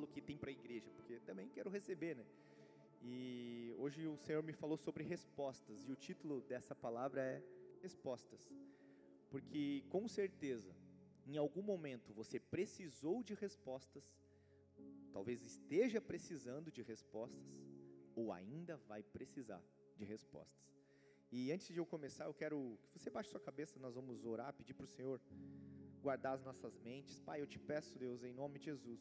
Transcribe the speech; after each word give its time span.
falo 0.00 0.06
que 0.06 0.20
tem 0.22 0.36
para 0.36 0.50
a 0.50 0.52
igreja, 0.52 0.90
porque 0.96 1.20
também 1.20 1.48
quero 1.48 1.68
receber, 1.68 2.16
né? 2.16 2.24
E 3.02 3.74
hoje 3.78 4.06
o 4.06 4.16
Senhor 4.16 4.42
me 4.42 4.52
falou 4.52 4.76
sobre 4.76 5.04
respostas, 5.04 5.86
e 5.86 5.92
o 5.92 5.96
título 5.96 6.40
dessa 6.42 6.74
palavra 6.74 7.20
é 7.20 7.42
Respostas. 7.82 8.50
Porque 9.30 9.84
com 9.88 10.08
certeza, 10.08 10.74
em 11.26 11.36
algum 11.36 11.62
momento 11.62 12.12
você 12.14 12.38
precisou 12.38 13.22
de 13.22 13.34
respostas, 13.34 14.04
talvez 15.12 15.42
esteja 15.42 16.00
precisando 16.00 16.70
de 16.70 16.82
respostas, 16.82 17.46
ou 18.14 18.32
ainda 18.32 18.76
vai 18.88 19.02
precisar 19.02 19.62
de 19.96 20.04
respostas. 20.04 20.70
E 21.30 21.52
antes 21.52 21.68
de 21.68 21.78
eu 21.78 21.86
começar, 21.86 22.24
eu 22.24 22.34
quero 22.34 22.78
que 22.90 22.98
você 22.98 23.10
baixe 23.10 23.30
sua 23.30 23.40
cabeça, 23.40 23.78
nós 23.78 23.94
vamos 23.94 24.24
orar, 24.24 24.52
pedir 24.52 24.74
para 24.74 24.84
o 24.84 24.86
Senhor 24.88 25.20
guardar 26.02 26.34
as 26.34 26.42
nossas 26.42 26.76
mentes. 26.78 27.20
Pai, 27.20 27.40
eu 27.40 27.46
te 27.46 27.58
peço, 27.58 27.98
Deus, 27.98 28.24
em 28.24 28.32
nome 28.32 28.58
de 28.58 28.64
Jesus, 28.66 29.00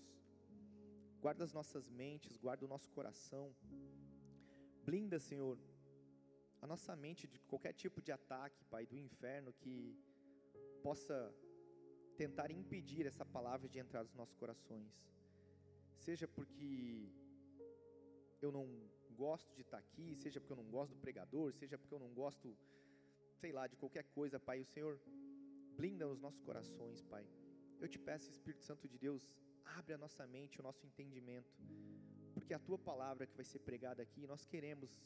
guarda 1.22 1.44
as 1.44 1.54
nossas 1.54 1.90
mentes, 1.90 2.38
guarda 2.38 2.66
o 2.66 2.68
nosso 2.68 2.89
coração, 2.92 3.54
blinda, 4.84 5.20
Senhor, 5.20 5.57
a 6.62 6.68
nossa 6.68 6.96
mente 6.96 7.28
de 7.28 7.39
qualquer 7.39 7.74
tipo 7.74 8.02
de 8.02 8.12
ataque, 8.12 8.64
Pai, 8.66 8.86
do 8.86 8.98
inferno 8.98 9.54
que 9.54 9.98
possa 10.84 11.34
tentar 12.18 12.52
impedir 12.52 13.06
essa 13.06 13.26
palavra 13.26 13.68
de 13.70 13.79
entrar 13.79 14.04
nos 14.04 14.14
nossos 14.14 14.36
corações. 14.36 14.93
Seja 15.96 16.28
porque 16.28 17.10
eu 18.42 18.51
não 18.51 18.65
gosto 19.15 19.54
de 19.54 19.62
estar 19.62 19.78
aqui, 19.78 20.15
seja 20.15 20.40
porque 20.40 20.54
eu 20.54 20.57
não 20.57 20.70
gosto 20.70 20.93
do 20.93 21.00
pregador, 21.00 21.54
seja 21.54 21.78
porque 21.78 21.93
eu 21.93 22.00
não 22.00 22.14
gosto, 22.14 22.57
sei 23.36 23.51
lá, 23.51 23.68
de 23.68 23.76
qualquer 23.76 24.06
coisa, 24.20 24.40
Pai. 24.40 24.60
O 24.62 24.65
Senhor 24.65 25.00
blinda 25.76 26.07
os 26.07 26.20
nossos 26.20 26.42
corações, 26.42 27.01
Pai. 27.04 27.26
Eu 27.79 27.88
te 27.88 28.00
peço, 28.00 28.29
Espírito 28.29 28.64
Santo 28.64 28.88
de 28.88 28.98
Deus, 28.98 29.36
abre 29.78 29.93
a 29.93 29.97
nossa 29.97 30.25
mente, 30.28 30.59
o 30.59 30.64
nosso 30.64 30.86
entendimento, 30.86 31.54
porque 32.33 32.53
é 32.53 32.55
a 32.55 32.59
tua 32.59 32.78
palavra 32.78 33.28
que 33.28 33.36
vai 33.36 33.45
ser 33.45 33.59
pregada 33.59 34.02
aqui, 34.02 34.25
nós 34.28 34.45
queremos 34.45 35.02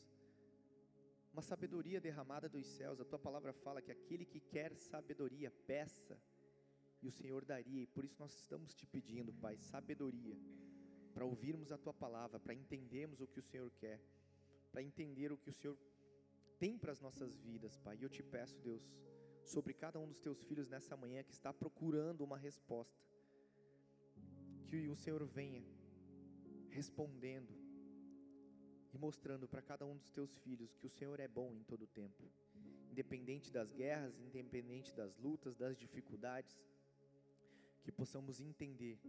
uma 1.31 1.42
sabedoria 1.42 2.00
derramada 2.00 2.47
dos 2.47 2.67
céus. 2.67 3.00
A 3.00 3.05
tua 3.05 3.17
palavra 3.17 3.52
fala 3.53 3.81
que 3.81 3.92
aquele 3.92 4.25
que 4.25 4.39
quer 4.39 4.75
sabedoria, 4.75 5.50
peça, 5.50 6.17
e 7.02 7.08
o 7.08 7.11
Senhor 7.11 7.44
daria, 7.44 7.81
e 7.81 7.88
por 7.88 8.05
isso 8.05 8.16
nós 8.20 8.33
estamos 8.33 8.73
te 8.73 8.86
pedindo, 8.86 9.33
Pai, 9.33 9.58
sabedoria 9.58 10.38
para 11.14 11.25
ouvirmos 11.25 11.72
a 11.72 11.77
tua 11.77 11.94
palavra, 11.94 12.39
para 12.39 12.53
entendermos 12.53 13.22
o 13.22 13.27
que 13.27 13.39
o 13.39 13.42
Senhor 13.42 13.70
quer, 13.72 14.02
para 14.72 14.81
entender 14.81 15.31
o 15.31 15.38
que 15.38 15.50
o 15.50 15.53
Senhor 15.53 15.77
tem 16.58 16.77
para 16.77 16.92
as 16.92 17.00
nossas 17.00 17.38
vidas, 17.38 17.77
Pai. 17.77 17.98
E 17.98 18.03
eu 18.03 18.09
te 18.09 18.23
peço, 18.23 18.59
Deus, 18.61 18.83
sobre 19.44 19.73
cada 19.73 20.00
um 20.00 20.08
dos 20.08 20.20
teus 20.20 20.42
filhos 20.44 20.67
nessa 20.67 20.98
manhã 20.98 21.23
que 21.23 21.31
está 21.31 21.53
procurando 21.53 22.23
uma 22.23 22.38
resposta, 22.38 23.00
que 24.74 24.90
o 24.90 24.96
Senhor 24.96 25.24
venha 25.24 25.64
respondendo 26.72 27.54
e 28.92 28.98
mostrando 28.98 29.48
para 29.48 29.62
cada 29.62 29.86
um 29.86 29.96
dos 29.96 30.10
teus 30.10 30.36
filhos 30.40 30.74
que 30.74 30.88
o 30.88 30.90
Senhor 30.90 31.20
é 31.20 31.28
bom 31.28 31.54
em 31.54 31.64
todo 31.64 31.84
o 31.84 31.88
tempo, 31.88 32.24
independente 32.90 33.52
das 33.52 33.72
guerras, 33.72 34.20
independente 34.20 34.92
das 34.96 35.16
lutas, 35.16 35.56
das 35.56 35.78
dificuldades, 35.78 36.60
que 37.84 37.92
possamos 37.92 38.40
entender 38.40 39.00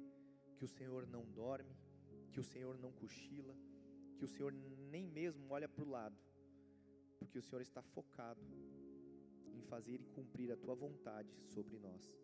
que 0.58 0.66
o 0.66 0.68
Senhor 0.68 1.06
não 1.06 1.24
dorme, 1.32 1.74
que 2.30 2.40
o 2.40 2.44
Senhor 2.44 2.76
não 2.76 2.92
cochila, 2.92 3.56
que 4.18 4.24
o 4.26 4.28
Senhor 4.28 4.52
nem 4.52 5.08
mesmo 5.08 5.50
olha 5.50 5.66
para 5.66 5.82
o 5.82 5.88
lado, 5.88 6.18
porque 7.18 7.38
o 7.38 7.42
Senhor 7.42 7.62
está 7.62 7.80
focado 7.80 8.42
em 9.54 9.62
fazer 9.62 9.98
e 9.98 10.06
cumprir 10.08 10.52
a 10.52 10.58
tua 10.58 10.74
vontade 10.74 11.34
sobre 11.42 11.78
nós. 11.78 12.14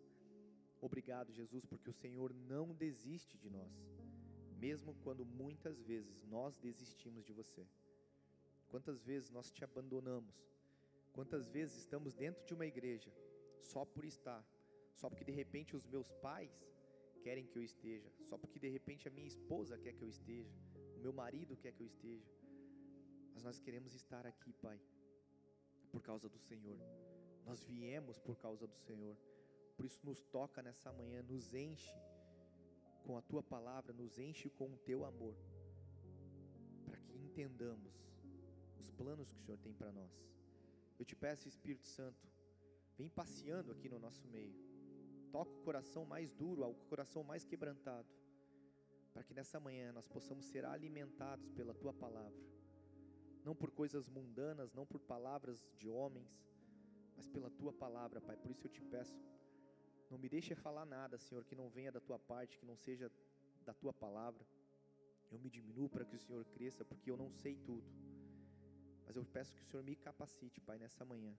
Obrigado, 0.81 1.33
Jesus, 1.33 1.65
porque 1.65 1.91
o 1.91 1.93
Senhor 1.93 2.33
não 2.33 2.75
desiste 2.75 3.37
de 3.37 3.51
nós, 3.51 3.73
mesmo 4.59 4.95
quando 5.03 5.25
muitas 5.25 5.83
vezes 5.83 6.23
nós 6.25 6.57
desistimos 6.57 7.25
de 7.25 7.33
você. 7.33 7.67
Quantas 8.69 9.03
vezes 9.03 9.31
nós 9.31 9.51
te 9.51 9.63
abandonamos? 9.63 10.35
Quantas 11.13 11.49
vezes 11.49 11.77
estamos 11.79 12.15
dentro 12.15 12.45
de 12.47 12.55
uma 12.55 12.67
igreja 12.67 13.13
só 13.59 13.85
por 13.85 14.05
estar, 14.05 14.43
só 14.95 15.09
porque 15.11 15.25
de 15.25 15.33
repente 15.33 15.77
os 15.77 15.87
meus 15.87 16.13
pais 16.13 16.53
querem 17.21 17.47
que 17.47 17.57
eu 17.59 17.63
esteja, 17.63 18.11
só 18.25 18.39
porque 18.39 18.59
de 18.59 18.69
repente 18.69 19.07
a 19.07 19.11
minha 19.11 19.27
esposa 19.27 19.79
quer 19.79 19.93
que 19.93 20.03
eu 20.03 20.09
esteja, 20.09 20.55
o 20.97 21.01
meu 21.01 21.13
marido 21.13 21.57
quer 21.57 21.73
que 21.73 21.83
eu 21.83 21.87
esteja. 21.87 22.31
Mas 23.35 23.43
nós 23.43 23.59
queremos 23.59 23.95
estar 23.95 24.27
aqui, 24.27 24.53
Pai, 24.53 24.81
por 25.91 26.01
causa 26.03 26.29
do 26.29 26.39
Senhor. 26.39 26.79
Nós 27.45 27.65
viemos 27.65 28.19
por 28.19 28.37
causa 28.37 28.67
do 28.67 28.77
Senhor. 28.77 29.17
Por 29.81 29.87
isso 29.87 30.05
nos 30.05 30.23
toca 30.23 30.63
nessa 30.63 30.93
manhã, 30.93 31.23
nos 31.23 31.55
enche 31.55 31.97
com 33.07 33.17
a 33.17 33.23
tua 33.23 33.43
palavra, 33.43 33.95
nos 33.95 34.19
enche 34.19 34.51
com 34.51 34.67
o 34.71 34.77
teu 34.77 35.07
amor, 35.07 35.35
para 36.85 36.99
que 36.99 37.17
entendamos 37.17 37.95
os 38.79 38.91
planos 38.91 39.33
que 39.33 39.39
o 39.39 39.43
Senhor 39.43 39.57
tem 39.57 39.73
para 39.73 39.91
nós. 39.91 40.13
Eu 40.99 41.05
te 41.07 41.17
peço, 41.17 41.49
Espírito 41.49 41.89
Santo, 41.89 42.29
vem 42.99 43.09
passeando 43.09 43.73
aqui 43.73 43.89
no 43.89 43.99
nosso 43.99 44.29
meio 44.29 44.55
Toca 45.31 45.53
o 45.53 45.63
coração 45.63 46.05
mais 46.05 46.35
duro, 46.35 46.69
o 46.69 46.75
coração 46.89 47.23
mais 47.23 47.45
quebrantado, 47.45 48.09
para 49.13 49.23
que 49.23 49.33
nessa 49.33 49.61
manhã 49.61 49.93
nós 49.93 50.09
possamos 50.09 50.45
ser 50.47 50.65
alimentados 50.65 51.49
pela 51.53 51.73
tua 51.73 51.93
palavra, 51.93 52.45
não 53.45 53.55
por 53.55 53.71
coisas 53.71 54.09
mundanas, 54.09 54.73
não 54.73 54.85
por 54.85 54.99
palavras 54.99 55.73
de 55.77 55.89
homens, 55.89 56.29
mas 57.17 57.29
pela 57.29 57.49
tua 57.49 57.73
palavra, 57.73 58.21
Pai. 58.21 58.37
Por 58.37 58.51
isso 58.51 58.67
eu 58.67 58.71
te 58.71 58.83
peço, 58.83 59.15
não 60.11 60.19
me 60.19 60.29
deixe 60.29 60.55
falar 60.55 60.85
nada, 60.85 61.19
Senhor, 61.19 61.45
que 61.45 61.55
não 61.55 61.69
venha 61.69 61.93
da 61.93 62.01
tua 62.01 62.19
parte, 62.19 62.59
que 62.59 62.67
não 62.67 62.77
seja 62.77 63.11
da 63.65 63.73
tua 63.73 63.93
palavra. 63.93 64.45
Eu 65.31 65.39
me 65.39 65.49
diminuo 65.49 65.89
para 65.89 66.05
que 66.05 66.17
o 66.17 66.19
Senhor 66.19 66.45
cresça, 66.47 66.85
porque 66.85 67.11
eu 67.11 67.17
não 67.17 67.31
sei 67.31 67.57
tudo. 67.57 67.89
Mas 69.07 69.17
eu 69.17 69.25
peço 69.25 69.55
que 69.55 69.61
o 69.61 69.65
Senhor 69.65 69.83
me 69.83 69.95
capacite, 69.95 70.61
Pai, 70.61 70.79
nessa 70.79 71.05
manhã 71.05 71.37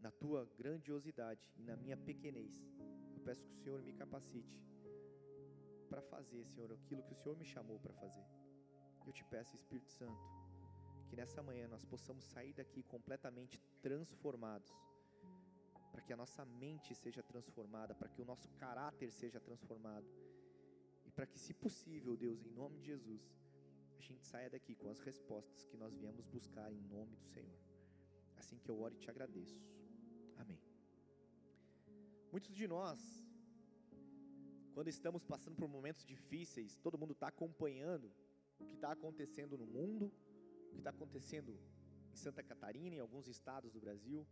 na 0.00 0.10
tua 0.10 0.48
grandiosidade 0.56 1.50
e 1.56 1.62
na 1.62 1.76
minha 1.76 1.96
pequenez. 1.96 2.62
Eu 3.14 3.20
peço 3.20 3.46
que 3.46 3.52
o 3.52 3.56
Senhor 3.56 3.82
me 3.82 3.92
capacite 3.92 4.62
para 5.88 6.02
fazer, 6.02 6.44
Senhor, 6.44 6.72
aquilo 6.72 7.02
que 7.02 7.12
o 7.12 7.16
Senhor 7.16 7.36
me 7.36 7.44
chamou 7.44 7.78
para 7.78 7.92
fazer. 7.94 8.24
Eu 9.06 9.12
te 9.12 9.24
peço, 9.24 9.54
Espírito 9.54 9.90
Santo, 9.90 10.20
que 11.08 11.16
nessa 11.16 11.42
manhã 11.42 11.68
nós 11.68 11.84
possamos 11.84 12.24
sair 12.24 12.52
daqui 12.52 12.82
completamente 12.82 13.60
transformados, 13.80 14.72
para 15.96 16.04
que 16.04 16.12
a 16.12 16.16
nossa 16.16 16.44
mente 16.44 16.94
seja 16.94 17.22
transformada, 17.22 17.94
para 17.94 18.06
que 18.06 18.20
o 18.20 18.24
nosso 18.26 18.50
caráter 18.62 19.10
seja 19.10 19.40
transformado, 19.40 20.06
e 21.06 21.10
para 21.10 21.26
que, 21.26 21.38
se 21.38 21.54
possível, 21.54 22.14
Deus, 22.14 22.44
em 22.44 22.50
nome 22.50 22.76
de 22.80 22.84
Jesus, 22.84 23.22
a 23.96 24.02
gente 24.02 24.22
saia 24.22 24.50
daqui 24.50 24.74
com 24.74 24.90
as 24.90 25.00
respostas 25.00 25.64
que 25.64 25.74
nós 25.74 25.96
viemos 25.96 26.26
buscar 26.26 26.70
em 26.70 26.82
nome 26.82 27.16
do 27.16 27.24
Senhor. 27.24 27.58
Assim 28.36 28.58
que 28.58 28.70
eu 28.70 28.78
oro 28.78 28.92
e 28.92 28.98
te 28.98 29.08
agradeço. 29.08 29.72
Amém. 30.36 30.60
Muitos 32.30 32.54
de 32.54 32.68
nós, 32.68 33.00
quando 34.74 34.88
estamos 34.88 35.24
passando 35.24 35.56
por 35.56 35.66
momentos 35.66 36.04
difíceis, 36.04 36.76
todo 36.76 36.98
mundo 36.98 37.14
está 37.14 37.28
acompanhando 37.28 38.12
o 38.60 38.66
que 38.66 38.74
está 38.74 38.92
acontecendo 38.92 39.56
no 39.56 39.66
mundo, 39.66 40.12
o 40.66 40.72
que 40.72 40.80
está 40.80 40.90
acontecendo 40.90 41.58
em 42.12 42.16
Santa 42.16 42.42
Catarina, 42.42 42.96
em 42.96 43.00
alguns 43.00 43.28
estados 43.28 43.72
do 43.72 43.80
Brasil, 43.80 44.26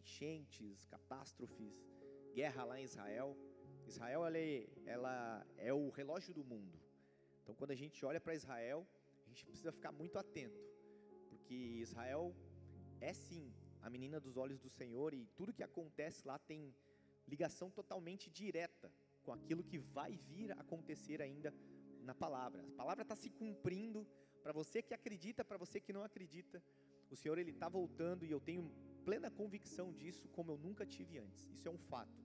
enchentes, 0.00 0.84
catástrofes, 0.86 1.74
guerra 2.32 2.64
lá 2.64 2.80
em 2.80 2.84
Israel. 2.84 3.36
Israel 3.86 4.24
ela 4.26 4.38
é, 4.38 4.68
ela 4.86 5.46
é 5.56 5.72
o 5.72 5.90
relógio 5.90 6.34
do 6.34 6.44
mundo. 6.44 6.78
Então, 7.42 7.54
quando 7.54 7.72
a 7.72 7.80
gente 7.82 8.04
olha 8.04 8.20
para 8.20 8.34
Israel, 8.34 8.86
a 9.24 9.28
gente 9.28 9.44
precisa 9.44 9.72
ficar 9.72 9.92
muito 9.92 10.18
atento, 10.18 10.60
porque 11.28 11.54
Israel 11.54 12.34
é 13.00 13.12
sim 13.12 13.52
a 13.82 13.88
menina 13.88 14.20
dos 14.20 14.36
olhos 14.36 14.60
do 14.60 14.68
Senhor 14.68 15.14
e 15.14 15.26
tudo 15.36 15.52
que 15.52 15.62
acontece 15.62 16.26
lá 16.26 16.38
tem 16.38 16.74
ligação 17.26 17.70
totalmente 17.70 18.30
direta 18.30 18.92
com 19.22 19.32
aquilo 19.32 19.62
que 19.62 19.78
vai 19.78 20.16
vir 20.16 20.52
acontecer 20.52 21.22
ainda 21.22 21.54
na 22.02 22.14
palavra. 22.14 22.62
A 22.62 22.76
palavra 22.76 23.02
está 23.02 23.16
se 23.16 23.30
cumprindo 23.30 24.06
para 24.42 24.52
você 24.52 24.82
que 24.82 24.94
acredita, 24.94 25.44
para 25.44 25.58
você 25.58 25.80
que 25.80 25.92
não 25.92 26.02
acredita. 26.02 26.62
O 27.10 27.16
Senhor 27.16 27.38
ele 27.38 27.50
está 27.50 27.68
voltando 27.68 28.24
e 28.24 28.30
eu 28.30 28.40
tenho 28.40 28.70
plena 29.10 29.28
convicção 29.28 29.92
disso, 29.92 30.28
como 30.28 30.52
eu 30.52 30.56
nunca 30.56 30.86
tive 30.86 31.18
antes. 31.18 31.50
Isso 31.50 31.66
é 31.66 31.70
um 31.70 31.76
fato. 31.76 32.16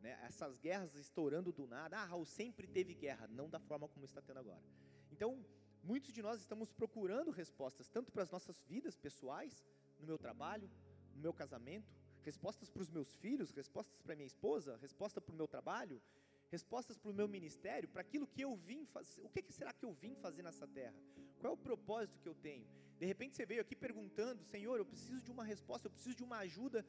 Né? 0.00 0.18
Essas 0.24 0.58
guerras 0.58 0.96
estourando 0.96 1.52
do 1.52 1.68
nada. 1.68 1.98
Ah, 1.98 2.04
Raul 2.04 2.26
sempre 2.26 2.66
teve 2.66 2.94
guerra, 2.94 3.28
não 3.28 3.48
da 3.48 3.60
forma 3.60 3.86
como 3.86 4.04
está 4.04 4.20
tendo 4.20 4.40
agora. 4.40 4.64
Então, 5.12 5.46
muitos 5.84 6.12
de 6.12 6.20
nós 6.20 6.40
estamos 6.40 6.72
procurando 6.72 7.30
respostas 7.30 7.88
tanto 7.88 8.10
para 8.10 8.24
as 8.24 8.30
nossas 8.32 8.60
vidas 8.64 8.96
pessoais, 8.96 9.64
no 10.00 10.04
meu 10.04 10.18
trabalho, 10.18 10.68
no 11.14 11.20
meu 11.22 11.32
casamento, 11.32 11.94
respostas 12.24 12.68
para 12.68 12.82
os 12.82 12.90
meus 12.90 13.14
filhos, 13.14 13.52
respostas 13.52 14.00
para 14.00 14.16
minha 14.16 14.26
esposa, 14.26 14.76
resposta 14.78 15.20
para 15.20 15.32
o 15.32 15.36
meu 15.36 15.46
trabalho, 15.46 16.02
respostas 16.48 16.98
para 16.98 17.12
o 17.12 17.14
meu 17.14 17.28
ministério, 17.28 17.88
para 17.88 18.00
aquilo 18.00 18.26
que 18.26 18.40
eu 18.40 18.56
vim 18.56 18.84
fazer. 18.84 19.22
O 19.22 19.28
que 19.28 19.52
será 19.52 19.72
que 19.72 19.84
eu 19.84 19.92
vim 19.92 20.16
fazer 20.16 20.42
nessa 20.42 20.66
terra? 20.66 21.00
Qual 21.38 21.52
é 21.52 21.54
o 21.54 21.56
propósito 21.56 22.18
que 22.18 22.28
eu 22.28 22.34
tenho? 22.34 22.66
De 22.98 23.06
repente 23.06 23.36
você 23.36 23.44
veio 23.44 23.60
aqui 23.60 23.76
perguntando, 23.76 24.42
Senhor, 24.44 24.78
eu 24.78 24.86
preciso 24.86 25.20
de 25.20 25.30
uma 25.30 25.44
resposta, 25.44 25.86
eu 25.86 25.90
preciso 25.90 26.16
de 26.16 26.24
uma 26.24 26.38
ajuda 26.38 26.84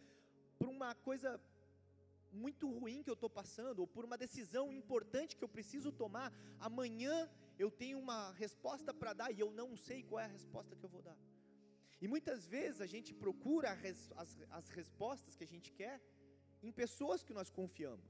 para 0.57 0.69
uma 0.69 0.95
coisa 0.95 1.39
muito 2.31 2.69
ruim 2.69 3.04
que 3.04 3.09
eu 3.09 3.13
estou 3.13 3.30
passando, 3.30 3.80
ou 3.80 3.88
por 3.88 4.06
uma 4.06 4.18
decisão 4.18 4.71
importante 4.71 5.36
que 5.36 5.44
eu 5.44 5.50
preciso 5.50 5.92
tomar, 5.92 6.31
amanhã 6.59 7.30
eu 7.57 7.69
tenho 7.71 7.98
uma 8.00 8.31
resposta 8.33 8.94
para 8.94 9.13
dar 9.13 9.31
e 9.31 9.39
eu 9.39 9.51
não 9.51 9.75
sei 9.75 10.04
qual 10.04 10.19
é 10.19 10.25
a 10.25 10.36
resposta 10.38 10.75
que 10.75 10.83
eu 10.83 10.89
vou 10.89 11.01
dar. 11.01 11.18
E 12.00 12.07
muitas 12.07 12.45
vezes 12.45 12.80
a 12.80 12.86
gente 12.86 13.13
procura 13.13 13.71
as, 14.15 14.38
as 14.51 14.69
respostas 14.69 15.36
que 15.36 15.44
a 15.44 15.48
gente 15.48 15.71
quer 15.71 16.01
em 16.62 16.71
pessoas 16.71 17.24
que 17.24 17.33
nós 17.33 17.50
confiamos. 17.50 18.06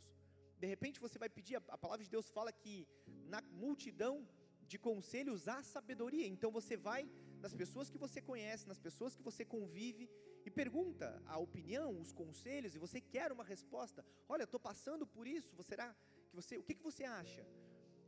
De 0.59 0.67
repente 0.67 0.99
você 0.99 1.17
vai 1.17 1.29
pedir, 1.29 1.55
a 1.55 1.77
palavra 1.77 2.03
de 2.03 2.09
Deus 2.09 2.29
fala 2.29 2.51
que 2.51 2.87
na 3.25 3.41
multidão 3.63 4.27
de 4.67 4.77
conselhos 4.77 5.47
há 5.47 5.63
sabedoria, 5.63 6.27
então 6.27 6.51
você 6.51 6.75
vai 6.75 7.09
nas 7.41 7.53
pessoas 7.53 7.89
que 7.89 7.97
você 7.97 8.21
conhece, 8.21 8.67
nas 8.67 8.79
pessoas 8.79 9.15
que 9.15 9.21
você 9.21 9.43
convive 9.45 10.09
e 10.45 10.49
pergunta 10.49 11.21
a 11.25 11.37
opinião, 11.37 11.99
os 11.99 12.11
conselhos 12.11 12.75
e 12.75 12.79
você 12.79 12.99
quer 12.99 13.31
uma 13.31 13.43
resposta. 13.43 14.05
Olha, 14.27 14.43
estou 14.43 14.59
passando 14.59 15.05
por 15.05 15.27
isso. 15.27 15.61
Será 15.63 15.93
que 16.29 16.35
você? 16.35 16.57
O 16.57 16.63
que, 16.63 16.75
que 16.75 16.83
você 16.83 17.03
acha? 17.03 17.45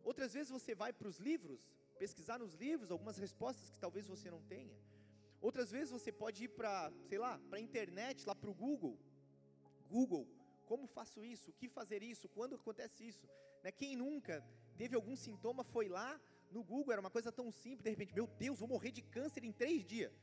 Outras 0.04 0.34
vezes 0.34 0.50
você 0.50 0.74
vai 0.74 0.92
para 0.94 1.08
os 1.08 1.18
livros, 1.18 1.60
pesquisar 1.98 2.40
nos 2.40 2.54
livros 2.54 2.92
algumas 2.92 3.18
respostas 3.18 3.70
que 3.70 3.80
talvez 3.80 4.08
você 4.08 4.32
não 4.32 4.42
tenha. 4.44 4.76
Outras 5.42 5.72
vezes 5.72 5.92
você 5.92 6.12
pode 6.12 6.46
ir 6.46 6.50
para, 6.50 6.92
sei 7.08 7.18
lá, 7.18 7.40
para 7.50 7.58
a 7.60 7.62
internet, 7.62 8.26
lá 8.26 8.36
para 8.36 8.50
o 8.50 8.54
Google. 8.54 8.98
Google, 9.88 10.28
como 10.66 10.88
faço 10.88 11.24
isso? 11.24 11.52
O 11.52 11.54
que 11.54 11.68
fazer 11.68 12.04
isso? 12.04 12.28
Quando 12.30 12.56
acontece 12.56 13.08
isso? 13.08 13.28
Né? 13.64 13.72
Quem 13.72 13.96
nunca 13.96 14.46
teve 14.78 14.96
algum 14.96 15.16
sintoma 15.16 15.64
foi 15.64 15.88
lá 15.88 16.20
no 16.52 16.64
Google, 16.64 16.92
era 16.94 17.02
uma 17.02 17.10
coisa 17.10 17.32
tão 17.32 17.52
simples, 17.52 17.84
de 17.84 17.90
repente, 17.90 18.14
meu 18.14 18.28
Deus, 18.28 18.60
vou 18.60 18.68
morrer 18.68 18.92
de 18.92 19.02
câncer 19.02 19.44
em 19.44 19.52
três 19.52 19.86
dias. 19.86 20.14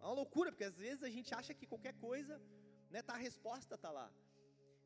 É 0.00 0.04
uma 0.04 0.14
loucura, 0.14 0.50
porque 0.50 0.64
às 0.64 0.76
vezes 0.76 1.02
a 1.02 1.10
gente 1.10 1.34
acha 1.34 1.54
que 1.54 1.66
qualquer 1.66 1.94
coisa, 1.94 2.40
né, 2.90 3.02
tá, 3.02 3.14
a 3.14 3.18
resposta 3.18 3.74
está 3.74 3.90
lá. 3.90 4.12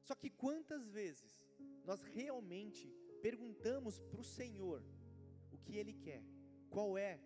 Só 0.03 0.15
que 0.15 0.31
quantas 0.31 0.89
vezes 0.89 1.45
nós 1.85 2.03
realmente 2.03 2.87
perguntamos 3.21 3.99
para 3.99 4.21
o 4.21 4.25
Senhor 4.25 4.83
o 5.51 5.59
que 5.59 5.77
Ele 5.77 5.95
quer, 5.95 6.23
qual 6.71 6.97
é 6.97 7.19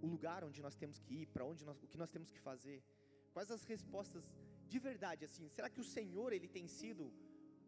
o 0.00 0.06
lugar 0.06 0.44
onde 0.44 0.60
nós 0.62 0.76
temos 0.76 0.98
que 0.98 1.14
ir, 1.22 1.26
para 1.26 1.44
onde 1.44 1.64
nós, 1.64 1.82
o 1.82 1.88
que 1.88 1.98
nós 1.98 2.10
temos 2.10 2.30
que 2.30 2.40
fazer, 2.40 2.82
quais 3.32 3.50
as 3.50 3.64
respostas 3.64 4.24
de 4.66 4.78
verdade, 4.78 5.24
assim, 5.24 5.48
será 5.48 5.68
que 5.68 5.80
o 5.80 5.84
Senhor 5.84 6.32
Ele 6.32 6.48
tem 6.48 6.66
sido 6.66 7.12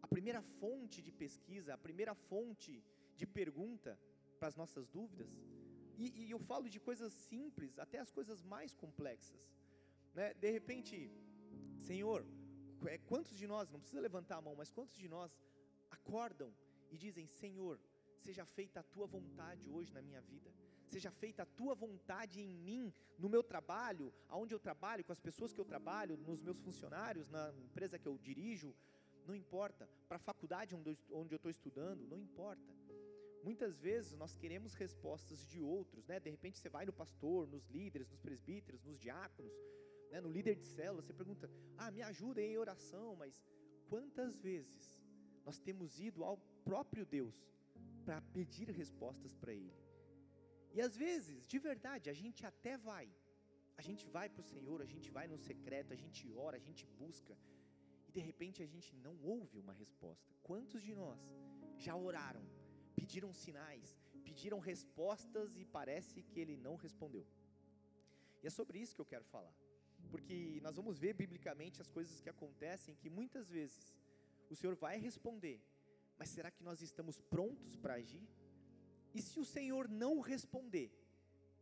a 0.01 0.07
primeira 0.07 0.41
fonte 0.41 1.01
de 1.01 1.11
pesquisa, 1.11 1.73
a 1.73 1.77
primeira 1.77 2.13
fonte 2.13 2.83
de 3.15 3.25
pergunta 3.25 3.99
para 4.37 4.47
as 4.47 4.55
nossas 4.55 4.87
dúvidas? 4.87 5.29
E, 5.97 6.05
e, 6.21 6.31
eu 6.31 6.39
falo 6.39 6.69
de 6.69 6.79
coisas 6.79 7.11
simples 7.11 7.77
até 7.79 7.97
as 7.99 8.11
coisas 8.11 8.43
mais 8.43 8.75
complexas. 8.75 9.41
Né? 10.13 10.33
De 10.35 10.49
repente, 10.51 11.11
Senhor, 11.79 12.25
é, 12.85 12.97
quantos 12.99 13.35
de 13.35 13.47
nós, 13.47 13.69
não 13.69 13.79
precisa 13.79 14.01
levantar 14.01 14.37
a 14.37 14.41
mão, 14.41 14.55
mas 14.55 14.71
quantos 14.71 14.95
de 14.95 15.09
nós 15.09 15.31
acordam 15.89 16.53
e 16.91 16.97
dizem: 16.97 17.25
Senhor, 17.27 17.79
seja 18.19 18.45
feita 18.45 18.79
a 18.81 18.83
tua 18.83 19.07
vontade 19.07 19.67
hoje 19.69 19.91
na 19.91 20.01
minha 20.01 20.21
vida, 20.21 20.53
seja 20.85 21.11
feita 21.11 21.43
a 21.43 21.45
tua 21.45 21.73
vontade 21.75 22.39
em 22.39 22.53
mim, 22.53 22.93
no 23.17 23.29
meu 23.29 23.43
trabalho, 23.43 24.13
aonde 24.29 24.53
eu 24.53 24.59
trabalho, 24.59 25.03
com 25.03 25.11
as 25.11 25.19
pessoas 25.19 25.51
que 25.51 25.59
eu 25.59 25.65
trabalho, 25.65 26.17
nos 26.17 26.41
meus 26.41 26.59
funcionários, 26.59 27.27
na 27.29 27.51
empresa 27.67 27.97
que 27.97 28.07
eu 28.07 28.17
dirijo, 28.17 28.75
não 29.25 29.35
importa, 29.35 29.89
para 30.07 30.17
a 30.17 30.19
faculdade 30.19 30.75
onde 30.75 31.33
eu 31.33 31.37
estou 31.37 31.51
estudando, 31.51 32.07
não 32.07 32.19
importa. 32.19 32.63
Muitas 33.47 33.75
vezes 33.79 34.13
nós 34.21 34.33
queremos 34.35 34.73
respostas 34.73 35.39
de 35.51 35.59
outros, 35.61 36.05
né? 36.05 36.19
De 36.19 36.29
repente 36.29 36.59
você 36.59 36.69
vai 36.77 36.85
no 36.85 36.91
pastor, 37.01 37.47
nos 37.47 37.65
líderes, 37.75 38.09
nos 38.09 38.19
presbíteros, 38.19 38.83
nos 38.83 38.99
diáconos, 38.99 39.53
né? 40.11 40.19
no 40.25 40.31
líder 40.37 40.55
de 40.61 40.65
célula, 40.65 41.01
você 41.01 41.13
pergunta: 41.21 41.49
"Ah, 41.77 41.89
me 41.89 42.01
ajuda 42.01 42.41
em 42.41 42.57
oração", 42.57 43.15
mas 43.21 43.33
quantas 43.91 44.33
vezes 44.47 44.83
nós 45.45 45.59
temos 45.67 45.97
ido 46.07 46.25
ao 46.25 46.37
próprio 46.69 47.05
Deus 47.05 47.37
para 48.03 48.19
pedir 48.37 48.69
respostas 48.81 49.33
para 49.33 49.53
ele? 49.53 49.77
E 50.75 50.81
às 50.87 50.97
vezes, 51.05 51.47
de 51.47 51.57
verdade, 51.69 52.09
a 52.09 52.17
gente 52.21 52.45
até 52.51 52.75
vai. 52.89 53.07
A 53.77 53.81
gente 53.81 54.05
vai 54.17 54.27
para 54.27 54.41
o 54.45 54.49
Senhor, 54.53 54.81
a 54.81 54.91
gente 54.93 55.09
vai 55.17 55.25
no 55.33 55.37
secreto, 55.37 55.93
a 55.93 55.99
gente 56.03 56.29
ora, 56.47 56.57
a 56.57 56.65
gente 56.67 56.85
busca, 57.01 57.33
e 58.09 58.11
de 58.11 58.19
repente 58.29 58.61
a 58.61 58.69
gente 58.75 58.93
não 59.07 59.15
ouve 59.35 59.57
uma 59.65 59.75
resposta. 59.83 60.29
Quantos 60.49 60.81
de 60.89 60.93
nós 61.03 61.21
já 61.77 61.95
oraram 61.95 62.56
pediram 62.97 63.31
sinais, 63.31 63.87
pediram 64.27 64.59
respostas 64.59 65.55
e 65.55 65.63
parece 65.77 66.23
que 66.29 66.39
ele 66.39 66.57
não 66.57 66.75
respondeu. 66.75 67.25
E 68.41 68.47
é 68.47 68.49
sobre 68.49 68.79
isso 68.79 68.95
que 68.95 69.01
eu 69.01 69.11
quero 69.13 69.23
falar, 69.23 69.55
porque 70.11 70.59
nós 70.65 70.75
vamos 70.75 70.97
ver 70.97 71.13
biblicamente 71.13 71.81
as 71.81 71.89
coisas 71.97 72.19
que 72.19 72.29
acontecem 72.35 72.95
que 72.95 73.09
muitas 73.09 73.47
vezes 73.57 73.95
o 74.49 74.55
Senhor 74.55 74.75
vai 74.75 74.97
responder, 74.97 75.61
mas 76.17 76.29
será 76.29 76.49
que 76.49 76.63
nós 76.63 76.81
estamos 76.81 77.21
prontos 77.21 77.75
para 77.75 77.95
agir? 77.95 78.27
E 79.13 79.21
se 79.21 79.39
o 79.39 79.45
Senhor 79.45 79.87
não 79.87 80.19
responder, 80.19 80.91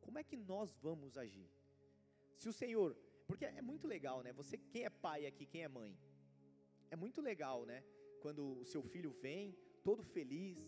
como 0.02 0.18
é 0.18 0.24
que 0.24 0.38
nós 0.38 0.74
vamos 0.88 1.18
agir? 1.18 1.50
Se 2.38 2.48
o 2.48 2.54
Senhor, 2.54 2.96
porque 3.28 3.46
é 3.46 3.62
muito 3.62 3.88
legal, 3.88 4.22
né? 4.22 4.32
Você, 4.34 4.58
quem 4.58 4.86
é 4.86 4.90
pai 4.90 5.26
aqui, 5.26 5.46
quem 5.46 5.64
é 5.64 5.68
mãe? 5.68 5.98
É 6.90 6.96
muito 6.96 7.22
legal, 7.22 7.66
né? 7.66 7.84
Quando 8.22 8.60
o 8.60 8.66
seu 8.66 8.82
filho 8.84 9.12
vem, 9.12 9.56
todo 9.84 10.04
feliz, 10.04 10.60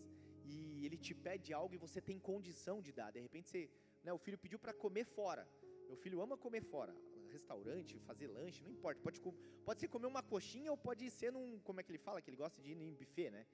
e 0.48 0.86
ele 0.86 0.98
te 1.06 1.14
pede 1.26 1.52
algo 1.60 1.74
e 1.74 1.78
você 1.86 2.00
tem 2.08 2.18
condição 2.30 2.76
de 2.86 2.92
dar. 2.98 3.10
De 3.16 3.20
repente 3.20 3.48
você, 3.48 3.62
né, 4.04 4.12
o 4.12 4.20
filho 4.24 4.38
pediu 4.44 4.58
para 4.58 4.72
comer 4.84 5.04
fora. 5.04 5.44
Meu 5.88 5.96
filho 5.96 6.20
ama 6.20 6.36
comer 6.36 6.62
fora, 6.62 6.94
restaurante, 7.36 7.98
fazer 8.00 8.28
lanche, 8.28 8.62
não 8.62 8.70
importa. 8.70 9.00
Pode, 9.00 9.20
pode 9.64 9.80
ser 9.80 9.88
comer 9.88 10.06
uma 10.06 10.22
coxinha 10.22 10.70
ou 10.70 10.76
pode 10.76 11.10
ser 11.10 11.30
num, 11.32 11.58
como 11.60 11.80
é 11.80 11.82
que 11.82 11.90
ele 11.90 11.98
fala, 11.98 12.20
que 12.22 12.30
ele 12.30 12.36
gosta 12.36 12.60
de 12.62 12.70
ir 12.72 12.80
em 12.88 12.94
buffet, 12.94 13.30
né? 13.30 13.46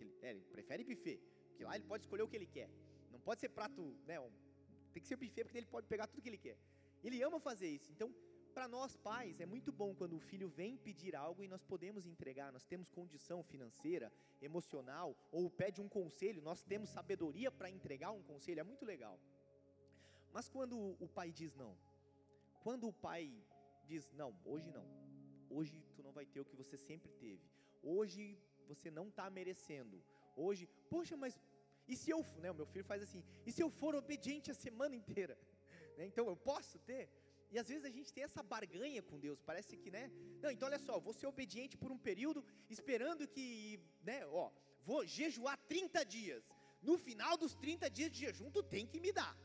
Ele, 0.00 0.12
é, 0.22 0.30
ele 0.30 0.44
prefere 0.56 0.84
buffet, 0.84 1.18
porque 1.48 1.64
lá 1.64 1.74
ele 1.76 1.84
pode 1.84 2.04
escolher 2.04 2.22
o 2.22 2.28
que 2.28 2.36
ele 2.36 2.46
quer. 2.46 2.70
Não 3.10 3.20
pode 3.20 3.40
ser 3.40 3.50
prato, 3.50 3.82
né? 4.06 4.18
Um, 4.20 4.30
tem 4.92 5.02
que 5.02 5.08
ser 5.08 5.16
buffet 5.16 5.44
porque 5.44 5.58
ele 5.58 5.66
pode 5.66 5.86
pegar 5.86 6.06
tudo 6.06 6.22
que 6.22 6.28
ele 6.28 6.38
quer. 6.38 6.56
Ele 7.02 7.22
ama 7.22 7.40
fazer 7.40 7.68
isso. 7.68 7.90
Então, 7.92 8.14
para 8.50 8.66
nós 8.68 8.96
pais, 8.96 9.40
é 9.40 9.46
muito 9.46 9.70
bom 9.72 9.94
quando 9.94 10.16
o 10.16 10.20
filho 10.20 10.48
vem 10.48 10.76
pedir 10.76 11.14
algo 11.14 11.42
e 11.42 11.48
nós 11.48 11.62
podemos 11.62 12.04
entregar, 12.06 12.52
nós 12.52 12.64
temos 12.64 12.90
condição 12.90 13.42
financeira, 13.42 14.12
emocional, 14.42 15.16
ou 15.30 15.48
pede 15.48 15.80
um 15.80 15.88
conselho, 15.88 16.42
nós 16.42 16.62
temos 16.62 16.90
sabedoria 16.90 17.50
para 17.50 17.70
entregar 17.70 18.10
um 18.10 18.22
conselho, 18.22 18.60
é 18.60 18.62
muito 18.64 18.84
legal. 18.84 19.18
Mas 20.32 20.48
quando 20.48 20.76
o 21.00 21.08
pai 21.08 21.32
diz 21.32 21.54
não, 21.54 21.76
quando 22.62 22.88
o 22.88 22.92
pai 22.92 23.32
diz 23.84 24.12
não, 24.12 24.34
hoje 24.44 24.70
não, 24.70 24.86
hoje 25.48 25.82
tu 25.94 26.02
não 26.02 26.12
vai 26.12 26.26
ter 26.26 26.40
o 26.40 26.44
que 26.44 26.56
você 26.56 26.76
sempre 26.76 27.10
teve, 27.12 27.42
hoje 27.82 28.38
você 28.66 28.90
não 28.90 29.08
está 29.08 29.28
merecendo, 29.30 30.02
hoje, 30.36 30.68
poxa, 30.88 31.16
mas 31.16 31.40
e 31.88 31.96
se 31.96 32.10
eu, 32.10 32.24
né, 32.38 32.50
o 32.50 32.54
meu 32.54 32.66
filho 32.66 32.84
faz 32.84 33.02
assim, 33.02 33.22
e 33.44 33.50
se 33.50 33.62
eu 33.62 33.68
for 33.68 33.94
obediente 33.94 34.50
a 34.50 34.54
semana 34.54 34.94
inteira? 34.94 35.36
Né, 35.98 36.06
então 36.06 36.26
eu 36.28 36.36
posso 36.36 36.78
ter? 36.78 37.10
E 37.50 37.58
às 37.58 37.68
vezes 37.68 37.84
a 37.84 37.90
gente 37.90 38.12
tem 38.12 38.24
essa 38.24 38.42
barganha 38.42 39.02
com 39.02 39.18
Deus, 39.18 39.40
parece 39.42 39.76
que, 39.76 39.90
né? 39.90 40.10
Não, 40.42 40.50
então 40.50 40.68
olha 40.68 40.78
só, 40.78 41.00
vou 41.00 41.12
ser 41.12 41.26
obediente 41.26 41.76
por 41.76 41.90
um 41.90 41.98
período, 41.98 42.44
esperando 42.68 43.26
que, 43.26 43.80
né, 44.02 44.24
ó, 44.26 44.52
vou 44.84 45.04
jejuar 45.04 45.56
30 45.68 46.04
dias. 46.04 46.44
No 46.80 46.96
final 46.96 47.36
dos 47.36 47.54
30 47.54 47.90
dias 47.90 48.10
de 48.12 48.20
jejum, 48.20 48.50
tu 48.50 48.62
tem 48.62 48.86
que 48.86 49.00
me 49.00 49.12
dar. 49.12 49.36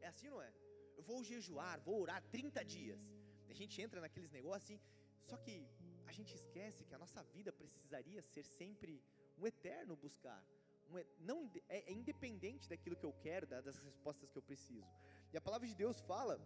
É 0.00 0.06
assim, 0.06 0.28
não 0.30 0.40
é? 0.40 0.52
Eu 0.96 1.02
vou 1.02 1.24
jejuar, 1.24 1.80
vou 1.80 2.00
orar 2.00 2.22
30 2.30 2.64
dias. 2.64 3.00
A 3.48 3.52
gente 3.52 3.82
entra 3.82 4.00
naqueles 4.00 4.30
negócios 4.30 4.64
assim, 4.64 4.80
só 5.24 5.36
que 5.36 5.66
a 6.06 6.12
gente 6.12 6.34
esquece 6.34 6.84
que 6.84 6.94
a 6.94 6.98
nossa 6.98 7.22
vida 7.34 7.52
precisaria 7.52 8.22
ser 8.22 8.44
sempre 8.44 9.02
um 9.36 9.46
eterno 9.46 9.96
buscar. 9.96 10.40
Um, 10.88 10.94
não, 11.18 11.50
é, 11.68 11.90
é 11.90 11.92
independente 11.92 12.68
daquilo 12.68 12.96
que 12.96 13.04
eu 13.04 13.12
quero, 13.12 13.46
das 13.46 13.78
respostas 13.78 14.30
que 14.30 14.38
eu 14.38 14.42
preciso. 14.42 14.88
E 15.32 15.36
a 15.36 15.40
palavra 15.40 15.66
de 15.66 15.74
Deus 15.74 16.00
fala 16.00 16.40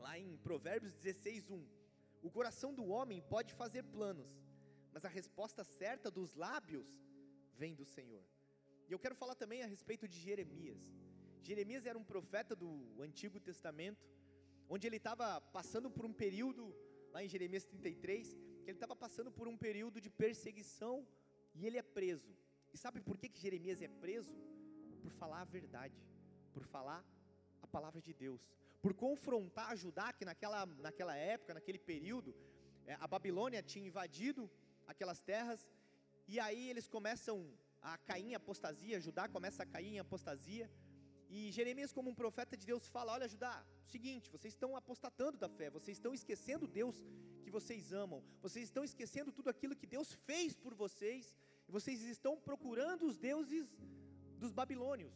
lá 0.00 0.18
em 0.18 0.36
Provérbios 0.38 0.94
16, 0.94 1.50
1. 1.50 1.66
O 2.22 2.30
coração 2.30 2.74
do 2.74 2.86
homem 2.86 3.20
pode 3.34 3.52
fazer 3.54 3.82
planos, 3.84 4.30
mas 4.92 5.04
a 5.04 5.08
resposta 5.08 5.62
certa 5.62 6.10
dos 6.10 6.34
lábios 6.34 6.88
vem 7.54 7.74
do 7.74 7.84
Senhor. 7.84 8.24
E 8.88 8.92
eu 8.92 8.98
quero 8.98 9.14
falar 9.14 9.34
também 9.34 9.62
a 9.62 9.66
respeito 9.66 10.08
de 10.08 10.18
Jeremias. 10.18 10.82
Jeremias 11.42 11.86
era 11.86 11.98
um 11.98 12.04
profeta 12.04 12.56
do 12.56 12.70
Antigo 13.00 13.38
Testamento, 13.38 14.04
onde 14.68 14.86
ele 14.86 14.96
estava 14.96 15.40
passando 15.40 15.90
por 15.90 16.04
um 16.04 16.12
período, 16.12 16.74
lá 17.12 17.24
em 17.24 17.28
Jeremias 17.28 17.64
33, 17.64 18.34
que 18.62 18.70
ele 18.70 18.76
estava 18.76 18.96
passando 18.96 19.30
por 19.30 19.48
um 19.48 19.56
período 19.56 20.00
de 20.00 20.10
perseguição 20.10 21.06
e 21.54 21.66
ele 21.66 21.78
é 21.78 21.82
preso. 21.82 22.36
E 22.72 22.78
sabe 22.78 23.00
por 23.00 23.16
que, 23.18 23.28
que 23.28 23.40
Jeremias 23.40 23.80
é 23.82 23.88
preso? 23.88 24.36
Por 25.02 25.12
falar 25.12 25.40
a 25.40 25.44
verdade, 25.44 25.98
por 26.52 26.64
falar 26.64 27.04
a 27.62 27.66
palavra 27.66 28.00
de 28.00 28.12
Deus 28.12 28.42
por 28.82 28.94
confrontar 28.94 29.76
Judá, 29.76 30.12
que 30.12 30.24
naquela, 30.24 30.66
naquela 30.66 31.14
época, 31.16 31.54
naquele 31.54 31.78
período, 31.78 32.34
é, 32.86 32.94
a 33.00 33.06
Babilônia 33.06 33.62
tinha 33.62 33.86
invadido 33.86 34.50
aquelas 34.86 35.20
terras, 35.20 35.68
e 36.26 36.38
aí 36.40 36.68
eles 36.70 36.86
começam 36.88 37.36
a 37.82 37.96
cair 37.98 38.26
em 38.30 38.34
apostasia, 38.34 39.00
Judá 39.00 39.28
começa 39.28 39.62
a 39.62 39.66
cair 39.66 39.94
em 39.94 39.98
apostasia, 39.98 40.70
E 41.32 41.52
Jeremias, 41.52 41.92
como 41.92 42.10
um 42.10 42.14
profeta 42.14 42.56
de 42.56 42.66
Deus, 42.66 42.88
fala: 42.88 43.12
Olha, 43.12 43.28
Judá, 43.28 43.64
seguinte, 43.86 44.28
vocês 44.28 44.52
estão 44.52 44.74
apostatando 44.80 45.38
da 45.38 45.48
fé, 45.48 45.70
vocês 45.70 45.96
estão 45.96 46.12
esquecendo 46.12 46.66
Deus 46.66 46.96
que 47.44 47.50
vocês 47.56 47.92
amam, 47.92 48.20
vocês 48.42 48.64
estão 48.64 48.82
esquecendo 48.82 49.30
tudo 49.30 49.48
aquilo 49.48 49.76
que 49.76 49.86
Deus 49.86 50.12
fez 50.26 50.56
por 50.64 50.74
vocês, 50.74 51.36
e 51.68 51.70
vocês 51.70 52.00
estão 52.02 52.34
procurando 52.48 53.06
os 53.06 53.16
deuses 53.16 53.68
dos 54.42 54.52
babilônios. 54.60 55.14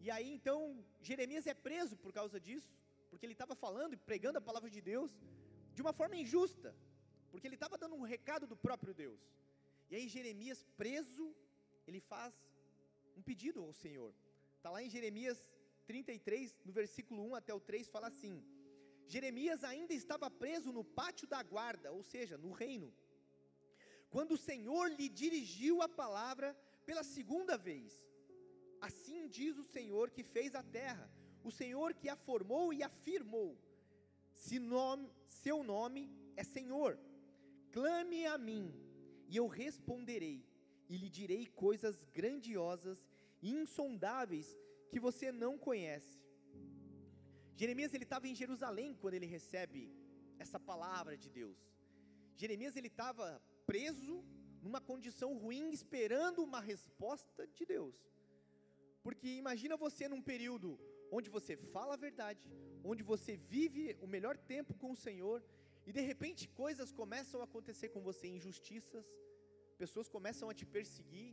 E 0.00 0.10
aí 0.10 0.28
então 0.38 0.84
Jeremias 1.00 1.46
é 1.46 1.54
preso 1.54 1.96
por 1.96 2.12
causa 2.12 2.40
disso, 2.40 2.74
porque 3.14 3.26
ele 3.26 3.38
estava 3.38 3.54
falando 3.64 3.92
e 3.94 4.04
pregando 4.10 4.38
a 4.38 4.46
palavra 4.48 4.68
de 4.76 4.80
Deus 4.92 5.10
de 5.76 5.82
uma 5.84 5.92
forma 5.98 6.16
injusta, 6.22 6.70
porque 7.30 7.46
ele 7.46 7.58
estava 7.58 7.78
dando 7.82 7.94
um 7.98 8.06
recado 8.14 8.44
do 8.52 8.56
próprio 8.64 8.92
Deus. 9.02 9.20
E 9.88 9.94
aí 9.96 10.06
Jeremias 10.14 10.60
preso, 10.80 11.26
ele 11.86 12.00
faz 12.00 12.34
um 13.16 13.22
pedido 13.22 13.60
ao 13.62 13.72
Senhor. 13.72 14.12
Está 14.56 14.70
lá 14.74 14.82
em 14.82 14.90
Jeremias 14.96 15.38
33, 15.86 16.56
no 16.64 16.72
versículo 16.80 17.22
1 17.30 17.36
até 17.36 17.54
o 17.54 17.60
3, 17.60 17.88
fala 17.96 18.08
assim: 18.08 18.34
Jeremias 19.06 19.62
ainda 19.72 19.94
estava 19.94 20.28
preso 20.28 20.72
no 20.72 20.84
pátio 21.00 21.28
da 21.34 21.40
guarda, 21.54 21.92
ou 21.92 22.02
seja, 22.02 22.36
no 22.36 22.50
reino, 22.50 22.92
quando 24.10 24.32
o 24.32 24.42
Senhor 24.50 24.86
lhe 24.98 25.08
dirigiu 25.08 25.82
a 25.82 25.88
palavra 26.02 26.48
pela 26.84 27.04
segunda 27.16 27.56
vez. 27.56 27.92
Assim 28.88 29.28
diz 29.38 29.56
o 29.56 29.68
Senhor 29.76 30.10
que 30.10 30.24
fez 30.36 30.54
a 30.54 30.64
terra, 30.78 31.06
o 31.44 31.50
Senhor 31.50 31.94
que 31.94 32.08
a 32.08 32.16
formou 32.16 32.72
e 32.72 32.82
afirmou. 32.82 33.56
Se 34.32 34.58
nome, 34.58 35.08
seu 35.26 35.62
nome 35.62 36.10
é 36.36 36.42
Senhor, 36.42 36.98
clame 37.70 38.26
a 38.26 38.36
mim, 38.36 38.74
e 39.28 39.36
eu 39.36 39.46
responderei, 39.46 40.44
e 40.88 40.96
lhe 40.96 41.08
direi 41.08 41.46
coisas 41.46 42.02
grandiosas 42.12 43.06
insondáveis 43.42 44.58
que 44.90 44.98
você 44.98 45.30
não 45.30 45.56
conhece. 45.58 46.24
Jeremias 47.56 47.92
ele 47.94 48.04
estava 48.04 48.26
em 48.26 48.34
Jerusalém 48.34 48.94
quando 49.00 49.14
ele 49.14 49.26
recebe 49.26 49.92
essa 50.38 50.58
palavra 50.58 51.16
de 51.16 51.30
Deus. 51.30 51.58
Jeremias 52.34 52.74
ele 52.74 52.88
estava 52.88 53.40
preso 53.64 54.24
numa 54.60 54.80
condição 54.80 55.36
ruim, 55.36 55.70
esperando 55.70 56.42
uma 56.42 56.60
resposta 56.60 57.46
de 57.46 57.64
Deus. 57.64 57.96
Porque 59.02 59.28
imagina 59.28 59.76
você 59.76 60.08
num 60.08 60.22
período 60.22 60.80
onde 61.16 61.28
você 61.36 61.54
fala 61.76 61.94
a 61.94 62.02
verdade, 62.06 62.44
onde 62.90 63.02
você 63.12 63.32
vive 63.54 63.84
o 64.04 64.08
melhor 64.14 64.36
tempo 64.54 64.72
com 64.82 64.90
o 64.92 65.00
Senhor, 65.06 65.38
e 65.88 65.92
de 65.98 66.02
repente 66.10 66.42
coisas 66.62 66.90
começam 67.00 67.40
a 67.40 67.48
acontecer 67.48 67.88
com 67.94 68.02
você, 68.08 68.26
injustiças, 68.38 69.06
pessoas 69.82 70.08
começam 70.16 70.48
a 70.50 70.54
te 70.58 70.66
perseguir, 70.76 71.32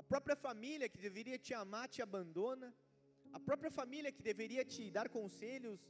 a 0.00 0.04
própria 0.10 0.36
família 0.46 0.88
que 0.92 1.00
deveria 1.06 1.38
te 1.46 1.52
amar 1.62 1.86
te 1.94 2.00
abandona. 2.06 2.68
A 3.38 3.40
própria 3.48 3.70
família 3.78 4.12
que 4.16 4.22
deveria 4.30 4.64
te 4.72 4.82
dar 4.96 5.08
conselhos 5.16 5.80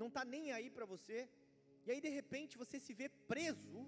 não 0.00 0.08
está 0.10 0.22
nem 0.34 0.44
aí 0.56 0.68
para 0.76 0.86
você. 0.94 1.18
E 1.84 1.90
aí 1.92 2.00
de 2.06 2.12
repente 2.18 2.60
você 2.62 2.78
se 2.86 2.94
vê 3.00 3.08
preso, 3.32 3.80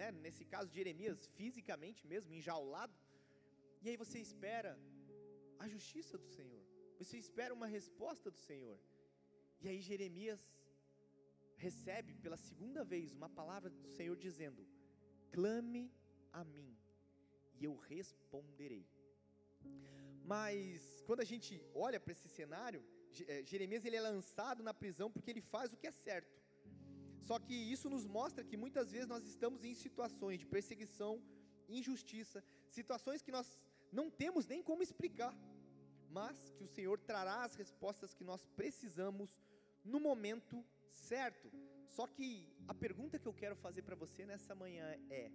né? 0.00 0.08
Nesse 0.24 0.44
caso 0.54 0.68
de 0.70 0.76
Jeremias, 0.80 1.28
fisicamente 1.38 2.02
mesmo, 2.12 2.34
enjaulado. 2.38 2.94
E 3.82 3.88
aí 3.90 3.96
você 4.04 4.18
espera 4.28 4.72
a 5.58 5.68
justiça 5.74 6.18
do 6.18 6.28
Senhor. 6.36 6.61
Você 7.02 7.18
espera 7.18 7.52
uma 7.58 7.66
resposta 7.66 8.30
do 8.30 8.38
Senhor. 8.48 8.78
E 9.60 9.68
aí 9.68 9.80
Jeremias 9.80 10.40
recebe 11.56 12.12
pela 12.24 12.36
segunda 12.36 12.82
vez 12.92 13.12
uma 13.12 13.28
palavra 13.28 13.70
do 13.70 13.88
Senhor 13.96 14.16
dizendo: 14.26 14.62
clame 15.36 15.84
a 16.32 16.44
mim 16.44 16.70
e 17.58 17.64
eu 17.64 17.74
responderei. 17.92 18.86
Mas 20.32 21.02
quando 21.06 21.20
a 21.24 21.28
gente 21.32 21.52
olha 21.74 21.98
para 21.98 22.12
esse 22.12 22.28
cenário, 22.28 22.80
eh, 23.32 23.42
Jeremias 23.52 23.84
ele 23.84 23.96
é 23.96 24.04
lançado 24.10 24.62
na 24.68 24.74
prisão 24.82 25.10
porque 25.10 25.30
ele 25.32 25.44
faz 25.54 25.72
o 25.72 25.76
que 25.80 25.88
é 25.88 25.94
certo. 26.06 26.32
Só 27.28 27.36
que 27.46 27.56
isso 27.74 27.90
nos 27.94 28.06
mostra 28.18 28.44
que 28.44 28.56
muitas 28.64 28.90
vezes 28.94 29.08
nós 29.14 29.24
estamos 29.26 29.64
em 29.64 29.74
situações 29.74 30.38
de 30.38 30.46
perseguição, 30.46 31.12
injustiça, 31.68 32.38
situações 32.78 33.22
que 33.22 33.34
nós 33.38 33.48
não 33.92 34.06
temos 34.22 34.46
nem 34.52 34.62
como 34.62 34.82
explicar, 34.82 35.34
mas 36.12 36.50
que 36.56 36.64
o 36.64 36.68
Senhor 36.68 36.98
trará 37.00 37.42
as 37.42 37.54
respostas 37.54 38.12
que 38.12 38.22
nós 38.22 38.44
precisamos 38.60 39.42
no 39.82 39.98
momento 39.98 40.64
certo. 40.90 41.50
Só 41.86 42.06
que 42.06 42.28
a 42.68 42.74
pergunta 42.74 43.18
que 43.18 43.26
eu 43.26 43.32
quero 43.32 43.56
fazer 43.56 43.82
para 43.82 43.96
você 43.96 44.26
nessa 44.26 44.54
manhã 44.54 44.86
é: 45.08 45.32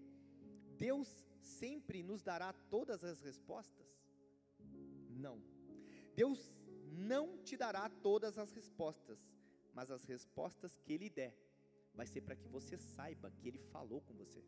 Deus 0.77 1.09
sempre 1.39 2.03
nos 2.03 2.21
dará 2.21 2.53
todas 2.75 3.03
as 3.03 3.19
respostas? 3.21 3.87
Não. 5.09 5.41
Deus 6.15 6.53
não 6.91 7.25
te 7.39 7.57
dará 7.57 7.89
todas 7.89 8.37
as 8.37 8.51
respostas, 8.51 9.19
mas 9.73 9.89
as 9.89 10.03
respostas 10.05 10.77
que 10.77 10.93
Ele 10.93 11.09
der, 11.09 11.35
vai 11.93 12.05
ser 12.05 12.21
para 12.21 12.35
que 12.35 12.47
você 12.47 12.77
saiba 12.77 13.31
que 13.31 13.47
Ele 13.47 13.59
falou 13.59 14.01
com 14.01 14.13
você. 14.13 14.43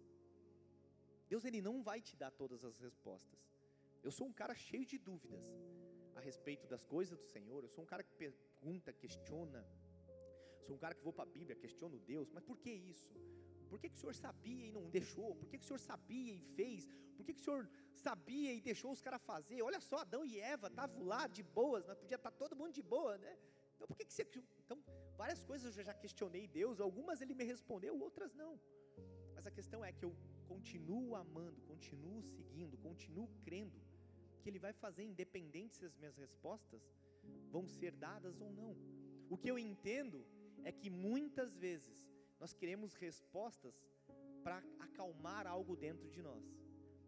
Deus 1.27 1.45
ele 1.45 1.61
não 1.61 1.83
vai 1.83 2.01
te 2.01 2.15
dar 2.17 2.31
todas 2.31 2.63
as 2.65 2.79
respostas. 2.79 3.39
Eu 4.01 4.11
sou 4.11 4.25
um 4.27 4.33
cara 4.33 4.55
cheio 4.55 4.83
de 4.83 4.97
dúvidas 4.97 5.45
a 6.19 6.21
respeito 6.21 6.67
das 6.67 6.83
coisas 6.83 7.17
do 7.17 7.25
Senhor. 7.25 7.63
Eu 7.63 7.69
sou 7.69 7.83
um 7.83 7.87
cara 7.87 8.03
que 8.03 8.13
pergunta, 8.13 8.93
questiona. 8.93 9.65
Sou 10.65 10.75
um 10.75 10.79
cara 10.83 10.93
que 10.93 11.03
vou 11.03 11.13
para 11.13 11.23
a 11.29 11.33
Bíblia, 11.37 11.55
questiono 11.55 11.97
Deus. 11.99 12.29
Mas 12.35 12.43
por 12.43 12.57
que 12.63 12.71
isso? 12.93 13.13
Por 13.69 13.79
que, 13.79 13.89
que 13.89 13.95
o 13.95 13.99
senhor 13.99 14.15
sabia 14.15 14.65
e 14.67 14.71
não 14.71 14.89
deixou? 14.89 15.35
Por 15.35 15.47
que, 15.49 15.57
que 15.57 15.63
o 15.63 15.67
senhor 15.67 15.79
sabia 15.79 16.33
e 16.33 16.41
fez? 16.57 16.87
Por 17.15 17.23
que, 17.25 17.33
que 17.33 17.41
o 17.41 17.43
senhor 17.43 17.69
sabia 17.93 18.51
e 18.53 18.59
deixou 18.69 18.91
os 18.91 19.01
caras 19.01 19.21
fazer? 19.21 19.61
Olha 19.61 19.79
só, 19.79 19.97
Adão 19.97 20.25
e 20.25 20.39
Eva 20.39 20.67
estavam 20.67 21.03
lá 21.03 21.27
de 21.27 21.43
boas, 21.43 21.85
mas 21.85 21.97
podia 21.97 22.15
estar 22.15 22.31
todo 22.31 22.55
mundo 22.55 22.73
de 22.73 22.81
boa, 22.81 23.17
né? 23.17 23.37
Então 23.75 23.87
por 23.87 23.95
que, 23.95 24.05
que 24.05 24.13
você. 24.13 24.27
Então, 24.65 24.83
várias 25.15 25.43
coisas 25.43 25.77
eu 25.77 25.83
já 25.83 25.93
questionei 25.93 26.47
Deus, 26.47 26.79
algumas 26.79 27.21
ele 27.21 27.35
me 27.35 27.43
respondeu, 27.43 27.97
outras 27.99 28.33
não. 28.33 28.59
Mas 29.35 29.45
a 29.45 29.51
questão 29.51 29.85
é 29.85 29.93
que 29.93 30.03
eu 30.03 30.15
continuo 30.47 31.15
amando, 31.15 31.61
continuo 31.61 32.23
seguindo, 32.23 32.75
continuo 32.77 33.29
crendo 33.43 33.79
que 34.39 34.49
Ele 34.49 34.59
vai 34.59 34.73
fazer, 34.73 35.03
independente 35.03 35.75
se 35.75 35.85
as 35.85 35.95
minhas 35.95 36.15
respostas 36.15 36.81
vão 37.49 37.67
ser 37.67 37.91
dadas 37.91 38.39
ou 38.39 38.51
não. 38.51 38.75
O 39.29 39.37
que 39.37 39.49
eu 39.49 39.57
entendo 39.59 40.25
é 40.63 40.71
que 40.71 40.89
muitas 40.89 41.55
vezes 41.55 42.09
nós 42.39 42.53
queremos 42.53 42.93
respostas 42.93 43.75
para 44.43 44.63
acalmar 44.79 45.45
algo 45.45 45.75
dentro 45.75 46.09
de 46.09 46.21
nós. 46.21 46.43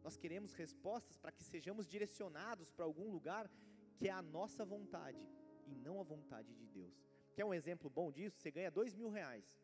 Nós 0.04 0.18
queremos 0.18 0.54
respostas 0.54 1.18
para 1.18 1.32
que 1.32 1.44
sejamos 1.44 1.88
direcionados 1.88 2.72
para 2.72 2.86
algum 2.86 3.10
lugar 3.10 3.50
que 3.96 4.08
é 4.08 4.12
a 4.12 4.22
nossa 4.22 4.66
vontade 4.66 5.24
e 5.68 5.76
não 5.76 6.00
a 6.00 6.04
vontade 6.04 6.54
de 6.54 6.66
Deus. 6.68 7.08
Quer 7.36 7.46
um 7.46 7.54
exemplo 7.54 7.90
bom 7.90 8.12
disso? 8.12 8.40
Você 8.40 8.52
ganha 8.52 8.72
dois 8.72 8.96
mil 8.96 9.10
reais. 9.10 9.60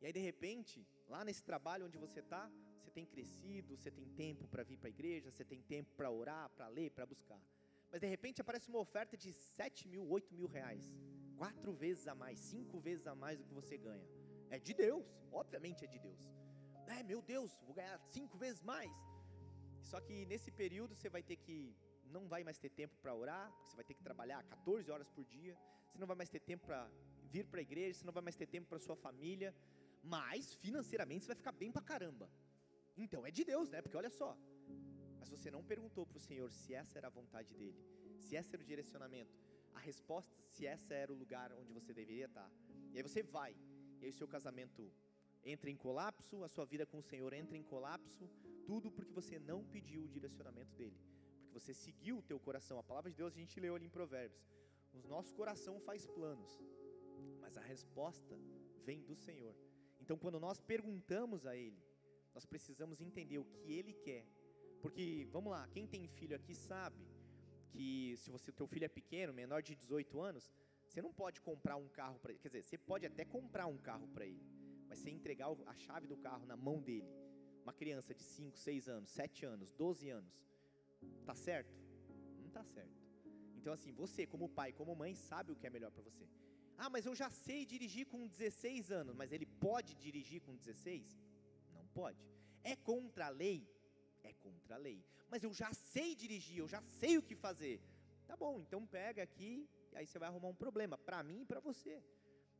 E 0.00 0.06
aí, 0.06 0.12
de 0.12 0.20
repente, 0.20 0.86
lá 1.08 1.24
nesse 1.24 1.42
trabalho 1.42 1.86
onde 1.86 1.96
você 1.96 2.20
está, 2.20 2.50
você 2.84 2.90
tem 2.90 3.06
crescido, 3.06 3.76
você 3.76 3.90
tem 3.90 4.06
tempo 4.22 4.46
para 4.46 4.62
vir 4.62 4.76
para 4.76 4.88
a 4.88 4.94
igreja, 4.96 5.30
você 5.30 5.44
tem 5.44 5.60
tempo 5.62 5.90
para 5.96 6.10
orar, 6.10 6.50
para 6.50 6.68
ler, 6.68 6.90
para 6.90 7.06
buscar. 7.06 7.40
Mas 7.90 8.00
de 8.00 8.06
repente 8.06 8.40
aparece 8.40 8.68
uma 8.68 8.78
oferta 8.78 9.16
de 9.16 9.32
sete 9.32 9.88
mil, 9.88 10.06
oito 10.10 10.34
mil 10.34 10.46
reais. 10.46 10.84
Quatro 11.38 11.72
vezes 11.72 12.06
a 12.06 12.14
mais, 12.14 12.38
cinco 12.38 12.78
vezes 12.78 13.06
a 13.06 13.14
mais 13.14 13.38
do 13.38 13.44
que 13.44 13.54
você 13.54 13.76
ganha. 13.78 14.06
É 14.50 14.58
de 14.58 14.74
Deus, 14.74 15.06
obviamente 15.32 15.84
é 15.84 15.88
de 15.88 15.98
Deus. 15.98 16.22
É, 16.86 17.02
meu 17.02 17.22
Deus, 17.22 17.50
vou 17.64 17.74
ganhar 17.74 17.98
cinco 18.16 18.36
vezes 18.36 18.62
mais. 18.62 18.92
Só 19.80 20.00
que 20.00 20.26
nesse 20.26 20.50
período 20.50 20.94
você 20.94 21.08
vai 21.08 21.22
ter 21.22 21.36
que 21.36 21.74
não 22.04 22.28
vai 22.28 22.44
mais 22.44 22.58
ter 22.58 22.68
tempo 22.68 22.94
para 23.02 23.14
orar, 23.14 23.50
você 23.62 23.74
vai 23.74 23.84
ter 23.84 23.94
que 23.94 24.02
trabalhar 24.02 24.42
14 24.44 24.90
horas 24.90 25.08
por 25.08 25.24
dia, 25.24 25.56
você 25.88 25.98
não 25.98 26.06
vai 26.06 26.16
mais 26.16 26.28
ter 26.28 26.40
tempo 26.40 26.66
para 26.66 26.88
vir 27.32 27.46
para 27.46 27.60
a 27.60 27.62
igreja, 27.62 27.98
você 27.98 28.04
não 28.04 28.12
vai 28.12 28.22
mais 28.22 28.36
ter 28.36 28.46
tempo 28.46 28.68
para 28.68 28.78
sua 28.78 28.94
família, 28.94 29.54
mas 30.02 30.54
financeiramente 30.54 31.24
você 31.24 31.28
vai 31.28 31.36
ficar 31.36 31.52
bem 31.52 31.72
para 31.72 31.82
caramba. 31.82 32.28
Então 32.96 33.26
é 33.26 33.30
de 33.30 33.44
Deus, 33.44 33.68
né? 33.70 33.82
Porque 33.82 33.96
olha 33.96 34.10
só. 34.10 34.36
Mas 35.18 35.28
você 35.28 35.50
não 35.50 35.62
perguntou 35.64 36.06
para 36.06 36.16
o 36.16 36.20
Senhor 36.20 36.50
se 36.52 36.74
essa 36.74 36.98
era 36.98 37.08
a 37.08 37.10
vontade 37.10 37.54
dele, 37.54 37.80
se 38.18 38.36
esse 38.36 38.54
era 38.54 38.62
o 38.62 38.66
direcionamento, 38.66 39.34
a 39.74 39.78
resposta, 39.78 40.32
se 40.50 40.66
essa 40.66 40.94
era 40.94 41.12
o 41.12 41.16
lugar 41.16 41.52
onde 41.52 41.72
você 41.72 41.92
deveria 41.92 42.26
estar. 42.26 42.50
E 42.92 42.96
aí 42.98 43.02
você 43.02 43.22
vai, 43.22 43.56
e 44.00 44.04
aí 44.04 44.10
o 44.10 44.12
seu 44.12 44.28
casamento 44.28 44.92
entra 45.44 45.70
em 45.70 45.76
colapso, 45.76 46.42
a 46.44 46.48
sua 46.48 46.64
vida 46.64 46.86
com 46.86 46.98
o 46.98 47.02
Senhor 47.02 47.32
entra 47.32 47.56
em 47.56 47.62
colapso, 47.62 48.28
tudo 48.66 48.90
porque 48.90 49.12
você 49.12 49.38
não 49.38 49.64
pediu 49.64 50.02
o 50.04 50.08
direcionamento 50.08 50.74
dele, 50.74 50.98
porque 51.42 51.58
você 51.58 51.74
seguiu 51.74 52.18
o 52.18 52.22
teu 52.22 52.38
coração. 52.38 52.78
A 52.78 52.82
palavra 52.82 53.10
de 53.10 53.16
Deus 53.16 53.34
a 53.34 53.38
gente 53.38 53.60
leu 53.60 53.74
ali 53.74 53.86
em 53.86 53.90
Provérbios. 53.90 54.42
O 54.92 55.08
nosso 55.08 55.34
coração 55.34 55.80
faz 55.80 56.06
planos, 56.06 56.62
mas 57.40 57.56
a 57.56 57.60
resposta 57.60 58.38
vem 58.84 59.02
do 59.02 59.14
Senhor. 59.14 59.54
Então, 60.00 60.16
quando 60.16 60.38
nós 60.38 60.60
perguntamos 60.60 61.46
a 61.46 61.56
Ele, 61.56 61.82
nós 62.34 62.44
precisamos 62.44 63.00
entender 63.00 63.38
o 63.38 63.44
que 63.44 63.72
Ele 63.72 63.92
quer. 63.92 64.26
Porque, 64.82 65.26
vamos 65.30 65.50
lá, 65.50 65.66
quem 65.68 65.86
tem 65.86 66.06
filho 66.08 66.36
aqui 66.36 66.54
sabe 66.54 67.06
que 67.70 68.16
se 68.18 68.30
você 68.30 68.52
teu 68.52 68.66
filho 68.66 68.84
é 68.84 68.88
pequeno, 68.88 69.32
menor 69.32 69.62
de 69.62 69.74
18 69.74 70.20
anos, 70.20 70.52
você 70.86 71.02
não 71.02 71.12
pode 71.12 71.40
comprar 71.40 71.76
um 71.76 71.88
carro 71.88 72.18
para 72.20 72.30
ele. 72.32 72.40
Quer 72.40 72.48
dizer, 72.48 72.62
você 72.62 72.78
pode 72.78 73.04
até 73.06 73.24
comprar 73.24 73.66
um 73.66 73.78
carro 73.78 74.06
para 74.08 74.26
ele, 74.26 74.44
mas 74.88 74.98
você 74.98 75.10
entregar 75.10 75.48
a 75.66 75.74
chave 75.74 76.06
do 76.06 76.16
carro 76.16 76.46
na 76.46 76.56
mão 76.56 76.80
dele, 76.80 77.08
uma 77.62 77.72
criança 77.72 78.14
de 78.14 78.22
5, 78.22 78.58
6 78.58 78.88
anos, 78.88 79.10
7 79.10 79.44
anos, 79.44 79.72
12 79.72 80.08
anos, 80.10 80.32
tá 81.24 81.34
certo? 81.34 81.74
Não 82.38 82.50
tá 82.50 82.62
certo. 82.62 83.02
Então, 83.56 83.72
assim, 83.72 83.92
você, 83.92 84.26
como 84.26 84.48
pai, 84.48 84.72
como 84.72 84.94
mãe, 84.94 85.14
sabe 85.14 85.50
o 85.50 85.56
que 85.56 85.66
é 85.66 85.70
melhor 85.70 85.90
para 85.90 86.02
você. 86.02 86.28
Ah, 86.76 86.90
mas 86.90 87.06
eu 87.06 87.14
já 87.14 87.30
sei 87.30 87.64
dirigir 87.64 88.06
com 88.06 88.26
16 88.26 88.92
anos, 88.92 89.16
mas 89.16 89.32
ele 89.32 89.46
pode 89.46 89.94
dirigir 89.94 90.42
com 90.42 90.54
16? 90.54 91.23
Pode. 91.94 92.22
É 92.62 92.74
contra 92.76 93.26
a 93.26 93.28
lei? 93.28 93.58
É 94.22 94.32
contra 94.32 94.74
a 94.74 94.78
lei. 94.78 95.04
Mas 95.30 95.42
eu 95.42 95.52
já 95.52 95.72
sei 95.72 96.14
dirigir, 96.14 96.58
eu 96.58 96.68
já 96.68 96.82
sei 96.82 97.16
o 97.18 97.22
que 97.22 97.36
fazer. 97.36 97.80
Tá 98.26 98.36
bom, 98.36 98.58
então 98.60 98.86
pega 98.86 99.22
aqui, 99.22 99.68
aí 99.94 100.06
você 100.06 100.18
vai 100.18 100.28
arrumar 100.28 100.48
um 100.48 100.54
problema, 100.54 100.96
para 100.98 101.22
mim 101.22 101.42
e 101.42 101.46
para 101.46 101.60
você. 101.60 102.02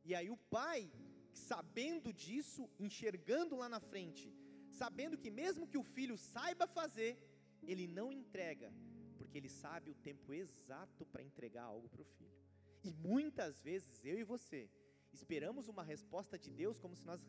E 0.03 0.13
aí 0.13 0.29
o 0.29 0.37
pai, 0.37 0.91
sabendo 1.33 2.13
disso, 2.13 2.69
enxergando 2.79 3.55
lá 3.55 3.67
na 3.67 3.79
frente, 3.79 4.33
sabendo 4.69 5.17
que 5.17 5.31
mesmo 5.31 5.67
que 5.67 5.77
o 5.77 5.83
filho 5.83 6.17
saiba 6.17 6.67
fazer, 6.67 7.17
ele 7.63 7.87
não 7.87 8.11
entrega, 8.11 8.71
porque 9.17 9.37
ele 9.37 9.49
sabe 9.49 9.89
o 9.89 9.95
tempo 9.95 10.33
exato 10.33 11.05
para 11.07 11.23
entregar 11.23 11.63
algo 11.63 11.89
para 11.89 12.01
o 12.01 12.11
filho. 12.17 12.39
E 12.83 12.93
muitas 12.93 13.59
vezes 13.61 13.99
eu 14.03 14.17
e 14.19 14.23
você 14.23 14.69
esperamos 15.11 15.67
uma 15.67 15.83
resposta 15.83 16.37
de 16.37 16.51
Deus 16.51 16.79
como 16.79 16.95
se 16.95 17.05
nós 17.05 17.21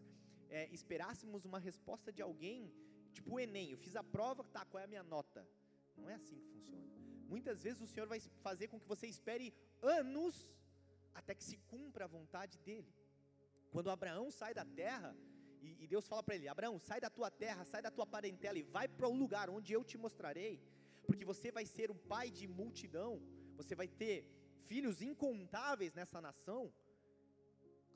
é, 0.50 0.68
esperássemos 0.72 1.44
uma 1.44 1.58
resposta 1.58 2.12
de 2.12 2.22
alguém, 2.22 2.72
tipo 3.12 3.34
o 3.34 3.40
Enem, 3.40 3.70
eu 3.70 3.78
fiz 3.78 3.96
a 3.96 4.02
prova, 4.02 4.44
tá, 4.44 4.64
qual 4.64 4.80
é 4.80 4.84
a 4.84 4.88
minha 4.88 5.02
nota? 5.02 5.46
Não 5.96 6.08
é 6.08 6.14
assim 6.14 6.38
que 6.38 6.46
funciona. 6.48 6.84
Muitas 7.28 7.62
vezes 7.62 7.80
o 7.82 7.86
Senhor 7.86 8.06
vai 8.06 8.20
fazer 8.42 8.68
com 8.68 8.78
que 8.78 8.86
você 8.86 9.06
espere 9.06 9.52
anos 9.82 10.48
até 11.14 11.34
que 11.34 11.44
se 11.44 11.56
cumpra 11.68 12.04
a 12.04 12.08
vontade 12.08 12.58
dEle. 12.58 12.94
Quando 13.70 13.90
Abraão 13.90 14.30
sai 14.30 14.54
da 14.54 14.64
terra, 14.64 15.16
e, 15.62 15.84
e 15.84 15.86
Deus 15.86 16.06
fala 16.06 16.22
para 16.22 16.34
ele: 16.36 16.48
Abraão, 16.48 16.78
sai 16.78 17.00
da 17.00 17.10
tua 17.10 17.30
terra, 17.30 17.64
sai 17.64 17.82
da 17.82 17.90
tua 17.90 18.06
parentela 18.06 18.58
e 18.58 18.62
vai 18.62 18.86
para 18.86 19.08
o 19.08 19.14
lugar 19.14 19.50
onde 19.50 19.72
eu 19.72 19.82
te 19.82 19.98
mostrarei, 19.98 20.62
porque 21.06 21.24
você 21.24 21.50
vai 21.50 21.66
ser 21.66 21.90
um 21.90 21.98
pai 22.12 22.30
de 22.30 22.46
multidão, 22.46 23.20
você 23.56 23.74
vai 23.74 23.88
ter 23.88 24.28
filhos 24.66 25.00
incontáveis 25.02 25.94
nessa 25.94 26.20
nação, 26.20 26.72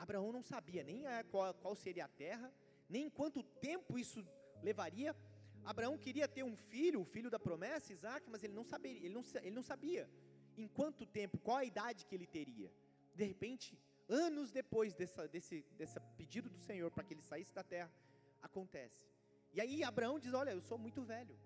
Abraão 0.02 0.32
não 0.32 0.42
sabia 0.42 0.82
nem 0.82 1.02
qual, 1.30 1.52
qual 1.62 1.74
seria 1.74 2.06
a 2.06 2.08
terra, 2.24 2.50
nem 2.88 3.10
quanto 3.18 3.42
tempo 3.68 3.98
isso 3.98 4.26
levaria. 4.62 5.14
Abraão 5.62 5.96
queria 5.98 6.26
ter 6.26 6.42
um 6.42 6.56
filho, 6.56 7.02
o 7.02 7.04
filho 7.04 7.30
da 7.34 7.38
promessa, 7.38 7.92
Isaac, 7.92 8.28
mas 8.30 8.42
ele 8.42 8.54
não 8.54 8.64
sabia, 8.64 8.92
ele 8.92 9.14
não, 9.18 9.22
ele 9.42 9.56
não 9.58 9.62
sabia 9.62 10.08
em 10.56 10.66
quanto 10.66 11.04
tempo, 11.04 11.38
qual 11.38 11.58
a 11.58 11.66
idade 11.66 12.06
que 12.06 12.14
ele 12.14 12.26
teria. 12.26 12.72
De 13.14 13.24
repente, 13.24 13.78
anos 14.08 14.50
depois 14.50 14.94
dessa, 14.94 15.28
desse, 15.28 15.66
desse 15.76 16.00
pedido 16.16 16.48
do 16.48 16.58
Senhor 16.58 16.90
para 16.90 17.04
que 17.04 17.12
ele 17.12 17.22
saísse 17.22 17.52
da 17.52 17.62
terra, 17.62 17.92
acontece. 18.40 19.06
E 19.52 19.60
aí 19.60 19.84
Abraão 19.84 20.18
diz: 20.18 20.32
Olha, 20.32 20.50
eu 20.50 20.62
sou 20.62 20.78
muito 20.78 21.02
velho. 21.02 21.38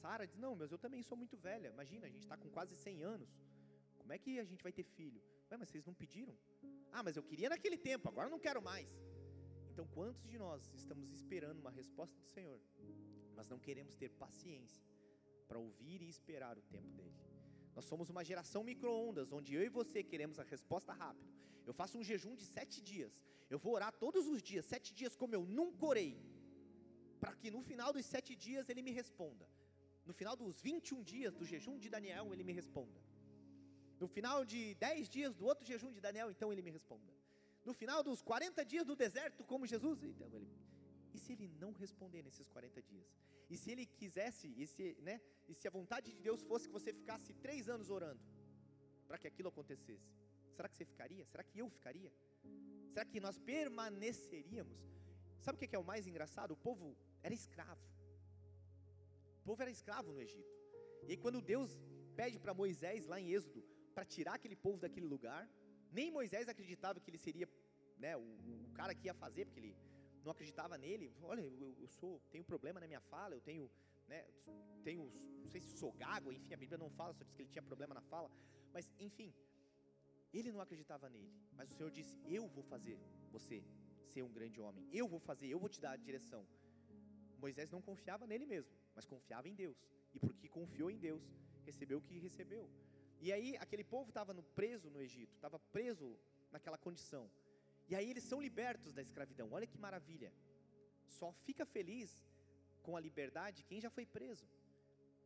Sara 0.00 0.28
diz: 0.28 0.38
Não, 0.38 0.54
mas 0.54 0.70
eu 0.70 0.78
também 0.78 1.02
sou 1.02 1.16
muito 1.16 1.36
velha. 1.36 1.68
Imagina, 1.68 2.06
a 2.06 2.10
gente 2.10 2.22
está 2.22 2.36
com 2.36 2.48
quase 2.50 2.74
100 2.76 3.02
anos. 3.02 3.28
Como 3.98 4.12
é 4.12 4.18
que 4.18 4.38
a 4.38 4.44
gente 4.44 4.62
vai 4.62 4.72
ter 4.72 4.84
filho? 4.84 5.20
Ué, 5.50 5.56
mas 5.56 5.68
vocês 5.68 5.84
não 5.84 5.94
pediram? 5.94 6.36
Ah, 6.92 7.02
mas 7.02 7.16
eu 7.16 7.22
queria 7.22 7.48
naquele 7.48 7.76
tempo, 7.76 8.08
agora 8.08 8.28
não 8.28 8.38
quero 8.38 8.62
mais. 8.62 8.88
Então, 9.70 9.86
quantos 9.88 10.28
de 10.28 10.38
nós 10.38 10.70
estamos 10.74 11.10
esperando 11.12 11.58
uma 11.58 11.70
resposta 11.70 12.16
do 12.20 12.26
Senhor, 12.26 12.60
mas 13.34 13.48
não 13.48 13.58
queremos 13.58 13.96
ter 13.96 14.10
paciência 14.10 14.84
para 15.48 15.58
ouvir 15.58 16.02
e 16.02 16.08
esperar 16.08 16.56
o 16.58 16.62
tempo 16.62 16.90
dele? 16.92 17.18
Nós 17.74 17.84
somos 17.84 18.10
uma 18.10 18.24
geração 18.24 18.62
micro-ondas, 18.62 19.32
onde 19.32 19.54
eu 19.54 19.62
e 19.62 19.68
você 19.68 20.02
queremos 20.02 20.38
a 20.38 20.42
resposta 20.42 20.92
rápida. 20.92 21.32
Eu 21.66 21.72
faço 21.72 21.98
um 21.98 22.04
jejum 22.04 22.34
de 22.34 22.44
sete 22.44 22.80
dias. 22.80 23.12
Eu 23.48 23.58
vou 23.58 23.74
orar 23.74 23.92
todos 23.92 24.26
os 24.28 24.42
dias, 24.42 24.64
sete 24.66 24.92
dias 24.92 25.16
como 25.16 25.34
eu 25.34 25.44
nunca 25.44 25.84
orei, 25.84 26.20
para 27.18 27.34
que 27.34 27.50
no 27.50 27.62
final 27.62 27.92
dos 27.92 28.06
sete 28.06 28.36
dias 28.36 28.68
ele 28.68 28.82
me 28.82 28.92
responda. 28.92 29.48
No 30.04 30.12
final 30.12 30.36
dos 30.36 30.60
21 30.60 31.02
dias 31.02 31.34
do 31.34 31.44
jejum 31.44 31.78
de 31.78 31.88
Daniel, 31.88 32.32
ele 32.32 32.44
me 32.44 32.52
responda. 32.52 32.99
No 34.00 34.08
final 34.08 34.44
de 34.44 34.74
10 34.74 35.08
dias 35.08 35.34
do 35.34 35.44
outro 35.44 35.64
jejum 35.70 35.92
de 35.92 36.00
Daniel, 36.00 36.30
então 36.30 36.50
ele 36.52 36.62
me 36.62 36.70
responda. 36.70 37.12
No 37.64 37.74
final 37.74 38.02
dos 38.02 38.22
40 38.22 38.64
dias 38.64 38.86
do 38.86 38.96
deserto, 38.96 39.44
como 39.44 39.66
Jesus, 39.66 40.02
então 40.02 40.28
ele. 40.34 40.48
E 41.14 41.18
se 41.18 41.32
ele 41.34 41.48
não 41.60 41.72
responder 41.72 42.22
nesses 42.22 42.48
40 42.48 42.80
dias? 42.82 43.06
E 43.50 43.56
se 43.56 43.70
ele 43.70 43.84
quisesse, 43.84 44.46
e 44.56 44.66
se, 44.66 44.96
né, 45.02 45.20
e 45.48 45.54
se 45.54 45.68
a 45.68 45.70
vontade 45.70 46.12
de 46.12 46.20
Deus 46.20 46.40
fosse 46.42 46.66
que 46.68 46.72
você 46.72 46.92
ficasse 46.92 47.34
três 47.34 47.68
anos 47.68 47.90
orando 47.90 48.22
para 49.06 49.18
que 49.18 49.26
aquilo 49.26 49.48
acontecesse? 49.48 50.08
Será 50.54 50.68
que 50.68 50.76
você 50.76 50.84
ficaria? 50.84 51.24
Será 51.26 51.42
que 51.42 51.58
eu 51.58 51.68
ficaria? 51.68 52.12
Será 52.92 53.04
que 53.04 53.20
nós 53.20 53.38
permaneceríamos? 53.38 54.78
Sabe 55.40 55.56
o 55.56 55.68
que 55.68 55.76
é 55.76 55.78
o 55.78 55.84
mais 55.84 56.06
engraçado? 56.06 56.52
O 56.52 56.56
povo 56.56 56.96
era 57.22 57.34
escravo. 57.34 57.84
O 59.40 59.44
povo 59.44 59.60
era 59.60 59.70
escravo 59.70 60.12
no 60.12 60.20
Egito. 60.20 60.54
E 61.06 61.12
aí, 61.12 61.16
quando 61.16 61.40
Deus 61.40 61.78
pede 62.14 62.38
para 62.38 62.54
Moisés, 62.54 63.06
lá 63.06 63.18
em 63.20 63.32
Êxodo, 63.32 63.64
para 64.00 64.06
tirar 64.06 64.34
aquele 64.36 64.56
povo 64.56 64.78
daquele 64.80 65.06
lugar. 65.06 65.46
Nem 65.92 66.10
Moisés 66.10 66.48
acreditava 66.48 66.98
que 66.98 67.10
ele 67.10 67.18
seria 67.18 67.46
né, 67.98 68.16
o, 68.16 68.20
o, 68.20 68.70
cara 68.72 68.94
que 68.94 69.06
ia 69.08 69.12
fazer, 69.12 69.44
porque 69.44 69.60
ele 69.60 69.76
não 70.24 70.32
acreditava 70.32 70.78
nele. 70.78 71.12
Olha, 71.22 71.42
eu, 71.42 71.76
eu 71.78 71.88
sou, 71.88 72.18
tenho 72.30 72.42
problema 72.42 72.80
na 72.80 72.86
minha 72.86 73.02
fala, 73.12 73.34
eu 73.34 73.42
tenho, 73.42 73.70
né, 74.08 74.24
tenho, 74.82 75.02
não 75.42 75.50
sei 75.50 75.60
se 75.60 75.76
sou 75.76 75.92
gago, 75.92 76.32
enfim, 76.32 76.54
a 76.54 76.56
Bíblia 76.56 76.78
não 76.78 76.88
fala, 76.88 77.12
só 77.12 77.22
diz 77.24 77.34
que 77.34 77.42
ele 77.42 77.50
tinha 77.50 77.62
problema 77.62 77.92
na 77.92 78.00
fala. 78.00 78.30
Mas, 78.72 78.90
enfim, 78.98 79.34
ele 80.32 80.50
não 80.50 80.62
acreditava 80.62 81.06
nele. 81.10 81.30
Mas 81.52 81.70
o 81.70 81.74
Senhor 81.74 81.90
disse: 81.90 82.18
Eu 82.26 82.48
vou 82.48 82.64
fazer 82.64 82.98
você 83.30 83.62
ser 84.12 84.22
um 84.22 84.32
grande 84.32 84.58
homem. 84.62 84.88
Eu 84.90 85.06
vou 85.06 85.20
fazer, 85.20 85.48
eu 85.48 85.58
vou 85.58 85.68
te 85.68 85.78
dar 85.78 85.90
a 85.90 85.96
direção. 85.96 86.46
Moisés 87.38 87.70
não 87.70 87.82
confiava 87.82 88.26
nele 88.26 88.46
mesmo, 88.46 88.72
mas 88.94 89.04
confiava 89.04 89.46
em 89.46 89.54
Deus. 89.54 89.76
E 90.14 90.18
porque 90.18 90.48
confiou 90.48 90.90
em 90.90 90.96
Deus, 90.96 91.22
recebeu 91.66 91.98
o 91.98 92.02
que 92.02 92.18
recebeu. 92.18 92.64
E 93.20 93.32
aí 93.32 93.56
aquele 93.58 93.84
povo 93.84 94.08
estava 94.08 94.34
preso 94.60 94.88
no 94.90 95.00
Egito, 95.00 95.34
estava 95.34 95.58
preso 95.58 96.18
naquela 96.50 96.78
condição. 96.78 97.30
E 97.88 97.94
aí 97.94 98.08
eles 98.08 98.24
são 98.24 98.40
libertos 98.40 98.92
da 98.94 99.02
escravidão. 99.02 99.48
Olha 99.52 99.66
que 99.66 99.78
maravilha. 99.78 100.32
Só 101.06 101.32
fica 101.46 101.66
feliz 101.66 102.10
com 102.82 102.96
a 102.96 103.00
liberdade 103.00 103.64
quem 103.64 103.80
já 103.80 103.90
foi 103.90 104.06
preso. 104.06 104.48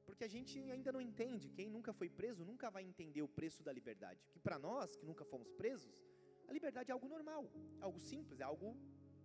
Porque 0.06 0.24
a 0.24 0.28
gente 0.28 0.58
ainda 0.70 0.92
não 0.92 1.00
entende, 1.00 1.48
quem 1.48 1.68
nunca 1.70 1.92
foi 1.92 2.08
preso 2.08 2.44
nunca 2.44 2.70
vai 2.70 2.82
entender 2.82 3.22
o 3.22 3.28
preço 3.28 3.62
da 3.62 3.72
liberdade. 3.72 4.26
Que 4.32 4.38
para 4.38 4.58
nós 4.58 4.96
que 4.96 5.06
nunca 5.06 5.24
fomos 5.24 5.50
presos, 5.52 6.04
a 6.48 6.52
liberdade 6.52 6.90
é 6.90 6.92
algo 6.92 7.08
normal, 7.08 7.50
algo 7.80 7.98
simples, 7.98 8.40
é 8.40 8.44
algo, 8.44 8.76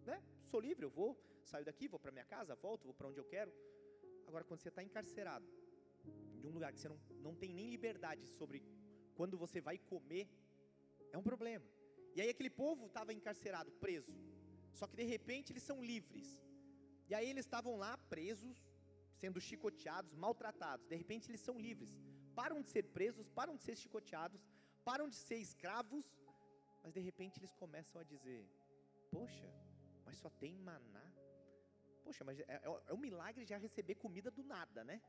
né? 0.06 0.24
Sou 0.46 0.60
livre, 0.60 0.86
eu 0.86 0.90
vou, 0.90 1.18
saio 1.44 1.66
daqui, 1.66 1.88
vou 1.88 2.00
para 2.00 2.12
minha 2.12 2.26
casa, 2.26 2.56
volto, 2.56 2.86
vou 2.86 2.94
para 2.94 3.08
onde 3.08 3.20
eu 3.20 3.26
quero. 3.26 3.54
Agora 4.26 4.44
quando 4.46 4.62
você 4.62 4.70
está 4.70 4.82
encarcerado, 4.82 5.46
de 6.40 6.48
um 6.48 6.52
lugar 6.52 6.72
que 6.74 6.80
você 6.80 6.90
não, 6.90 7.00
não 7.22 7.36
tem 7.36 7.54
nem 7.54 7.70
liberdade 7.70 8.26
sobre 8.28 8.64
quando 9.16 9.38
você 9.38 9.60
vai 9.60 9.78
comer, 9.78 10.28
é 11.12 11.18
um 11.18 11.24
problema. 11.24 11.66
E 12.16 12.22
aí 12.22 12.30
aquele 12.30 12.50
povo 12.50 12.88
estava 12.88 13.14
encarcerado, 13.14 13.72
preso. 13.74 14.14
Só 14.72 14.88
que 14.88 14.96
de 14.96 15.04
repente 15.04 15.52
eles 15.52 15.64
são 15.64 15.84
livres. 15.84 16.28
E 17.10 17.16
aí 17.16 17.30
eles 17.30 17.46
estavam 17.46 17.76
lá 17.76 17.98
presos, 18.14 18.58
sendo 19.22 19.42
chicoteados, 19.42 20.16
maltratados. 20.16 20.88
De 20.88 20.96
repente 20.96 21.30
eles 21.30 21.42
são 21.42 21.58
livres. 21.60 21.92
Param 22.36 22.62
de 22.62 22.70
ser 22.70 22.84
presos, 22.84 23.28
param 23.30 23.56
de 23.56 23.64
ser 23.64 23.76
chicoteados, 23.76 24.42
param 24.84 25.10
de 25.10 25.16
ser 25.16 25.38
escravos, 25.38 26.06
mas 26.84 26.94
de 26.94 27.02
repente 27.02 27.40
eles 27.40 27.54
começam 27.54 28.00
a 28.00 28.04
dizer: 28.04 28.48
Poxa, 29.12 29.50
mas 30.06 30.18
só 30.18 30.30
tem 30.30 30.54
maná. 30.58 31.08
Poxa, 32.04 32.24
mas 32.24 32.40
é, 32.40 32.46
é, 32.48 32.62
é 32.88 32.94
um 32.94 32.98
milagre 32.98 33.46
já 33.46 33.58
receber 33.58 33.96
comida 33.96 34.32
do 34.32 34.44
nada, 34.44 34.84
né? 34.84 35.02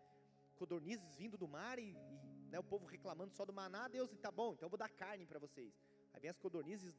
Codornizes 0.61 1.17
vindo 1.17 1.37
do 1.43 1.49
mar 1.49 1.79
e, 1.79 1.89
e 1.91 2.49
né, 2.53 2.59
o 2.59 2.69
povo 2.73 2.85
reclamando 2.85 3.33
só 3.33 3.45
do 3.47 3.53
maná, 3.61 3.89
Deus, 3.89 4.11
tá 4.27 4.31
bom, 4.31 4.53
então 4.53 4.67
eu 4.67 4.71
vou 4.71 4.83
dar 4.85 4.91
carne 4.91 5.25
para 5.31 5.39
vocês. 5.39 5.73
Aí 6.13 6.21
vem 6.21 6.31
as 6.31 6.39
codornizes 6.39 6.95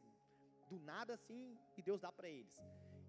do 0.69 0.80
nada 0.80 1.13
assim 1.13 1.43
e 1.78 1.82
Deus 1.89 2.02
dá 2.02 2.12
para 2.12 2.28
eles. 2.28 2.58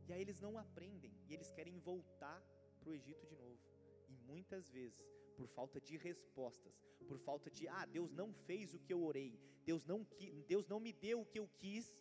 E 0.07 0.13
aí 0.13 0.21
eles 0.21 0.41
não 0.41 0.59
aprendem 0.59 1.15
e 1.29 1.33
eles 1.33 1.51
querem 1.53 1.79
voltar 1.79 2.39
para 2.79 2.91
o 2.91 2.95
Egito 2.95 3.25
de 3.27 3.37
novo. 3.37 3.59
E 4.11 4.17
muitas 4.31 4.69
vezes, 4.69 5.03
por 5.37 5.49
falta 5.49 5.81
de 5.81 5.97
respostas, 5.97 6.75
por 7.09 7.19
falta 7.19 7.51
de, 7.51 7.67
ah, 7.69 7.87
Deus 7.87 8.13
não 8.13 8.35
fez 8.47 8.75
o 8.75 8.81
que 8.81 8.93
eu 8.93 9.03
orei, 9.03 9.33
Deus 9.65 9.87
não, 9.87 10.07
Deus 10.47 10.67
não 10.67 10.81
me 10.81 10.93
deu 10.93 11.21
o 11.23 11.27
que 11.33 11.39
eu 11.39 11.49
quis, 11.57 11.97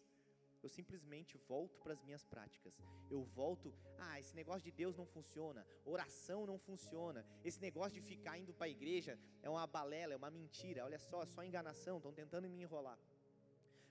eu 0.63 0.69
simplesmente 0.69 1.37
volto 1.37 1.79
para 1.79 1.93
as 1.93 2.01
minhas 2.03 2.23
práticas. 2.23 2.73
Eu 3.09 3.23
volto, 3.23 3.73
ah, 3.97 4.19
esse 4.19 4.35
negócio 4.35 4.63
de 4.63 4.71
Deus 4.71 4.95
não 4.95 5.05
funciona, 5.05 5.65
oração 5.85 6.45
não 6.45 6.57
funciona, 6.57 7.25
esse 7.43 7.59
negócio 7.59 7.99
de 7.99 8.01
ficar 8.01 8.37
indo 8.37 8.53
para 8.53 8.67
a 8.67 8.69
igreja 8.69 9.19
é 9.41 9.49
uma 9.49 9.65
balela, 9.65 10.13
é 10.13 10.17
uma 10.17 10.29
mentira, 10.29 10.85
olha 10.85 10.99
só, 10.99 11.23
é 11.23 11.25
só 11.25 11.43
enganação, 11.43 11.97
estão 11.97 12.13
tentando 12.13 12.49
me 12.49 12.61
enrolar. 12.61 12.99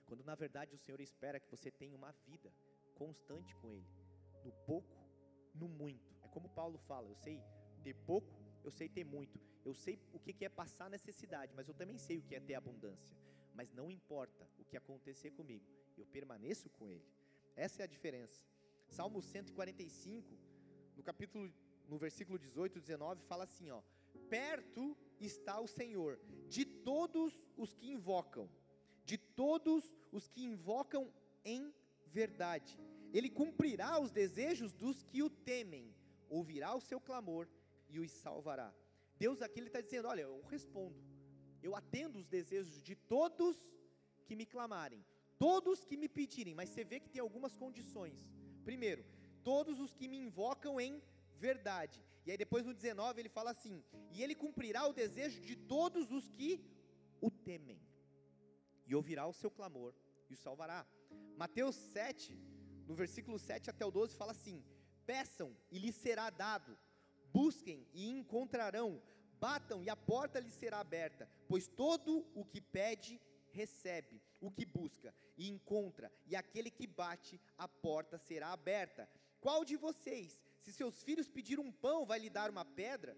Quando 0.05 0.23
na 0.23 0.35
verdade 0.35 0.73
o 0.73 0.77
Senhor 0.77 0.99
espera 0.99 1.39
que 1.39 1.49
você 1.49 1.69
tenha 1.71 1.95
uma 1.95 2.11
vida 2.27 2.51
constante 2.95 3.55
com 3.55 3.71
Ele, 3.73 3.87
no 4.43 4.51
pouco, 4.65 4.97
no 5.53 5.67
muito. 5.67 6.15
É 6.23 6.27
como 6.27 6.49
Paulo 6.49 6.77
fala, 6.77 7.07
eu 7.07 7.15
sei 7.15 7.41
ter 7.83 7.95
pouco, 8.05 8.31
eu 8.63 8.71
sei 8.71 8.87
ter 8.87 9.03
muito, 9.03 9.39
eu 9.65 9.73
sei 9.73 9.99
o 10.13 10.19
que 10.19 10.45
é 10.45 10.49
passar 10.49 10.89
necessidade, 10.89 11.53
mas 11.55 11.67
eu 11.67 11.73
também 11.73 11.97
sei 11.97 12.17
o 12.17 12.21
que 12.23 12.35
é 12.35 12.39
ter 12.39 12.55
abundância. 12.55 13.15
Mas 13.53 13.71
não 13.73 13.89
importa 13.89 14.49
o 14.57 14.65
que 14.65 14.77
acontecer 14.77 15.31
comigo, 15.31 15.65
eu 15.97 16.05
permaneço 16.05 16.69
com 16.69 16.89
Ele. 16.89 17.05
Essa 17.55 17.81
é 17.81 17.85
a 17.85 17.87
diferença. 17.87 18.45
Salmo 18.87 19.21
145, 19.21 20.37
no 20.95 21.03
capítulo, 21.03 21.51
no 21.87 21.97
versículo 21.97 22.37
18, 22.37 22.79
19, 22.79 23.23
fala 23.23 23.43
assim: 23.43 23.69
ó, 23.71 23.81
perto 24.29 24.97
está 25.19 25.59
o 25.59 25.67
Senhor 25.67 26.19
de 26.47 26.65
todos 26.65 27.41
os 27.57 27.73
que 27.73 27.91
invocam, 27.91 28.49
de 29.05 29.17
todos 29.17 29.93
os 30.11 30.27
que 30.27 30.43
invocam 30.43 31.11
em 31.43 31.73
verdade. 32.07 32.77
Ele 33.13 33.29
cumprirá 33.29 33.99
os 33.99 34.11
desejos 34.11 34.73
dos 34.73 35.03
que 35.03 35.21
o 35.21 35.29
temem, 35.29 35.93
ouvirá 36.29 36.73
o 36.73 36.81
seu 36.81 36.99
clamor 36.99 37.47
e 37.89 37.99
os 37.99 38.11
salvará. 38.11 38.73
Deus 39.17 39.41
aqui 39.41 39.59
está 39.59 39.81
dizendo: 39.81 40.07
Olha, 40.07 40.21
eu 40.21 40.41
respondo, 40.49 40.95
eu 41.61 41.75
atendo 41.75 42.19
os 42.19 42.27
desejos 42.27 42.81
de 42.81 42.95
todos 42.95 43.55
que 44.25 44.35
me 44.35 44.45
clamarem, 44.45 45.05
todos 45.37 45.83
que 45.83 45.97
me 45.97 46.09
pedirem, 46.09 46.55
mas 46.55 46.69
você 46.69 46.83
vê 46.83 46.99
que 46.99 47.09
tem 47.09 47.21
algumas 47.21 47.55
condições. 47.55 48.31
Primeiro, 48.63 49.03
todos 49.43 49.79
os 49.79 49.93
que 49.93 50.07
me 50.07 50.17
invocam 50.17 50.79
em 50.79 51.01
verdade. 51.37 52.03
E 52.25 52.31
aí 52.31 52.37
depois 52.37 52.65
no 52.65 52.73
19 52.73 53.21
ele 53.21 53.29
fala 53.29 53.51
assim: 53.51 53.83
E 54.11 54.21
ele 54.23 54.35
cumprirá 54.35 54.87
o 54.87 54.93
desejo 54.93 55.41
de 55.41 55.55
todos 55.55 56.11
os 56.11 56.29
que 56.29 56.63
o 57.19 57.29
temem, 57.29 57.79
e 58.85 58.95
ouvirá 58.95 59.25
o 59.27 59.33
seu 59.33 59.49
clamor 59.49 59.93
e 60.29 60.33
o 60.33 60.37
salvará. 60.37 60.85
Mateus 61.37 61.75
7, 61.75 62.37
no 62.87 62.95
versículo 62.95 63.37
7 63.39 63.69
até 63.69 63.85
o 63.85 63.91
12, 63.91 64.15
fala 64.15 64.31
assim: 64.31 64.63
Peçam 65.05 65.55
e 65.71 65.79
lhes 65.79 65.95
será 65.95 66.29
dado, 66.29 66.77
busquem 67.33 67.87
e 67.93 68.09
encontrarão, 68.09 69.01
batam 69.41 69.83
e 69.83 69.89
a 69.89 69.95
porta 69.95 70.39
lhes 70.39 70.53
será 70.53 70.79
aberta, 70.79 71.27
pois 71.49 71.67
todo 71.67 72.11
o 72.35 72.45
que 72.45 72.61
pede, 72.61 73.19
recebe, 73.59 74.21
o 74.39 74.51
que 74.51 74.65
busca 74.65 75.13
e 75.35 75.49
encontra, 75.49 76.11
e 76.27 76.35
aquele 76.35 76.69
que 76.69 76.85
bate, 76.85 77.41
a 77.57 77.67
porta 77.67 78.17
será 78.19 78.49
aberta. 78.53 79.09
Qual 79.39 79.65
de 79.65 79.75
vocês, 79.75 80.39
se 80.61 80.71
seus 80.71 81.01
filhos 81.01 81.27
pedir 81.27 81.59
um 81.59 81.71
pão, 81.71 82.05
vai 82.05 82.19
lhe 82.19 82.29
dar 82.29 82.51
uma 82.51 82.63
pedra? 82.63 83.17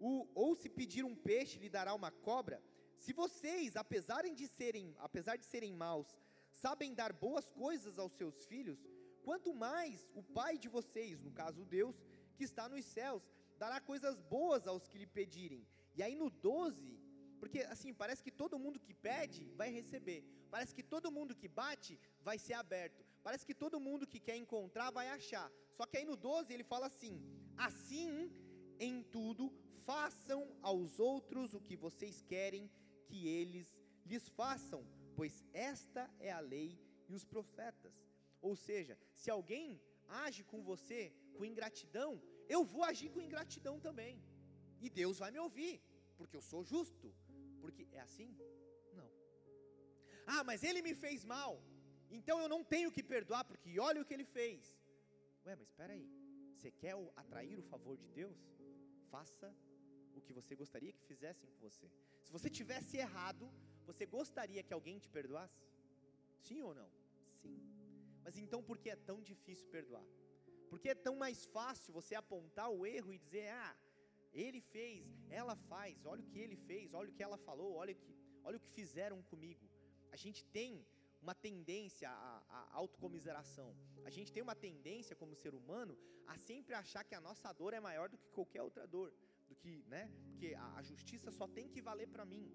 O, 0.00 0.26
ou 0.34 0.56
se 0.56 0.68
pedir 0.68 1.04
um 1.04 1.14
peixe, 1.14 1.58
lhe 1.58 1.68
dará 1.68 1.94
uma 1.94 2.10
cobra? 2.10 2.60
Se 2.98 3.12
vocês, 3.12 3.76
apesar 3.76 4.22
de 4.22 4.48
serem, 4.48 4.94
apesar 4.98 5.36
de 5.36 5.46
serem 5.46 5.72
maus, 5.72 6.08
sabem 6.50 6.92
dar 6.92 7.12
boas 7.12 7.48
coisas 7.50 7.98
aos 7.98 8.12
seus 8.12 8.44
filhos, 8.44 8.84
quanto 9.22 9.54
mais 9.54 10.10
o 10.14 10.22
Pai 10.22 10.58
de 10.58 10.68
vocês, 10.68 11.20
no 11.20 11.30
caso 11.30 11.64
Deus, 11.64 11.96
que 12.36 12.44
está 12.44 12.68
nos 12.68 12.84
céus, 12.84 13.22
dará 13.62 13.78
coisas 13.90 14.16
boas 14.34 14.66
aos 14.66 14.86
que 14.88 15.00
lhe 15.02 15.10
pedirem. 15.18 15.62
E 15.96 16.02
aí 16.04 16.14
no 16.22 16.28
12, 16.30 16.98
porque 17.40 17.60
assim, 17.74 17.92
parece 18.02 18.22
que 18.26 18.34
todo 18.42 18.62
mundo 18.64 18.78
que 18.86 18.94
pede 19.08 19.42
vai 19.60 19.70
receber. 19.78 20.20
Parece 20.54 20.74
que 20.76 20.84
todo 20.94 21.14
mundo 21.16 21.36
que 21.40 21.48
bate 21.62 21.94
vai 22.28 22.38
ser 22.46 22.54
aberto. 22.54 23.04
Parece 23.26 23.44
que 23.48 23.54
todo 23.62 23.84
mundo 23.88 24.06
que 24.12 24.20
quer 24.28 24.36
encontrar 24.44 24.90
vai 24.98 25.08
achar. 25.08 25.48
Só 25.76 25.84
que 25.86 25.98
aí 25.98 26.06
no 26.10 26.16
12 26.16 26.52
ele 26.54 26.64
fala 26.72 26.86
assim: 26.92 27.14
Assim, 27.68 28.10
em 28.88 29.02
tudo, 29.16 29.52
façam 29.90 30.40
aos 30.62 30.98
outros 30.98 31.54
o 31.54 31.60
que 31.60 31.76
vocês 31.76 32.16
querem 32.32 32.70
que 33.06 33.28
eles 33.28 33.68
lhes 34.06 34.26
façam, 34.40 34.82
pois 35.16 35.44
esta 35.52 36.02
é 36.18 36.30
a 36.32 36.40
lei 36.40 36.70
e 37.08 37.14
os 37.14 37.24
profetas. 37.24 37.94
Ou 38.40 38.56
seja, 38.56 38.98
se 39.14 39.30
alguém 39.30 39.80
age 40.24 40.42
com 40.50 40.62
você 40.62 41.00
com 41.36 41.44
ingratidão, 41.44 42.10
eu 42.56 42.60
vou 42.72 42.84
agir 42.90 43.08
com 43.14 43.26
ingratidão 43.28 43.74
também. 43.86 44.14
E 44.84 44.88
Deus 45.00 45.18
vai 45.22 45.30
me 45.34 45.40
ouvir, 45.46 45.74
porque 46.18 46.36
eu 46.38 46.44
sou 46.50 46.62
justo. 46.72 47.08
Porque 47.62 47.82
é 47.98 48.00
assim? 48.08 48.30
Não. 48.98 49.10
Ah, 50.34 50.42
mas 50.48 50.62
ele 50.68 50.82
me 50.88 50.94
fez 51.04 51.24
mal. 51.34 51.52
Então 52.18 52.36
eu 52.44 52.48
não 52.54 52.62
tenho 52.74 52.90
que 52.96 53.02
perdoar, 53.14 53.42
porque 53.50 53.78
olha 53.88 54.00
o 54.02 54.06
que 54.06 54.14
ele 54.16 54.28
fez. 54.38 54.60
Ué, 55.46 55.54
mas 55.60 55.68
espera 55.68 55.92
aí. 55.98 56.06
Você 56.54 56.70
quer 56.82 56.94
atrair 57.22 57.56
o 57.58 57.66
favor 57.72 57.96
de 58.02 58.08
Deus? 58.20 58.38
Faça 59.12 59.48
o 60.18 60.20
que 60.20 60.32
você 60.38 60.54
gostaria 60.62 60.92
que 60.96 61.04
fizessem 61.10 61.48
com 61.50 61.58
você. 61.68 61.86
Se 62.24 62.32
você 62.36 62.48
tivesse 62.58 62.96
errado, 62.96 63.44
você 63.90 64.04
gostaria 64.06 64.62
que 64.62 64.74
alguém 64.78 64.98
te 64.98 65.08
perdoasse? 65.08 65.62
Sim 66.46 66.60
ou 66.62 66.74
não? 66.80 66.90
Sim. 67.42 67.56
Mas 68.24 68.36
então 68.42 68.62
por 68.62 68.76
que 68.78 68.90
é 68.90 68.96
tão 68.96 69.18
difícil 69.22 69.68
perdoar? 69.68 70.04
Por 70.70 70.78
que 70.78 70.88
é 70.88 70.94
tão 70.94 71.16
mais 71.24 71.44
fácil 71.56 71.92
você 71.92 72.14
apontar 72.14 72.68
o 72.70 72.86
erro 72.86 73.12
e 73.12 73.18
dizer: 73.18 73.48
"Ah, 73.50 73.76
ele 74.32 74.60
fez, 74.60 75.04
ela 75.40 75.56
faz, 75.72 76.06
olha 76.12 76.22
o 76.22 76.28
que 76.30 76.38
ele 76.38 76.56
fez, 76.68 76.94
olha 76.94 77.10
o 77.10 77.16
que 77.16 77.22
ela 77.28 77.38
falou, 77.48 77.70
olha 77.82 77.92
o 77.92 77.96
que, 77.96 78.14
olha 78.44 78.56
o 78.56 78.60
que 78.60 78.70
fizeram 78.80 79.20
comigo". 79.30 79.68
A 80.12 80.16
gente 80.16 80.44
tem 80.58 80.70
uma 81.20 81.34
tendência 81.34 82.08
à, 82.08 82.42
à 82.48 82.60
autocomiseração. 82.82 83.68
A 84.04 84.10
gente 84.10 84.32
tem 84.32 84.42
uma 84.42 84.54
tendência 84.54 85.14
como 85.14 85.34
ser 85.34 85.54
humano 85.54 85.98
a 86.26 86.36
sempre 86.36 86.74
achar 86.74 87.04
que 87.04 87.14
a 87.14 87.20
nossa 87.20 87.52
dor 87.52 87.74
é 87.74 87.80
maior 87.80 88.08
do 88.08 88.16
que 88.16 88.30
qualquer 88.30 88.62
outra 88.62 88.86
dor 88.86 89.12
do 89.48 89.56
que, 89.56 89.84
né? 89.88 90.10
Porque 90.28 90.54
a, 90.54 90.76
a 90.76 90.82
justiça 90.82 91.30
só 91.30 91.46
tem 91.48 91.68
que 91.68 91.82
valer 91.82 92.08
para 92.08 92.24
mim. 92.24 92.46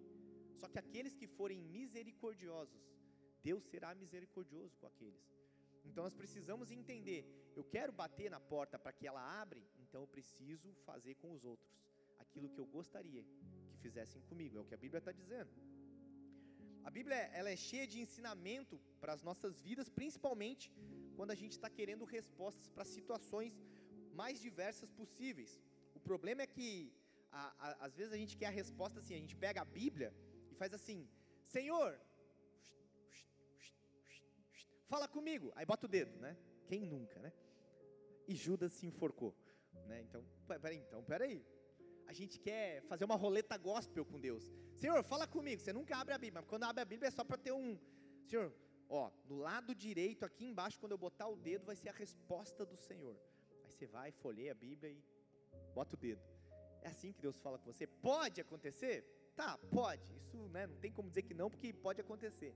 Só 0.55 0.67
que 0.69 0.79
aqueles 0.79 1.13
que 1.13 1.27
forem 1.27 1.61
misericordiosos, 1.61 2.81
Deus 3.43 3.63
será 3.65 3.93
misericordioso 3.93 4.77
com 4.77 4.87
aqueles. 4.87 5.23
Então 5.85 6.03
nós 6.03 6.15
precisamos 6.21 6.71
entender, 6.71 7.21
eu 7.55 7.63
quero 7.63 7.91
bater 7.91 8.29
na 8.29 8.39
porta 8.39 8.77
para 8.77 8.91
que 8.97 9.07
ela 9.07 9.23
abre, 9.41 9.63
então 9.83 10.01
eu 10.01 10.07
preciso 10.07 10.73
fazer 10.89 11.15
com 11.15 11.31
os 11.35 11.43
outros 11.43 11.73
aquilo 12.23 12.49
que 12.49 12.59
eu 12.59 12.65
gostaria 12.65 13.23
que 13.69 13.77
fizessem 13.85 14.21
comigo. 14.23 14.57
É 14.57 14.61
o 14.61 14.65
que 14.65 14.77
a 14.79 14.83
Bíblia 14.85 14.99
está 14.99 15.11
dizendo. 15.11 15.51
A 16.87 16.91
Bíblia 16.97 17.15
ela 17.39 17.49
é 17.49 17.55
cheia 17.55 17.87
de 17.91 17.99
ensinamento 17.99 18.75
para 19.01 19.13
as 19.13 19.23
nossas 19.27 19.53
vidas, 19.67 19.89
principalmente 19.89 20.71
quando 21.15 21.31
a 21.31 21.39
gente 21.41 21.53
está 21.57 21.69
querendo 21.69 22.05
respostas 22.05 22.69
para 22.69 22.85
situações 22.85 23.53
mais 24.13 24.39
diversas 24.47 24.91
possíveis. 24.91 25.51
O 25.97 25.99
problema 25.99 26.41
é 26.43 26.47
que 26.47 26.67
a, 27.31 27.43
a, 27.65 27.85
às 27.87 27.95
vezes 27.99 28.13
a 28.13 28.17
gente 28.17 28.37
quer 28.37 28.47
a 28.47 28.57
resposta 28.61 28.99
assim, 28.99 29.15
a 29.15 29.23
gente 29.23 29.35
pega 29.35 29.61
a 29.61 29.65
Bíblia 29.65 30.13
e 30.51 30.55
faz 30.55 30.73
assim, 30.73 30.99
Senhor, 31.55 31.89
fala 34.87 35.07
comigo. 35.07 35.51
Aí 35.55 35.65
bota 35.65 35.85
o 35.85 35.89
dedo, 35.89 36.17
né? 36.19 36.37
Quem 36.67 36.85
nunca, 36.85 37.19
né? 37.19 37.31
E 38.27 38.35
Judas 38.35 38.71
se 38.73 38.85
enforcou, 38.87 39.35
né? 39.87 40.01
Então, 40.01 40.23
peraí, 40.47 40.77
então, 40.77 41.03
peraí. 41.03 41.45
A 42.07 42.13
gente 42.13 42.39
quer 42.39 42.81
fazer 42.83 43.05
uma 43.05 43.15
roleta 43.15 43.57
gospel 43.57 44.05
com 44.05 44.19
Deus. 44.19 44.51
Senhor, 44.75 45.03
fala 45.03 45.27
comigo. 45.27 45.61
Você 45.61 45.73
nunca 45.73 45.97
abre 45.97 46.13
a 46.13 46.17
Bíblia, 46.17 46.41
mas 46.41 46.49
quando 46.49 46.63
abre 46.63 46.81
a 46.81 46.85
Bíblia 46.85 47.07
é 47.07 47.11
só 47.11 47.23
para 47.23 47.37
ter 47.37 47.51
um. 47.51 47.77
Senhor, 48.25 48.53
ó, 48.89 49.11
no 49.25 49.37
lado 49.37 49.73
direito, 49.73 50.23
aqui 50.25 50.45
embaixo, 50.45 50.79
quando 50.79 50.91
eu 50.91 50.97
botar 50.97 51.27
o 51.27 51.35
dedo, 51.35 51.65
vai 51.65 51.75
ser 51.75 51.89
a 51.89 51.93
resposta 51.93 52.65
do 52.65 52.75
Senhor. 52.75 53.15
Aí 53.63 53.71
você 53.71 53.87
vai, 53.87 54.11
folheia 54.11 54.51
a 54.51 54.55
Bíblia 54.55 54.91
e 54.91 55.03
bota 55.73 55.95
o 55.95 55.97
dedo. 55.97 56.21
É 56.81 56.89
assim 56.89 57.11
que 57.11 57.21
Deus 57.21 57.37
fala 57.39 57.57
com 57.57 57.71
você. 57.71 57.87
Pode 57.87 58.39
acontecer? 58.39 59.03
Tá, 59.35 59.57
pode. 59.71 60.15
Isso 60.15 60.37
né, 60.49 60.67
não 60.67 60.77
tem 60.77 60.91
como 60.91 61.09
dizer 61.09 61.23
que 61.23 61.33
não, 61.33 61.49
porque 61.49 61.73
pode 61.73 61.99
acontecer. 61.99 62.55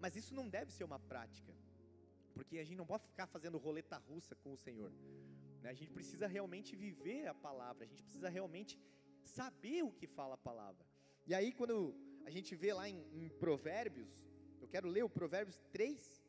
Mas 0.00 0.16
isso 0.16 0.34
não 0.34 0.48
deve 0.48 0.72
ser 0.72 0.84
uma 0.84 0.98
prática. 0.98 1.54
Porque 2.36 2.58
a 2.58 2.64
gente 2.64 2.76
não 2.82 2.90
pode 2.92 3.04
ficar 3.12 3.26
fazendo 3.26 3.56
roleta 3.66 3.96
russa 3.96 4.34
com 4.42 4.52
o 4.52 4.58
Senhor. 4.66 4.92
Né? 5.62 5.70
A 5.70 5.78
gente 5.80 5.90
precisa 5.98 6.26
realmente 6.26 6.76
viver 6.76 7.26
a 7.26 7.34
palavra. 7.34 7.84
A 7.84 7.88
gente 7.90 8.02
precisa 8.02 8.28
realmente 8.28 8.78
saber 9.22 9.82
o 9.82 9.90
que 9.90 10.06
fala 10.06 10.34
a 10.34 10.42
palavra. 10.50 10.84
E 11.26 11.34
aí, 11.34 11.50
quando 11.60 11.76
a 12.26 12.30
gente 12.30 12.54
vê 12.54 12.72
lá 12.74 12.86
em, 12.88 12.98
em 13.20 13.28
Provérbios, 13.44 14.10
eu 14.60 14.68
quero 14.68 14.86
ler 14.88 15.04
o 15.04 15.08
Provérbios 15.08 15.58
3, 15.72 16.22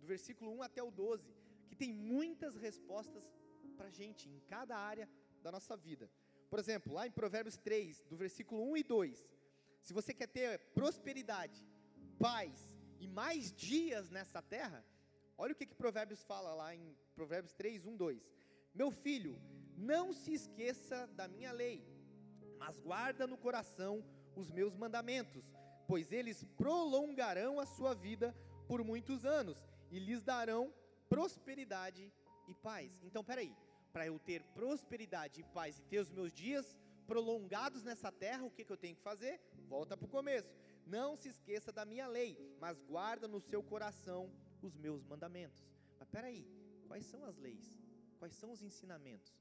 do 0.00 0.06
versículo 0.06 0.52
1 0.58 0.62
até 0.62 0.82
o 0.82 0.90
12, 0.90 1.34
que 1.66 1.74
tem 1.74 1.92
muitas 1.92 2.56
respostas 2.56 3.24
para 3.78 3.86
a 3.86 3.90
gente 3.90 4.28
em 4.28 4.38
cada 4.40 4.76
área 4.76 5.08
da 5.42 5.50
nossa 5.50 5.76
vida. 5.76 6.10
Por 6.50 6.58
exemplo, 6.58 6.92
lá 6.92 7.06
em 7.06 7.10
Provérbios 7.10 7.56
3, 7.56 8.04
do 8.10 8.16
versículo 8.16 8.70
1 8.70 8.76
e 8.76 8.82
2, 8.82 9.28
se 9.80 9.92
você 9.94 10.12
quer 10.12 10.28
ter 10.28 10.58
prosperidade, 10.74 11.66
paz 12.18 12.72
e 13.00 13.08
mais 13.08 13.52
dias 13.52 14.10
nessa 14.10 14.40
terra, 14.42 14.84
olha 15.36 15.52
o 15.52 15.56
que, 15.56 15.66
que 15.66 15.74
Provérbios 15.74 16.22
fala 16.24 16.54
lá 16.54 16.74
em 16.74 16.96
Provérbios 17.14 17.52
3, 17.54 17.86
1, 17.86 17.96
2. 17.96 18.30
Meu 18.74 18.90
filho, 18.90 19.40
não 19.76 20.12
se 20.12 20.32
esqueça 20.32 21.06
da 21.08 21.28
minha 21.28 21.52
lei, 21.52 21.84
mas 22.58 22.80
guarda 22.80 23.26
no 23.26 23.36
coração 23.36 24.04
os 24.36 24.50
meus 24.50 24.74
mandamentos, 24.76 25.54
pois 25.86 26.12
eles 26.12 26.44
prolongarão 26.56 27.60
a 27.60 27.66
sua 27.66 27.94
vida 27.94 28.34
por 28.66 28.82
muitos 28.82 29.24
anos 29.24 29.64
e 29.90 29.98
lhes 29.98 30.22
darão 30.22 30.72
prosperidade 31.08 32.12
e 32.48 32.54
paz. 32.54 33.00
Então, 33.02 33.22
peraí, 33.22 33.54
para 33.92 34.06
eu 34.06 34.18
ter 34.18 34.42
prosperidade 34.54 35.40
e 35.40 35.44
paz 35.44 35.78
e 35.78 35.82
ter 35.82 36.00
os 36.00 36.10
meus 36.10 36.32
dias 36.32 36.76
prolongados 37.06 37.84
nessa 37.84 38.10
terra, 38.10 38.44
o 38.44 38.50
que, 38.50 38.64
que 38.64 38.72
eu 38.72 38.76
tenho 38.76 38.96
que 38.96 39.02
fazer? 39.02 39.40
Volta 39.68 39.96
para 39.96 40.06
o 40.06 40.08
começo. 40.08 40.52
Não 40.86 41.16
se 41.16 41.28
esqueça 41.28 41.70
da 41.72 41.84
minha 41.84 42.06
lei, 42.06 42.36
mas 42.60 42.82
guarda 42.82 43.28
no 43.28 43.40
seu 43.40 43.62
coração 43.62 44.30
os 44.66 44.76
meus 44.76 45.04
mandamentos. 45.04 45.62
Mas 45.98 46.08
peraí, 46.08 46.46
quais 46.86 47.04
são 47.06 47.24
as 47.24 47.36
leis? 47.36 47.66
Quais 48.18 48.34
são 48.34 48.50
os 48.52 48.62
ensinamentos? 48.62 49.32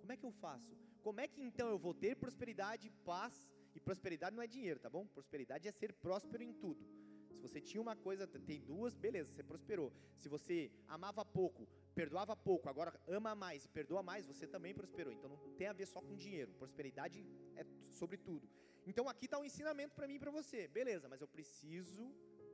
Como 0.00 0.12
é 0.12 0.16
que 0.16 0.24
eu 0.24 0.32
faço? 0.32 0.76
Como 1.02 1.20
é 1.20 1.26
que 1.28 1.42
então 1.42 1.68
eu 1.68 1.78
vou 1.78 1.94
ter 1.94 2.16
prosperidade, 2.16 2.90
paz? 3.04 3.48
E 3.74 3.80
prosperidade 3.80 4.34
não 4.34 4.42
é 4.42 4.46
dinheiro, 4.46 4.80
tá 4.80 4.90
bom? 4.90 5.06
Prosperidade 5.06 5.68
é 5.68 5.72
ser 5.72 5.92
próspero 5.92 6.42
em 6.42 6.52
tudo. 6.52 6.84
Se 7.32 7.40
você 7.40 7.60
tinha 7.60 7.80
uma 7.80 7.94
coisa, 7.94 8.26
tem 8.26 8.60
duas, 8.60 8.96
beleza, 8.96 9.32
você 9.32 9.42
prosperou. 9.42 9.92
Se 10.16 10.28
você 10.28 10.70
amava 10.88 11.24
pouco, 11.24 11.66
perdoava 11.94 12.34
pouco, 12.36 12.68
agora 12.68 12.92
ama 13.06 13.34
mais 13.34 13.64
e 13.64 13.68
perdoa 13.68 14.02
mais, 14.02 14.26
você 14.26 14.46
também 14.46 14.74
prosperou. 14.74 15.12
Então 15.12 15.30
não 15.30 15.38
tem 15.54 15.68
a 15.68 15.72
ver 15.72 15.86
só 15.86 16.00
com 16.00 16.16
dinheiro. 16.16 16.52
Prosperidade 16.54 17.24
é 17.56 17.64
sobre 17.98 18.16
tudo. 18.16 18.48
Então 18.86 19.08
aqui 19.08 19.26
está 19.26 19.38
um 19.38 19.44
ensinamento 19.44 19.94
para 19.94 20.08
mim 20.08 20.14
e 20.14 20.18
para 20.18 20.30
você. 20.30 20.66
Beleza, 20.68 21.08
mas 21.08 21.20
eu 21.20 21.28
preciso 21.28 22.12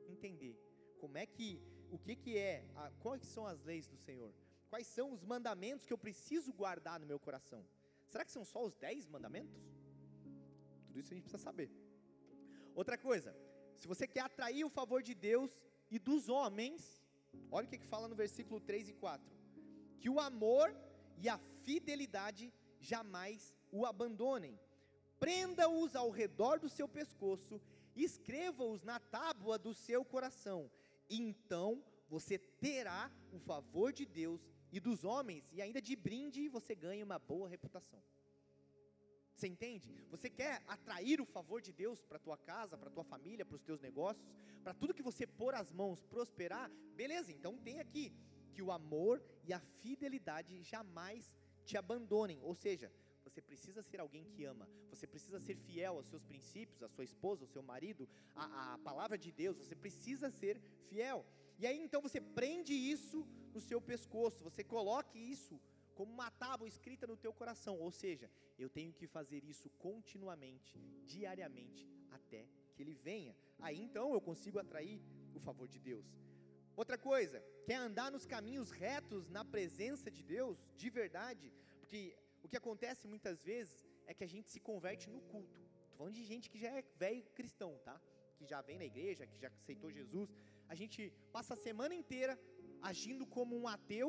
entender 0.09 0.57
como 0.99 1.17
é 1.17 1.27
que, 1.27 1.63
o 1.91 1.99
que 1.99 2.17
que 2.17 2.39
é, 2.39 2.65
a, 2.77 2.91
quais 3.01 3.23
são 3.23 3.47
as 3.47 3.63
leis 3.63 3.87
do 3.87 3.97
Senhor? 3.97 4.33
Quais 4.69 4.87
são 4.87 5.13
os 5.13 5.23
mandamentos 5.25 5.87
que 5.87 5.93
eu 5.93 5.99
preciso 5.99 6.53
guardar 6.53 6.99
no 7.01 7.07
meu 7.07 7.19
coração? 7.19 7.65
Será 8.09 8.25
que 8.25 8.33
são 8.33 8.45
só 8.45 8.65
os 8.65 8.75
dez 8.77 9.07
mandamentos? 9.09 9.57
Tudo 10.87 10.99
isso 11.01 11.13
a 11.13 11.15
gente 11.15 11.25
precisa 11.25 11.43
saber. 11.43 11.71
Outra 12.75 12.99
coisa, 12.99 13.37
se 13.77 13.87
você 13.87 14.07
quer 14.07 14.21
atrair 14.21 14.65
o 14.65 14.71
favor 14.71 15.03
de 15.03 15.15
Deus 15.15 15.51
e 15.91 15.99
dos 15.99 16.29
homens, 16.29 17.05
olha 17.51 17.67
o 17.67 17.71
que, 17.71 17.79
que 17.79 17.87
fala 17.87 18.09
no 18.09 18.15
versículo 18.15 18.61
3 18.61 18.89
e 18.89 18.93
4: 18.93 19.37
que 20.01 20.11
o 20.11 20.21
amor 20.21 20.75
e 21.19 21.29
a 21.29 21.39
fidelidade 21.63 22.53
jamais 22.81 23.55
o 23.71 23.87
abandonem, 23.87 24.59
prenda-os 25.19 25.97
ao 25.97 26.11
redor 26.11 26.59
do 26.59 26.69
seu 26.69 26.89
pescoço, 26.89 27.61
escreva-os 27.95 28.83
na 28.83 28.99
tábua 29.01 29.59
do 29.59 29.73
seu 29.73 30.05
coração, 30.05 30.71
então 31.09 31.83
você 32.09 32.39
terá 32.39 33.11
o 33.33 33.39
favor 33.39 33.93
de 33.93 34.05
Deus 34.05 34.49
e 34.71 34.81
dos 34.81 35.05
homens, 35.05 35.49
e 35.53 35.63
ainda 35.63 35.81
de 35.81 35.95
brinde 35.97 36.49
você 36.49 36.75
ganha 36.75 37.05
uma 37.05 37.19
boa 37.19 37.49
reputação. 37.49 38.03
Você 39.35 39.47
entende? 39.47 39.93
Você 40.11 40.31
quer 40.31 40.63
atrair 40.67 41.21
o 41.21 41.27
favor 41.27 41.61
de 41.61 41.71
Deus 41.71 42.03
para 42.03 42.19
tua 42.19 42.39
casa, 42.39 42.79
para 42.79 42.91
tua 42.91 43.05
família, 43.05 43.45
para 43.45 43.57
os 43.57 43.63
teus 43.63 43.81
negócios, 43.81 44.27
para 44.63 44.73
tudo 44.73 44.95
que 44.95 45.03
você 45.03 45.27
pôr 45.27 45.55
as 45.55 45.71
mãos 45.71 46.03
prosperar? 46.03 46.71
Beleza, 46.95 47.31
então 47.31 47.59
tem 47.59 47.79
aqui 47.79 48.13
que 48.55 48.63
o 48.63 48.73
amor 48.73 49.23
e 49.45 49.53
a 49.53 49.61
fidelidade 49.61 50.63
jamais 50.63 51.37
te 51.67 51.77
abandonem. 51.77 52.41
Ou 52.43 52.55
seja, 52.55 52.91
você 53.27 53.43
precisa 53.43 53.83
ser 53.83 54.01
alguém 54.01 54.25
que 54.25 54.45
ama, 54.45 54.69
você 54.89 55.07
precisa 55.07 55.41
ser 55.41 55.57
fiel 55.57 55.97
aos 55.97 56.07
seus 56.07 56.23
princípios, 56.23 56.83
à 56.83 56.89
sua 56.89 57.03
esposa, 57.03 57.43
ao 57.43 57.49
seu 57.49 57.63
marido, 57.63 58.09
à, 58.35 58.75
à 58.75 58.79
palavra 58.79 59.19
de 59.19 59.33
Deus, 59.33 59.57
você 59.59 59.75
precisa 59.75 60.31
ser 60.31 60.61
fiel. 60.89 61.27
E 61.59 61.67
aí 61.67 61.79
então 61.87 62.01
você 62.01 62.21
prende 62.21 62.73
isso 62.73 63.27
no 63.53 63.61
seu 63.61 63.81
pescoço, 63.81 64.45
você 64.45 64.63
coloque 64.63 65.19
isso 65.19 65.61
como 65.97 66.13
uma 66.13 66.31
tábua 66.31 66.69
escrita 66.69 67.07
no 67.07 67.17
teu 67.17 67.33
coração, 67.33 67.79
ou 67.81 67.91
seja, 67.91 68.31
eu 68.59 68.69
tenho 68.69 68.93
que 68.93 69.07
fazer 69.09 69.43
isso 69.43 69.69
continuamente, 69.71 70.79
diariamente, 71.05 71.91
até 72.11 72.47
que 72.75 72.83
ele 72.83 72.95
venha. 72.95 73.35
Aí 73.59 73.81
então 73.81 74.13
eu 74.13 74.21
consigo 74.21 74.59
atrair 74.59 75.01
o 75.35 75.41
favor 75.41 75.67
de 75.67 75.81
Deus. 75.81 76.07
Outra 76.77 76.99
coisa, 76.99 77.43
quer 77.65 77.77
andar 77.77 78.13
nos 78.13 78.27
caminhos 78.27 78.71
retos 78.71 79.29
na 79.31 79.45
presença 79.45 80.11
de 80.11 80.23
Deus, 80.23 80.71
de 80.77 80.91
verdade, 80.91 81.51
porque 81.81 82.15
o 82.47 82.49
que 82.49 82.61
acontece 82.63 83.09
muitas 83.15 83.43
vezes 83.51 83.75
é 84.07 84.15
que 84.15 84.25
a 84.29 84.31
gente 84.35 84.49
se 84.55 84.61
converte 84.69 85.07
no 85.15 85.21
culto. 85.33 85.61
Estou 85.61 85.97
falando 85.99 86.15
de 86.21 86.25
gente 86.33 86.49
que 86.51 86.59
já 86.65 86.71
é 86.79 86.83
velho 87.05 87.25
cristão, 87.39 87.73
tá? 87.89 87.97
Que 88.39 88.47
já 88.53 88.61
vem 88.69 88.79
na 88.83 88.87
igreja, 88.93 89.27
que 89.27 89.39
já 89.45 89.49
aceitou 89.49 89.91
Jesus. 89.91 90.29
A 90.69 90.75
gente 90.81 91.13
passa 91.33 91.55
a 91.55 91.63
semana 91.69 91.95
inteira 91.95 92.39
agindo 92.91 93.27
como 93.37 93.59
um 93.61 93.67
ateu 93.67 94.09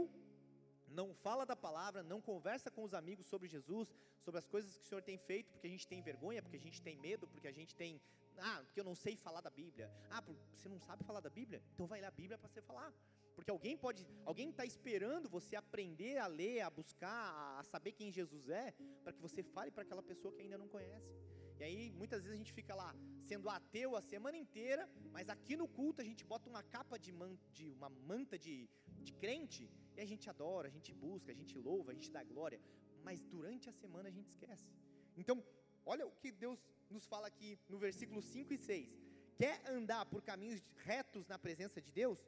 não 0.90 1.14
fala 1.14 1.46
da 1.46 1.56
palavra, 1.56 2.02
não 2.04 2.22
conversa 2.22 2.72
com 2.72 2.84
os 2.84 2.94
amigos 2.94 3.26
sobre 3.26 3.48
Jesus, 3.48 3.94
sobre 4.22 4.40
as 4.40 4.48
coisas 4.48 4.78
que 4.78 4.84
o 4.84 4.88
Senhor 4.88 5.02
tem 5.02 5.18
feito, 5.18 5.52
porque 5.52 5.68
a 5.68 5.70
gente 5.70 5.88
tem 5.88 6.02
vergonha, 6.02 6.42
porque 6.42 6.58
a 6.58 6.60
gente 6.60 6.82
tem 6.82 6.98
medo, 6.98 7.28
porque 7.28 7.48
a 7.48 7.52
gente 7.52 7.76
tem, 7.76 8.02
ah, 8.38 8.62
porque 8.64 8.80
eu 8.80 8.84
não 8.84 8.96
sei 8.96 9.16
falar 9.16 9.42
da 9.42 9.50
Bíblia. 9.50 9.92
Ah, 10.10 10.24
você 10.56 10.70
não 10.70 10.80
sabe 10.80 11.04
falar 11.04 11.20
da 11.20 11.30
Bíblia? 11.30 11.62
Então 11.74 11.88
vai 11.88 12.00
ler 12.00 12.08
a 12.08 12.12
Bíblia 12.12 12.38
para 12.38 12.48
você 12.48 12.62
falar. 12.62 12.94
Porque 13.38 13.52
alguém 13.52 13.78
pode, 13.78 14.02
alguém 14.26 14.50
está 14.50 14.66
esperando 14.66 15.30
você 15.30 15.56
aprender 15.56 16.18
a 16.18 16.26
ler, 16.26 16.62
a 16.62 16.72
buscar, 16.72 17.60
a 17.60 17.64
saber 17.64 17.92
quem 17.92 18.12
Jesus 18.12 18.50
é, 18.50 18.74
para 19.04 19.14
que 19.14 19.22
você 19.22 19.44
fale 19.44 19.70
para 19.70 19.84
aquela 19.84 20.02
pessoa 20.02 20.34
que 20.34 20.42
ainda 20.42 20.58
não 20.58 20.68
conhece. 20.68 21.14
E 21.60 21.64
aí, 21.64 21.92
muitas 21.92 22.24
vezes 22.24 22.34
a 22.34 22.42
gente 22.42 22.52
fica 22.52 22.74
lá 22.74 22.96
sendo 23.30 23.48
ateu 23.48 23.96
a 23.96 24.02
semana 24.02 24.38
inteira, 24.38 24.90
mas 25.12 25.30
aqui 25.30 25.56
no 25.56 25.68
culto 25.68 26.02
a 26.02 26.04
gente 26.04 26.26
bota 26.26 26.50
uma 26.50 26.64
capa 26.64 26.98
de, 26.98 27.12
man, 27.12 27.38
de 27.54 27.70
uma 27.78 27.90
manta 27.90 28.40
de, 28.40 28.68
de 29.06 29.14
crente 29.14 29.70
e 29.96 30.02
a 30.02 30.06
gente 30.06 30.28
adora, 30.34 30.68
a 30.68 30.72
gente 30.72 30.92
busca, 30.92 31.32
a 31.32 31.36
gente 31.36 31.56
louva, 31.60 31.92
a 31.92 31.94
gente 31.94 32.10
dá 32.12 32.24
glória, 32.24 32.60
mas 33.04 33.22
durante 33.36 33.70
a 33.70 33.74
semana 33.74 34.10
a 34.10 34.12
gente 34.12 34.30
esquece. 34.30 34.72
Então, 35.16 35.44
olha 35.86 36.08
o 36.08 36.12
que 36.12 36.32
Deus 36.32 36.60
nos 36.90 37.06
fala 37.06 37.28
aqui 37.28 37.60
no 37.70 37.78
versículo 37.78 38.20
5 38.20 38.54
e 38.54 38.58
6. 38.58 38.98
Quer 39.36 39.62
andar 39.70 40.06
por 40.08 40.24
caminhos 40.24 40.62
retos 40.78 41.28
na 41.28 41.38
presença 41.38 41.80
de 41.80 41.92
Deus? 41.92 42.20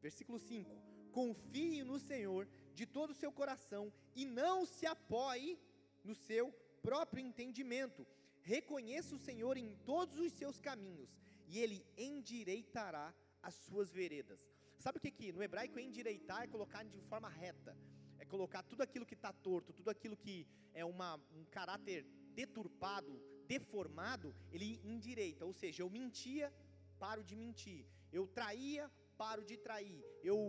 Versículo 0.00 0.38
5: 0.38 0.70
Confie 1.12 1.82
no 1.82 1.98
Senhor 1.98 2.48
de 2.74 2.86
todo 2.86 3.10
o 3.10 3.14
seu 3.22 3.32
coração 3.32 3.92
e 4.14 4.24
não 4.24 4.64
se 4.64 4.86
apoie 4.86 5.58
no 6.04 6.14
seu 6.14 6.52
próprio 6.82 7.24
entendimento. 7.24 8.06
Reconheça 8.42 9.14
o 9.14 9.18
Senhor 9.18 9.56
em 9.56 9.74
todos 9.84 10.18
os 10.18 10.32
seus 10.32 10.58
caminhos 10.60 11.10
e 11.46 11.58
ele 11.58 11.84
endireitará 11.96 13.14
as 13.42 13.54
suas 13.54 13.90
veredas. 13.90 14.48
Sabe 14.78 14.98
o 14.98 15.00
que 15.00 15.10
que 15.10 15.32
no 15.32 15.42
hebraico 15.42 15.78
endireitar 15.78 16.42
é 16.42 16.46
colocar 16.46 16.82
de 16.84 17.00
forma 17.02 17.28
reta, 17.28 17.76
é 18.18 18.24
colocar 18.24 18.62
tudo 18.62 18.82
aquilo 18.82 19.04
que 19.04 19.14
está 19.14 19.32
torto, 19.32 19.72
tudo 19.72 19.90
aquilo 19.90 20.16
que 20.16 20.46
é 20.72 20.84
uma, 20.84 21.16
um 21.32 21.44
caráter 21.44 22.06
deturpado, 22.34 23.20
deformado, 23.46 24.34
ele 24.50 24.80
endireita. 24.84 25.44
Ou 25.44 25.52
seja, 25.52 25.82
eu 25.82 25.90
mentia, 25.90 26.52
paro 26.98 27.22
de 27.22 27.36
mentir. 27.36 27.84
Eu 28.12 28.26
traía, 28.26 28.90
paro 29.22 29.42
de 29.50 29.56
trair. 29.66 30.00
Eu 30.32 30.40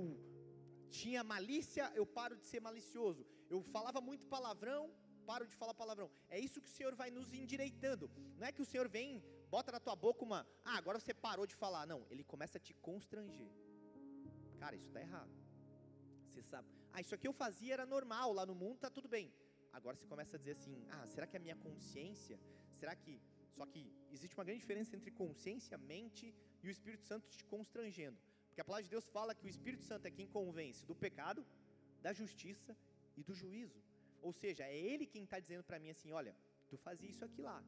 tinha 0.99 1.21
malícia, 1.33 1.85
eu 1.99 2.05
paro 2.17 2.35
de 2.41 2.45
ser 2.51 2.61
malicioso. 2.67 3.21
Eu 3.53 3.59
falava 3.75 3.99
muito 4.09 4.25
palavrão, 4.35 4.83
paro 5.29 5.45
de 5.51 5.55
falar 5.61 5.73
palavrão. 5.81 6.09
É 6.35 6.39
isso 6.45 6.61
que 6.63 6.69
o 6.71 6.75
Senhor 6.77 6.93
vai 7.01 7.09
nos 7.17 7.29
endireitando. 7.41 8.05
Não 8.37 8.47
é 8.47 8.51
que 8.55 8.63
o 8.65 8.69
Senhor 8.71 8.87
vem, 8.97 9.09
bota 9.55 9.71
na 9.75 9.81
tua 9.85 9.95
boca 10.05 10.23
uma, 10.29 10.41
ah, 10.69 10.77
agora 10.81 10.99
você 10.99 11.13
parou 11.27 11.45
de 11.51 11.55
falar. 11.63 11.85
Não, 11.93 11.99
ele 12.11 12.23
começa 12.23 12.57
a 12.59 12.61
te 12.67 12.73
constranger. 12.87 13.51
Cara, 14.61 14.75
isso 14.79 14.87
está 14.87 15.01
errado. 15.07 15.33
Você 16.29 16.41
sabe, 16.53 16.67
ah, 16.93 17.01
isso 17.03 17.13
aqui 17.15 17.27
eu 17.27 17.33
fazia 17.33 17.73
era 17.77 17.85
normal, 17.85 18.31
lá 18.39 18.45
no 18.51 18.55
mundo 18.63 18.75
está 18.75 18.89
tudo 18.89 19.09
bem. 19.17 19.27
Agora 19.73 19.97
você 19.97 20.07
começa 20.13 20.35
a 20.37 20.39
dizer 20.39 20.53
assim, 20.59 20.77
ah, 20.95 21.05
será 21.07 21.27
que 21.27 21.35
é 21.35 21.39
a 21.39 21.45
minha 21.47 21.57
consciência? 21.67 22.39
Será 22.79 22.95
que. 22.95 23.21
Só 23.57 23.65
que 23.65 23.81
existe 24.15 24.35
uma 24.37 24.45
grande 24.45 24.61
diferença 24.61 24.95
entre 24.95 25.11
consciência, 25.11 25.77
mente 25.77 26.33
e 26.63 26.67
o 26.69 26.71
Espírito 26.71 27.03
Santo 27.11 27.27
te 27.27 27.43
constrangendo. 27.53 28.17
Porque 28.51 28.59
a 28.59 28.65
palavra 28.65 28.83
de 28.83 28.89
Deus 28.89 29.07
fala 29.07 29.33
que 29.33 29.45
o 29.45 29.49
Espírito 29.49 29.83
Santo 29.83 30.05
é 30.05 30.11
quem 30.11 30.27
convence 30.27 30.85
do 30.85 30.93
pecado, 30.93 31.45
da 32.01 32.11
justiça 32.11 32.75
e 33.15 33.23
do 33.23 33.33
juízo. 33.33 33.81
Ou 34.21 34.33
seja, 34.33 34.65
é 34.65 34.77
Ele 34.77 35.05
quem 35.05 35.23
está 35.23 35.39
dizendo 35.39 35.63
para 35.63 35.79
mim 35.79 35.89
assim: 35.89 36.11
olha, 36.11 36.35
tu 36.69 36.77
fazia 36.77 37.09
isso 37.09 37.23
aqui 37.23 37.41
lá, 37.41 37.63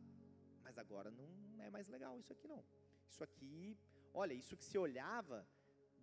mas 0.62 0.78
agora 0.78 1.10
não 1.10 1.64
é 1.64 1.70
mais 1.70 1.88
legal 1.88 2.20
isso 2.20 2.34
aqui 2.34 2.50
não. 2.50 2.62
Isso 3.10 3.24
aqui, 3.24 3.78
olha, 4.14 4.34
isso 4.34 4.58
que 4.58 4.66
se 4.66 4.78
olhava 4.78 5.48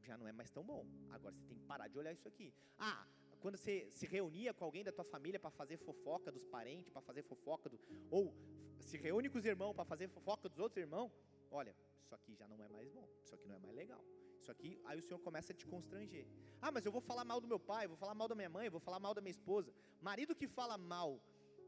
já 0.00 0.16
não 0.16 0.26
é 0.26 0.32
mais 0.32 0.50
tão 0.50 0.64
bom. 0.64 0.86
Agora 1.10 1.34
você 1.34 1.44
tem 1.44 1.58
que 1.58 1.66
parar 1.66 1.86
de 1.86 1.98
olhar 1.98 2.12
isso 2.12 2.26
aqui. 2.26 2.54
Ah, 2.78 3.06
quando 3.42 3.58
você 3.58 3.86
se 3.90 4.06
reunia 4.06 4.54
com 4.54 4.64
alguém 4.64 4.82
da 4.82 4.92
tua 4.92 5.04
família 5.04 5.38
para 5.38 5.50
fazer 5.50 5.76
fofoca 5.76 6.32
dos 6.32 6.46
parentes, 6.46 6.88
para 6.88 7.02
fazer 7.02 7.22
fofoca 7.22 7.68
do, 7.68 7.78
ou 8.10 8.34
se 8.78 8.96
reúne 8.96 9.28
com 9.28 9.36
os 9.36 9.44
irmãos 9.44 9.74
para 9.74 9.84
fazer 9.84 10.08
fofoca 10.08 10.48
dos 10.48 10.58
outros 10.58 10.80
irmãos, 10.80 11.12
olha, 11.50 11.76
isso 12.02 12.14
aqui 12.14 12.34
já 12.34 12.48
não 12.48 12.62
é 12.62 12.68
mais 12.68 12.88
bom, 12.90 13.06
isso 13.22 13.34
aqui 13.34 13.46
não 13.46 13.56
é 13.56 13.58
mais 13.58 13.74
legal. 13.74 14.02
Isso 14.40 14.50
aqui, 14.50 14.80
aí 14.86 14.98
o 14.98 15.02
Senhor 15.02 15.20
começa 15.20 15.52
a 15.52 15.56
te 15.60 15.66
constranger. 15.66 16.26
Ah, 16.62 16.70
mas 16.74 16.84
eu 16.86 16.92
vou 16.92 17.00
falar 17.00 17.24
mal 17.24 17.40
do 17.40 17.48
meu 17.52 17.58
pai, 17.58 17.86
vou 17.86 17.96
falar 17.96 18.14
mal 18.14 18.28
da 18.28 18.34
minha 18.34 18.48
mãe, 18.48 18.70
vou 18.70 18.80
falar 18.80 18.98
mal 18.98 19.14
da 19.14 19.20
minha 19.20 19.36
esposa. 19.38 19.72
Marido 20.00 20.34
que 20.34 20.48
fala 20.48 20.76
mal 20.78 21.22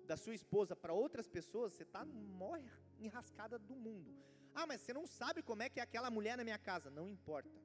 da 0.07 0.17
sua 0.17 0.35
esposa 0.35 0.75
para 0.75 0.93
outras 0.93 1.29
pessoas, 1.29 1.73
você 1.73 1.83
está 1.83 2.05
morre 2.05 2.65
enrascada 2.99 3.59
do 3.59 3.77
mundo. 3.77 4.11
Ah, 4.55 4.67
mas 4.67 4.81
você 4.81 4.93
não 4.93 5.07
sabe 5.07 5.43
como 5.43 5.63
é 5.63 5.69
que 5.69 5.81
é 5.81 5.83
aquela 5.83 6.11
mulher 6.11 6.37
na 6.37 6.45
minha 6.45 6.59
casa. 6.59 6.91
Não 6.91 7.09
importa. 7.09 7.61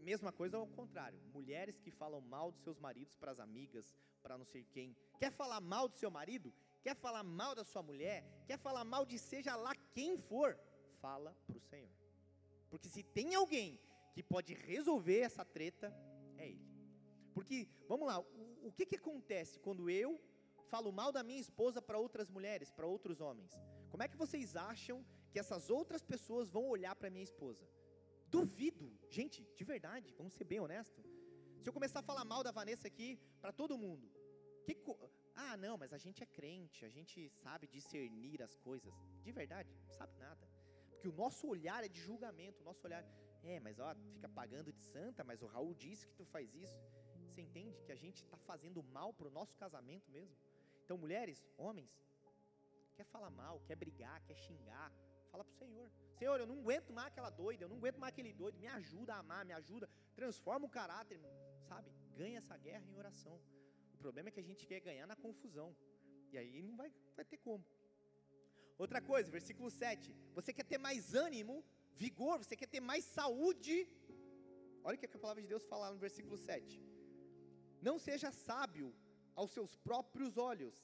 Mesma 0.00 0.32
coisa 0.32 0.56
ao 0.56 0.66
contrário. 0.68 1.20
Mulheres 1.32 1.80
que 1.80 1.90
falam 1.90 2.20
mal 2.20 2.52
dos 2.52 2.62
seus 2.62 2.78
maridos 2.78 3.16
para 3.16 3.32
as 3.32 3.40
amigas, 3.40 3.96
para 4.22 4.38
não 4.38 4.44
sei 4.44 4.64
quem. 4.64 4.96
Quer 5.18 5.32
falar 5.32 5.60
mal 5.60 5.88
do 5.88 5.96
seu 5.96 6.10
marido? 6.10 6.52
Quer 6.82 6.94
falar 6.94 7.24
mal 7.24 7.54
da 7.54 7.64
sua 7.64 7.82
mulher? 7.82 8.24
Quer 8.46 8.58
falar 8.58 8.84
mal 8.84 9.04
de 9.04 9.18
seja 9.18 9.56
lá 9.56 9.74
quem 9.92 10.16
for? 10.16 10.56
Fala 11.00 11.36
para 11.46 11.56
o 11.56 11.60
Senhor. 11.60 12.05
Porque 12.70 12.88
se 12.88 13.02
tem 13.02 13.34
alguém 13.34 13.80
que 14.12 14.22
pode 14.22 14.54
resolver 14.54 15.20
essa 15.20 15.44
treta, 15.44 15.94
é 16.38 16.48
Ele. 16.48 16.66
Porque, 17.34 17.68
vamos 17.88 18.06
lá, 18.08 18.18
o, 18.20 18.68
o 18.68 18.72
que, 18.72 18.86
que 18.86 18.96
acontece 18.96 19.58
quando 19.58 19.90
eu 19.90 20.20
falo 20.68 20.90
mal 20.90 21.12
da 21.12 21.22
minha 21.22 21.40
esposa 21.40 21.80
para 21.80 21.98
outras 21.98 22.30
mulheres, 22.30 22.70
para 22.70 22.86
outros 22.86 23.20
homens? 23.20 23.52
Como 23.90 24.02
é 24.02 24.08
que 24.08 24.16
vocês 24.16 24.56
acham 24.56 25.04
que 25.30 25.38
essas 25.38 25.70
outras 25.70 26.02
pessoas 26.02 26.50
vão 26.50 26.66
olhar 26.66 26.94
para 26.96 27.10
minha 27.10 27.24
esposa? 27.24 27.68
Duvido, 28.28 28.90
gente, 29.08 29.46
de 29.54 29.64
verdade, 29.64 30.12
vamos 30.16 30.32
ser 30.34 30.44
bem 30.44 30.60
honestos. 30.60 31.04
Se 31.60 31.68
eu 31.68 31.72
começar 31.72 32.00
a 32.00 32.02
falar 32.02 32.24
mal 32.24 32.42
da 32.42 32.50
Vanessa 32.50 32.86
aqui 32.88 33.18
para 33.40 33.52
todo 33.52 33.78
mundo, 33.78 34.10
que, 34.64 34.76
ah, 35.34 35.56
não, 35.56 35.76
mas 35.76 35.92
a 35.92 35.98
gente 35.98 36.22
é 36.22 36.26
crente, 36.26 36.84
a 36.84 36.88
gente 36.88 37.28
sabe 37.28 37.66
discernir 37.66 38.42
as 38.42 38.56
coisas. 38.56 38.92
De 39.22 39.30
verdade, 39.30 39.70
não 39.84 39.90
sabe 39.90 40.16
nada. 40.18 40.48
Porque 40.96 41.08
o 41.08 41.12
nosso 41.12 41.46
olhar 41.46 41.84
é 41.84 41.88
de 41.88 42.00
julgamento, 42.00 42.62
o 42.62 42.64
nosso 42.64 42.84
olhar 42.86 43.04
é, 43.42 43.60
mas 43.60 43.78
ó, 43.78 43.94
fica 44.12 44.28
pagando 44.28 44.72
de 44.72 44.82
santa, 44.82 45.22
mas 45.22 45.42
o 45.42 45.46
Raul 45.46 45.74
disse 45.74 46.06
que 46.06 46.14
tu 46.14 46.24
faz 46.24 46.52
isso. 46.54 46.76
Você 47.28 47.40
entende 47.42 47.80
que 47.84 47.92
a 47.92 47.96
gente 47.96 48.22
está 48.24 48.36
fazendo 48.38 48.82
mal 48.82 49.12
para 49.12 49.28
o 49.28 49.30
nosso 49.30 49.56
casamento 49.56 50.10
mesmo? 50.10 50.36
Então, 50.84 50.98
mulheres, 50.98 51.44
homens, 51.56 51.90
quer 52.96 53.04
falar 53.04 53.30
mal, 53.30 53.60
quer 53.66 53.76
brigar, 53.76 54.20
quer 54.26 54.36
xingar, 54.36 54.92
fala 55.30 55.44
para 55.44 55.52
o 55.52 55.58
Senhor. 55.58 55.90
Senhor, 56.18 56.40
eu 56.40 56.46
não 56.46 56.58
aguento 56.60 56.92
mais 56.92 57.08
aquela 57.08 57.30
doida, 57.30 57.64
eu 57.64 57.68
não 57.68 57.76
aguento 57.76 57.98
mais 57.98 58.12
aquele 58.12 58.32
doido, 58.32 58.58
me 58.58 58.66
ajuda 58.66 59.14
a 59.14 59.18
amar, 59.18 59.44
me 59.44 59.52
ajuda, 59.52 59.88
transforma 60.14 60.66
o 60.66 60.70
caráter, 60.70 61.20
sabe? 61.68 61.90
Ganha 62.16 62.38
essa 62.38 62.56
guerra 62.56 62.86
em 62.86 62.96
oração. 62.96 63.40
O 63.94 63.98
problema 63.98 64.28
é 64.28 64.32
que 64.32 64.40
a 64.40 64.48
gente 64.50 64.66
quer 64.66 64.80
ganhar 64.80 65.06
na 65.06 65.14
confusão, 65.14 65.76
e 66.32 66.38
aí 66.38 66.62
não 66.62 66.76
vai, 66.76 66.92
vai 67.14 67.24
ter 67.24 67.36
como. 67.38 67.64
Outra 68.78 69.00
coisa, 69.00 69.30
versículo 69.30 69.70
7. 69.70 70.14
Você 70.34 70.52
quer 70.52 70.64
ter 70.64 70.78
mais 70.78 71.14
ânimo, 71.14 71.64
vigor, 71.94 72.38
você 72.38 72.56
quer 72.56 72.68
ter 72.68 72.80
mais 72.80 73.04
saúde. 73.04 73.88
Olha 74.84 74.96
o 74.96 74.98
que 74.98 75.06
a 75.06 75.18
palavra 75.18 75.42
de 75.42 75.48
Deus 75.48 75.64
fala 75.64 75.90
no 75.90 75.98
versículo 75.98 76.36
7. 76.36 76.80
Não 77.80 77.98
seja 77.98 78.30
sábio 78.30 78.94
aos 79.34 79.50
seus 79.50 79.76
próprios 79.76 80.36
olhos, 80.36 80.74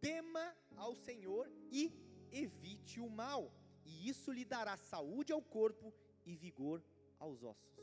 tema 0.00 0.44
ao 0.76 0.94
Senhor 0.94 1.50
e 1.70 1.92
evite 2.32 3.00
o 3.00 3.08
mal, 3.08 3.52
e 3.84 4.08
isso 4.08 4.30
lhe 4.32 4.44
dará 4.44 4.76
saúde 4.76 5.32
ao 5.32 5.42
corpo 5.42 5.92
e 6.24 6.36
vigor 6.36 6.82
aos 7.18 7.42
ossos. 7.42 7.78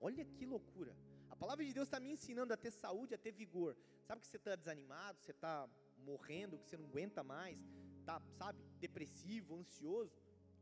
Olha 0.00 0.24
que 0.24 0.44
loucura! 0.44 0.94
A 1.30 1.36
palavra 1.36 1.64
de 1.64 1.72
Deus 1.72 1.88
está 1.88 1.98
me 1.98 2.10
ensinando 2.10 2.52
a 2.52 2.56
ter 2.56 2.70
saúde, 2.70 3.14
a 3.14 3.18
ter 3.18 3.32
vigor. 3.32 3.76
Sabe 4.06 4.20
que 4.20 4.26
você 4.26 4.36
está 4.36 4.54
desanimado, 4.54 5.18
você 5.20 5.30
está 5.30 5.68
morrendo, 5.98 6.58
que 6.58 6.68
você 6.68 6.76
não 6.76 6.86
aguenta 6.86 7.22
mais, 7.22 7.58
tá, 8.04 8.20
sabe, 8.38 8.58
depressivo, 8.80 9.54
ansioso? 9.54 10.12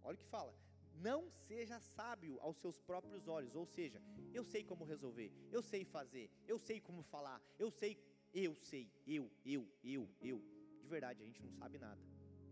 Olha 0.02 0.14
o 0.14 0.18
que 0.18 0.24
fala 0.24 0.55
não 1.02 1.31
seja 1.31 1.81
sábio 1.81 2.38
aos 2.40 2.57
seus 2.59 2.78
próprios 2.78 3.26
olhos, 3.26 3.55
ou 3.55 3.66
seja, 3.66 4.00
eu 4.33 4.44
sei 4.44 4.62
como 4.64 4.85
resolver, 4.85 5.33
eu 5.50 5.62
sei 5.62 5.85
fazer, 5.85 6.31
eu 6.46 6.59
sei 6.59 6.81
como 6.81 7.02
falar, 7.02 7.40
eu 7.59 7.70
sei, 7.70 7.98
eu 8.35 8.55
sei, 8.55 8.90
eu, 9.07 9.31
eu, 9.44 9.68
eu, 9.83 10.09
eu. 10.20 10.42
De 10.81 10.88
verdade, 10.88 11.22
a 11.22 11.26
gente 11.26 11.42
não 11.42 11.52
sabe 11.52 11.78
nada, 11.78 12.00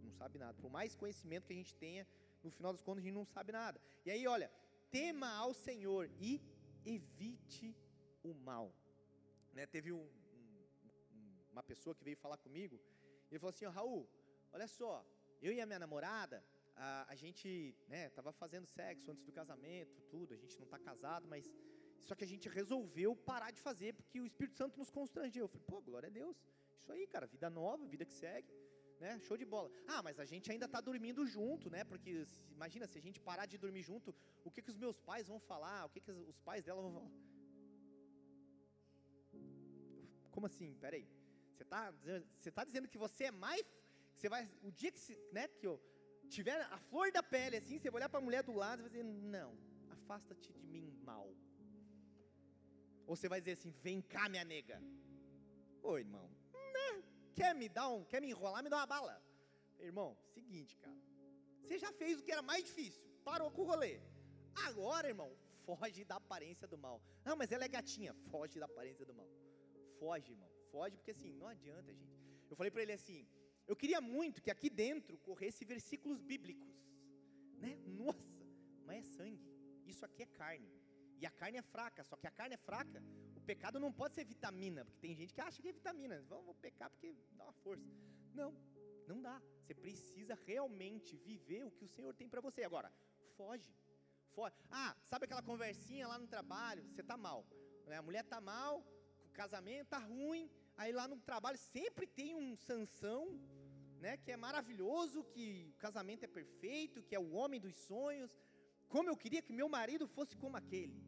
não 0.02 0.10
sabe 0.12 0.38
nada. 0.38 0.56
Por 0.60 0.70
mais 0.70 0.96
conhecimento 0.96 1.46
que 1.46 1.52
a 1.52 1.56
gente 1.56 1.74
tenha, 1.74 2.06
no 2.42 2.50
final 2.50 2.72
das 2.72 2.82
contas 2.82 3.02
a 3.02 3.06
gente 3.06 3.14
não 3.14 3.24
sabe 3.24 3.52
nada. 3.52 3.80
E 4.04 4.10
aí, 4.10 4.26
olha, 4.26 4.50
tema 4.90 5.28
ao 5.36 5.52
Senhor 5.52 6.10
e 6.18 6.40
evite 6.84 7.76
o 8.22 8.34
mal. 8.34 8.72
Né, 9.52 9.66
teve 9.66 9.90
um, 9.92 9.98
um, 9.98 11.42
uma 11.52 11.62
pessoa 11.62 11.94
que 11.94 12.04
veio 12.04 12.16
falar 12.16 12.36
comigo, 12.36 12.80
e 13.28 13.34
ele 13.34 13.40
falou 13.40 13.50
assim: 13.50 13.66
oh, 13.66 13.70
Raul, 13.70 14.08
olha 14.52 14.68
só, 14.68 15.04
eu 15.40 15.52
e 15.52 15.60
a 15.60 15.66
minha 15.66 15.78
namorada, 15.78 16.44
a, 16.76 17.12
a 17.12 17.14
gente 17.14 17.74
né, 17.88 18.10
fazendo 18.32 18.66
sexo 18.66 19.10
antes 19.10 19.24
do 19.24 19.32
casamento, 19.32 20.00
tudo, 20.10 20.34
a 20.34 20.36
gente 20.36 20.56
não 20.58 20.64
está 20.64 20.78
casado, 20.78 21.26
mas 21.28 21.50
só 22.00 22.14
que 22.14 22.24
a 22.24 22.26
gente 22.26 22.48
resolveu 22.48 23.14
parar 23.14 23.50
de 23.50 23.60
fazer 23.60 23.94
porque 23.94 24.20
o 24.20 24.26
Espírito 24.26 24.56
Santo 24.56 24.78
nos 24.78 24.90
constrangeu. 24.90 25.44
Eu 25.44 25.48
falei, 25.48 25.66
pô, 25.66 25.80
glória 25.82 26.08
a 26.08 26.10
Deus, 26.10 26.36
isso 26.80 26.92
aí, 26.92 27.06
cara, 27.06 27.26
vida 27.26 27.50
nova, 27.50 27.86
vida 27.86 28.04
que 28.04 28.12
segue, 28.12 28.52
né? 28.98 29.18
Show 29.20 29.36
de 29.36 29.44
bola. 29.44 29.70
Ah, 29.86 30.02
mas 30.02 30.18
a 30.18 30.24
gente 30.24 30.50
ainda 30.50 30.66
está 30.66 30.80
dormindo 30.80 31.26
junto, 31.26 31.70
né? 31.70 31.84
Porque 31.84 32.26
imagina 32.50 32.86
se 32.86 32.98
a 32.98 33.02
gente 33.02 33.20
parar 33.20 33.46
de 33.46 33.58
dormir 33.58 33.82
junto, 33.82 34.14
o 34.44 34.50
que 34.50 34.62
que 34.62 34.70
os 34.70 34.76
meus 34.76 34.98
pais 34.98 35.28
vão 35.28 35.38
falar? 35.38 35.86
O 35.86 35.90
que 35.90 36.00
que 36.00 36.10
os 36.10 36.38
pais 36.40 36.64
dela 36.64 36.82
vão 36.82 36.92
falar? 36.92 37.12
Como 40.30 40.46
assim? 40.46 40.74
Peraí. 40.74 41.06
Você 41.54 41.62
está 41.62 41.90
você 42.38 42.50
tá 42.50 42.64
dizendo 42.64 42.88
que 42.88 42.96
você 42.96 43.24
é 43.24 43.30
mais 43.30 43.64
você 44.20 44.28
vai 44.28 44.46
o 44.62 44.70
dia 44.70 44.92
que, 44.92 45.18
né, 45.32 45.48
que 45.48 45.66
eu 45.66 45.80
tiver 46.28 46.60
a 46.76 46.78
flor 46.78 47.10
da 47.10 47.22
pele 47.22 47.56
assim, 47.56 47.78
você 47.78 47.90
vai 47.90 48.00
olhar 48.00 48.08
para 48.10 48.20
a 48.20 48.22
mulher 48.22 48.42
do 48.42 48.52
lado 48.52 48.80
e 48.80 48.82
vai 48.82 48.90
dizer: 48.90 49.04
Não, 49.04 49.56
afasta-te 49.88 50.52
de 50.52 50.62
mim, 50.62 50.86
mal. 51.02 51.26
Ou 53.06 53.16
você 53.16 53.28
vai 53.30 53.40
dizer 53.40 53.52
assim: 53.52 53.70
Vem 53.82 54.02
cá, 54.02 54.28
minha 54.28 54.44
nega. 54.44 54.78
Ô 55.82 55.96
irmão, 55.96 56.30
né? 56.74 57.02
quer 57.34 57.54
me 57.54 57.68
dar 57.68 57.88
um, 57.88 58.04
quer 58.04 58.20
me 58.20 58.28
enrolar, 58.28 58.62
me 58.62 58.68
dá 58.68 58.76
uma 58.76 58.86
bala. 58.86 59.16
Irmão, 59.78 60.14
seguinte, 60.34 60.76
cara. 60.76 61.00
Você 61.62 61.78
já 61.78 61.90
fez 61.92 62.20
o 62.20 62.22
que 62.22 62.30
era 62.30 62.42
mais 62.42 62.64
difícil, 62.64 63.02
parou 63.24 63.50
com 63.50 63.62
o 63.62 63.64
rolê. 63.64 64.02
Agora, 64.66 65.08
irmão, 65.08 65.34
foge 65.64 66.04
da 66.04 66.16
aparência 66.16 66.68
do 66.68 66.76
mal. 66.76 67.02
Ah, 67.24 67.34
mas 67.34 67.50
ela 67.52 67.64
é 67.64 67.68
gatinha, 67.68 68.12
foge 68.30 68.60
da 68.60 68.66
aparência 68.66 69.06
do 69.06 69.14
mal. 69.14 69.28
Foge, 69.98 70.32
irmão, 70.32 70.50
foge, 70.70 70.96
porque 70.98 71.12
assim, 71.12 71.32
não 71.32 71.46
adianta, 71.46 71.94
gente. 71.94 72.20
Eu 72.50 72.56
falei 72.56 72.70
para 72.70 72.82
ele 72.82 72.92
assim: 72.92 73.26
eu 73.70 73.76
queria 73.76 74.00
muito 74.00 74.42
que 74.42 74.50
aqui 74.50 74.68
dentro 74.68 75.16
corresse 75.18 75.64
versículos 75.64 76.20
bíblicos, 76.20 76.74
né? 77.62 77.78
Nossa, 77.86 78.44
mas 78.84 78.98
é 78.98 79.02
sangue. 79.16 79.48
Isso 79.86 80.04
aqui 80.04 80.24
é 80.24 80.26
carne. 80.26 80.68
E 81.20 81.24
a 81.24 81.30
carne 81.30 81.58
é 81.58 81.62
fraca, 81.62 82.02
só 82.02 82.16
que 82.16 82.26
a 82.26 82.32
carne 82.32 82.54
é 82.56 82.58
fraca. 82.58 83.00
O 83.36 83.40
pecado 83.40 83.78
não 83.78 83.92
pode 83.92 84.16
ser 84.16 84.24
vitamina, 84.24 84.84
porque 84.84 84.98
tem 84.98 85.14
gente 85.14 85.32
que 85.32 85.40
acha 85.40 85.62
que 85.62 85.68
é 85.68 85.72
vitamina. 85.72 86.20
Vamos 86.22 86.56
pecar 86.56 86.90
porque 86.90 87.14
dá 87.38 87.44
uma 87.44 87.52
força. 87.52 87.88
Não, 88.34 88.52
não 89.06 89.22
dá. 89.22 89.40
Você 89.62 89.72
precisa 89.72 90.34
realmente 90.34 91.16
viver 91.18 91.64
o 91.64 91.70
que 91.70 91.84
o 91.84 91.88
Senhor 91.88 92.12
tem 92.12 92.28
para 92.28 92.40
você. 92.40 92.64
Agora, 92.64 92.92
foge. 93.36 93.72
Foge. 94.34 94.56
Ah, 94.68 94.96
sabe 95.04 95.26
aquela 95.26 95.42
conversinha 95.42 96.08
lá 96.08 96.18
no 96.18 96.26
trabalho? 96.26 96.82
Você 96.88 97.04
tá 97.04 97.16
mal. 97.16 97.46
Né? 97.86 97.98
A 97.98 98.02
mulher 98.02 98.24
tá 98.24 98.40
mal, 98.40 98.84
o 99.24 99.30
casamento 99.30 99.90
tá 99.90 99.98
ruim. 99.98 100.50
Aí 100.76 100.92
lá 100.92 101.06
no 101.06 101.20
trabalho 101.20 101.58
sempre 101.58 102.04
tem 102.04 102.34
um 102.34 102.56
Sansão 102.56 103.38
né, 104.00 104.16
que 104.16 104.32
é 104.32 104.36
maravilhoso, 104.36 105.22
que 105.32 105.46
o 105.74 105.78
casamento 105.78 106.24
é 106.24 106.26
perfeito, 106.26 107.02
que 107.02 107.14
é 107.14 107.20
o 107.20 107.32
homem 107.32 107.60
dos 107.60 107.76
sonhos. 107.76 108.32
Como 108.88 109.08
eu 109.08 109.16
queria 109.16 109.42
que 109.42 109.52
meu 109.52 109.68
marido 109.68 110.06
fosse 110.08 110.36
como 110.36 110.56
aquele. 110.56 110.98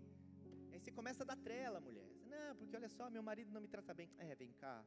Aí 0.70 0.78
você 0.78 0.92
começa 0.92 1.22
a 1.24 1.26
dar 1.26 1.36
trela, 1.36 1.80
mulher. 1.80 2.08
Não, 2.26 2.54
porque 2.56 2.76
olha 2.76 2.88
só, 2.88 3.10
meu 3.10 3.22
marido 3.22 3.50
não 3.50 3.60
me 3.60 3.68
trata 3.68 3.92
bem. 3.94 4.10
É, 4.18 4.34
vem 4.34 4.52
cá. 4.52 4.84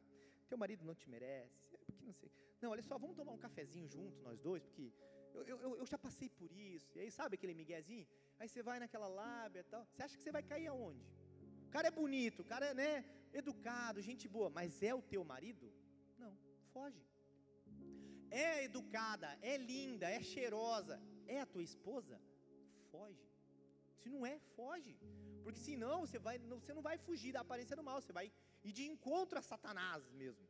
Teu 0.47 0.57
marido 0.57 0.85
não 0.85 0.95
te 0.95 1.09
merece. 1.09 1.75
É 1.75 1.77
porque 1.85 2.05
não 2.05 2.13
sei. 2.13 2.31
Não, 2.61 2.69
olha 2.71 2.83
só, 2.83 2.97
vamos 2.97 3.15
tomar 3.15 3.33
um 3.33 3.37
cafezinho 3.37 3.87
junto, 3.87 4.21
nós 4.21 4.39
dois, 4.39 4.63
porque 4.63 4.93
eu, 5.33 5.43
eu, 5.43 5.77
eu 5.81 5.85
já 5.85 5.97
passei 5.97 6.29
por 6.29 6.51
isso. 6.51 6.97
E 6.97 7.01
aí, 7.01 7.11
sabe 7.11 7.35
aquele 7.35 7.53
miguezinho? 7.53 8.07
Aí 8.39 8.47
você 8.47 8.61
vai 8.63 8.79
naquela 8.79 9.07
lábia 9.07 9.61
e 9.61 9.63
tal. 9.63 9.85
Você 9.85 10.03
acha 10.03 10.15
que 10.17 10.23
você 10.23 10.31
vai 10.31 10.43
cair 10.43 10.67
aonde? 10.67 11.05
O 11.67 11.71
cara 11.75 11.87
é 11.87 11.91
bonito, 11.91 12.41
o 12.41 12.45
cara 12.45 12.67
é 12.67 12.73
né, 12.73 13.05
educado, 13.33 14.01
gente 14.01 14.27
boa, 14.27 14.49
mas 14.49 14.81
é 14.81 14.93
o 14.95 15.01
teu 15.01 15.23
marido? 15.25 15.73
Não, 16.17 16.33
foge 16.71 17.03
é 18.31 18.63
educada, 18.63 19.37
é 19.41 19.57
linda, 19.57 20.09
é 20.09 20.21
cheirosa, 20.21 21.01
é 21.27 21.39
a 21.41 21.45
tua 21.45 21.63
esposa, 21.63 22.19
foge. 22.91 23.25
Se 23.97 24.09
não 24.09 24.25
é, 24.25 24.39
foge. 24.55 24.97
Porque 25.43 25.59
senão 25.59 26.01
você, 26.01 26.19
vai, 26.19 26.37
você 26.39 26.73
não 26.73 26.81
vai 26.81 26.97
fugir 26.97 27.31
da 27.31 27.41
aparência 27.41 27.75
do 27.75 27.83
mal, 27.83 28.01
você 28.01 28.13
vai 28.13 28.31
ir 28.63 28.71
de 28.71 28.85
encontro 28.85 29.37
a 29.37 29.41
Satanás 29.41 30.11
mesmo. 30.11 30.47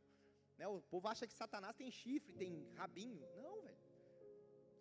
Né? 0.58 0.66
O 0.66 0.80
povo 0.80 1.06
acha 1.08 1.26
que 1.26 1.34
Satanás 1.34 1.76
tem 1.76 1.90
chifre, 1.90 2.32
tem 2.32 2.66
rabinho. 2.74 3.26
Não, 3.36 3.62
velho. 3.62 3.76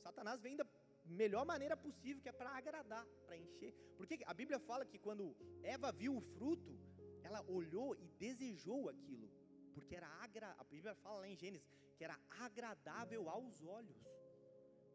Satanás 0.01 0.41
vem 0.41 0.55
da 0.55 0.65
melhor 1.05 1.45
maneira 1.45 1.75
possível, 1.75 2.21
que 2.21 2.29
é 2.29 2.31
para 2.31 2.49
agradar, 2.49 3.05
para 3.25 3.37
encher. 3.37 3.73
Porque 3.97 4.19
a 4.25 4.33
Bíblia 4.33 4.59
fala 4.59 4.85
que 4.85 4.97
quando 4.97 5.35
Eva 5.61 5.91
viu 5.91 6.15
o 6.15 6.21
fruto, 6.21 6.77
ela 7.23 7.41
olhou 7.49 7.95
e 7.95 8.07
desejou 8.19 8.89
aquilo 8.89 9.29
porque 9.75 9.93
era 9.93 10.07
agra, 10.07 10.55
a 10.57 10.63
Bíblia 10.63 10.95
fala 10.95 11.19
lá 11.19 11.27
em 11.27 11.35
Gênesis 11.35 11.67
que 11.95 12.03
era 12.03 12.17
agradável 12.45 13.29
aos 13.29 13.63
olhos. 13.63 13.97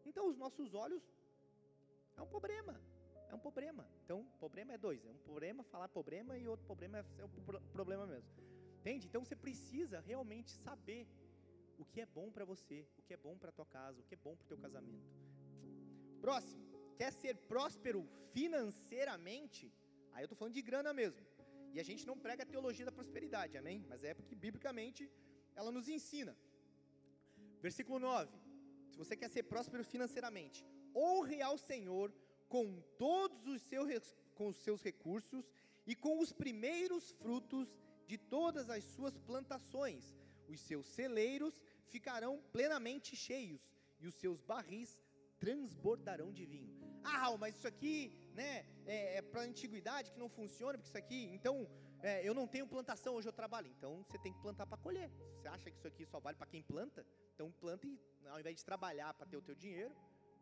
Então 0.05 0.29
os 0.29 0.37
nossos 0.37 0.75
olhos 0.75 1.03
é 2.17 2.23
um 2.23 2.27
problema, 2.27 2.81
é 3.29 3.35
um 3.35 3.39
problema. 3.39 3.89
Então 4.05 4.25
problema 4.39 4.73
é 4.73 4.79
dois, 4.79 5.05
é 5.05 5.11
um 5.11 5.19
problema 5.19 5.63
falar 5.65 5.89
problema 5.89 6.37
e 6.37 6.47
outro 6.49 6.67
problema 6.67 6.99
é 6.99 7.25
o 7.25 7.29
problema 7.79 8.07
mesmo. 8.07 8.31
Entende? 8.81 9.07
Então 9.07 9.25
você 9.25 9.37
precisa 9.37 10.01
realmente 10.01 10.51
saber 10.53 11.07
o 11.79 11.85
que 11.85 12.01
é 12.01 12.07
bom 12.07 12.31
para 12.31 12.45
você, 12.45 12.87
o 12.99 13.03
que 13.03 13.15
é 13.15 13.17
bom 13.17 13.37
para 13.39 13.53
tua 13.53 13.67
casa, 13.67 14.01
o 14.01 14.05
que 14.05 14.15
é 14.15 14.19
bom 14.27 14.35
para 14.37 14.45
o 14.45 14.49
teu 14.49 14.59
casamento. 14.59 15.09
Próximo, 16.21 16.63
quer 16.99 17.13
ser 17.13 17.35
próspero 17.53 18.07
financeiramente? 18.33 19.73
Aí 20.13 20.23
eu 20.23 20.27
estou 20.27 20.37
falando 20.37 20.55
de 20.55 20.63
grana 20.63 20.93
mesmo. 20.93 21.25
E 21.73 21.79
a 21.79 21.83
gente 21.83 22.07
não 22.07 22.19
prega 22.19 22.43
a 22.43 22.47
teologia 22.47 22.85
da 22.85 22.93
prosperidade, 22.93 23.57
amém? 23.57 23.85
Mas 23.89 24.03
é 24.03 24.13
porque 24.13 24.35
biblicamente 24.35 25.11
ela 25.55 25.71
nos 25.71 25.89
ensina. 25.89 26.37
Versículo 27.61 27.99
9: 27.99 28.39
Se 28.91 28.99
você 28.99 29.17
quer 29.17 29.29
ser 29.29 29.45
próspero 29.45 29.85
financeiramente, 29.85 30.65
honre 30.95 31.41
ao 31.43 31.57
Senhor 31.59 32.13
com 32.49 32.81
todos 32.99 33.47
os 33.47 33.63
seus, 33.63 34.17
com 34.35 34.49
os 34.49 34.57
seus 34.57 34.83
recursos 34.83 35.53
e 35.87 35.95
com 35.95 36.19
os 36.19 36.33
primeiros 36.33 37.13
frutos 37.13 37.69
de 38.07 38.19
todas 38.19 38.69
as 38.71 38.85
suas 38.85 39.17
plantações. 39.19 40.17
Os 40.49 40.61
seus 40.61 40.87
celeiros 40.87 41.63
ficarão 41.87 42.43
plenamente 42.53 43.15
cheios 43.15 43.63
e 44.01 44.07
os 44.07 44.15
seus 44.15 44.41
barris 44.43 44.99
transbordarão 45.39 46.33
de 46.33 46.45
vinho. 46.45 46.75
Ah, 47.05 47.37
mas 47.39 47.57
isso 47.57 47.69
aqui 47.69 48.13
né, 48.35 48.67
é, 48.85 49.19
é 49.19 49.23
para 49.23 49.43
a 49.43 49.45
antiguidade 49.45 50.11
que 50.13 50.19
não 50.19 50.29
funciona, 50.29 50.77
porque 50.77 50.89
isso 50.89 50.99
aqui, 50.99 51.31
então, 51.33 51.69
é, 52.03 52.27
eu 52.27 52.35
não 52.35 52.47
tenho 52.47 52.67
plantação, 52.67 53.15
hoje 53.15 53.29
eu 53.29 53.33
trabalho. 53.33 53.69
Então, 53.77 54.03
você 54.05 54.19
tem 54.19 54.33
que 54.33 54.41
plantar 54.41 54.67
para 54.67 54.79
colher. 54.79 55.11
Você 55.37 55.49
acha 55.49 55.71
que 55.71 55.77
isso 55.77 55.87
aqui 55.87 56.07
só 56.07 56.19
vale 56.21 56.37
para 56.37 56.47
quem 56.47 56.63
planta? 56.63 57.07
Então, 57.35 57.51
planta 57.53 57.87
e, 57.87 57.99
ao 58.29 58.41
invés 58.41 58.57
de 58.57 58.65
trabalhar 58.65 59.13
para 59.15 59.27
ter 59.27 59.37
o 59.37 59.43
teu 59.43 59.55
dinheiro, 59.55 59.95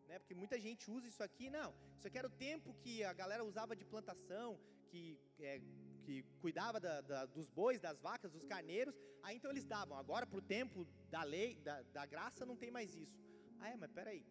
né? 0.09 0.19
Porque 0.19 0.35
muita 0.35 0.59
gente 0.59 0.91
usa 0.91 1.07
isso 1.07 1.23
aqui, 1.23 1.51
não. 1.51 1.75
Isso 1.97 2.07
aqui 2.07 2.19
era 2.19 2.27
o 2.27 2.31
tempo 2.31 2.75
que 2.83 3.05
a 3.05 3.13
galera 3.13 3.45
usava 3.45 3.77
de 3.77 3.85
plantação, 3.85 4.59
que, 4.89 5.21
é, 5.39 5.61
que 6.05 6.23
cuidava 6.41 6.81
da, 6.81 7.01
da, 7.03 7.27
dos 7.27 7.49
bois, 7.49 7.79
das 7.81 8.01
vacas, 8.01 8.33
dos 8.33 8.45
carneiros. 8.45 8.95
Aí 9.23 9.37
então 9.37 9.51
eles 9.51 9.65
davam. 9.65 9.97
Agora, 9.99 10.27
para 10.27 10.39
o 10.39 10.43
tempo 10.43 10.87
da 11.11 11.23
lei, 11.23 11.57
da, 11.57 11.83
da 11.83 12.07
graça, 12.07 12.47
não 12.47 12.57
tem 12.57 12.71
mais 12.71 12.95
isso. 12.95 13.21
Ah, 13.61 13.69
é, 13.69 13.77
mas 13.77 13.91
peraí. 13.93 14.25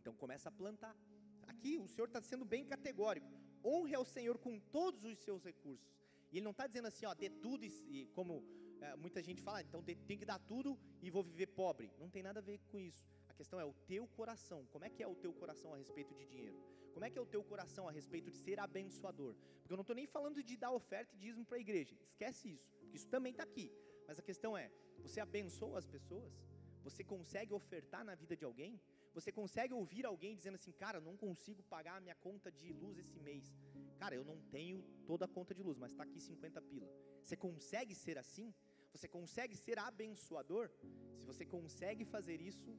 Então 0.00 0.14
começa 0.14 0.48
a 0.48 0.52
plantar. 0.52 0.96
Aqui 1.46 1.78
o 1.78 1.86
Senhor 1.86 2.08
está 2.08 2.20
sendo 2.20 2.44
bem 2.44 2.64
categórico. 2.64 3.30
Honre 3.64 3.94
ao 3.94 4.04
Senhor 4.04 4.38
com 4.38 4.58
todos 4.58 5.04
os 5.04 5.18
seus 5.18 5.44
recursos. 5.44 5.95
E 6.30 6.38
Ele 6.38 6.44
não 6.44 6.50
está 6.50 6.66
dizendo 6.66 6.88
assim, 6.88 7.06
ó, 7.06 7.14
dê 7.14 7.30
tudo 7.30 7.64
e, 7.64 8.06
como 8.14 8.42
é, 8.80 8.96
muita 8.96 9.22
gente 9.22 9.42
fala, 9.42 9.62
então 9.62 9.82
tem 9.82 10.18
que 10.18 10.24
dar 10.24 10.38
tudo 10.38 10.78
e 11.02 11.10
vou 11.10 11.22
viver 11.22 11.46
pobre. 11.48 11.92
Não 11.98 12.08
tem 12.10 12.22
nada 12.22 12.40
a 12.40 12.42
ver 12.42 12.58
com 12.70 12.78
isso. 12.78 13.04
A 13.28 13.34
questão 13.34 13.60
é 13.60 13.64
o 13.64 13.74
teu 13.86 14.06
coração. 14.08 14.66
Como 14.72 14.84
é 14.84 14.90
que 14.90 15.02
é 15.02 15.06
o 15.06 15.14
teu 15.14 15.32
coração 15.32 15.74
a 15.74 15.78
respeito 15.78 16.14
de 16.14 16.26
dinheiro? 16.26 16.58
Como 16.92 17.04
é 17.04 17.10
que 17.10 17.18
é 17.18 17.20
o 17.20 17.26
teu 17.26 17.42
coração 17.44 17.86
a 17.88 17.92
respeito 17.92 18.30
de 18.30 18.38
ser 18.38 18.58
abençoador? 18.58 19.34
Porque 19.60 19.72
eu 19.72 19.76
não 19.76 19.82
estou 19.82 19.96
nem 19.96 20.06
falando 20.06 20.42
de 20.42 20.56
dar 20.56 20.72
oferta 20.72 21.14
e 21.14 21.18
dízimo 21.18 21.44
para 21.44 21.58
a 21.58 21.60
igreja. 21.60 21.94
Esquece 22.10 22.54
isso, 22.54 22.70
porque 22.80 22.96
isso 22.96 23.08
também 23.08 23.32
está 23.32 23.42
aqui. 23.42 23.70
Mas 24.06 24.18
a 24.18 24.22
questão 24.22 24.56
é, 24.56 24.70
você 25.02 25.20
abençoa 25.20 25.78
as 25.78 25.86
pessoas? 25.86 26.32
Você 26.84 27.02
consegue 27.04 27.52
ofertar 27.52 28.04
na 28.04 28.14
vida 28.14 28.36
de 28.36 28.44
alguém? 28.44 28.80
Você 29.12 29.32
consegue 29.32 29.74
ouvir 29.74 30.06
alguém 30.06 30.36
dizendo 30.36 30.54
assim, 30.54 30.72
cara, 30.72 31.00
não 31.00 31.16
consigo 31.16 31.62
pagar 31.64 31.96
a 31.96 32.00
minha 32.00 32.14
conta 32.14 32.50
de 32.50 32.72
luz 32.72 32.98
esse 32.98 33.18
mês. 33.18 33.44
Cara, 33.98 34.14
eu 34.14 34.24
não 34.24 34.38
tenho 34.56 34.82
toda 35.06 35.24
a 35.24 35.28
conta 35.28 35.54
de 35.54 35.62
luz, 35.62 35.78
mas 35.78 35.90
está 35.92 36.04
aqui 36.04 36.20
50 36.20 36.60
pila. 36.62 36.88
Você 37.22 37.36
consegue 37.36 37.94
ser 37.94 38.18
assim? 38.18 38.54
Você 38.92 39.08
consegue 39.08 39.56
ser 39.56 39.78
abençoador? 39.78 40.70
Se 41.18 41.26
você 41.26 41.44
consegue 41.44 42.04
fazer 42.04 42.40
isso, 42.40 42.70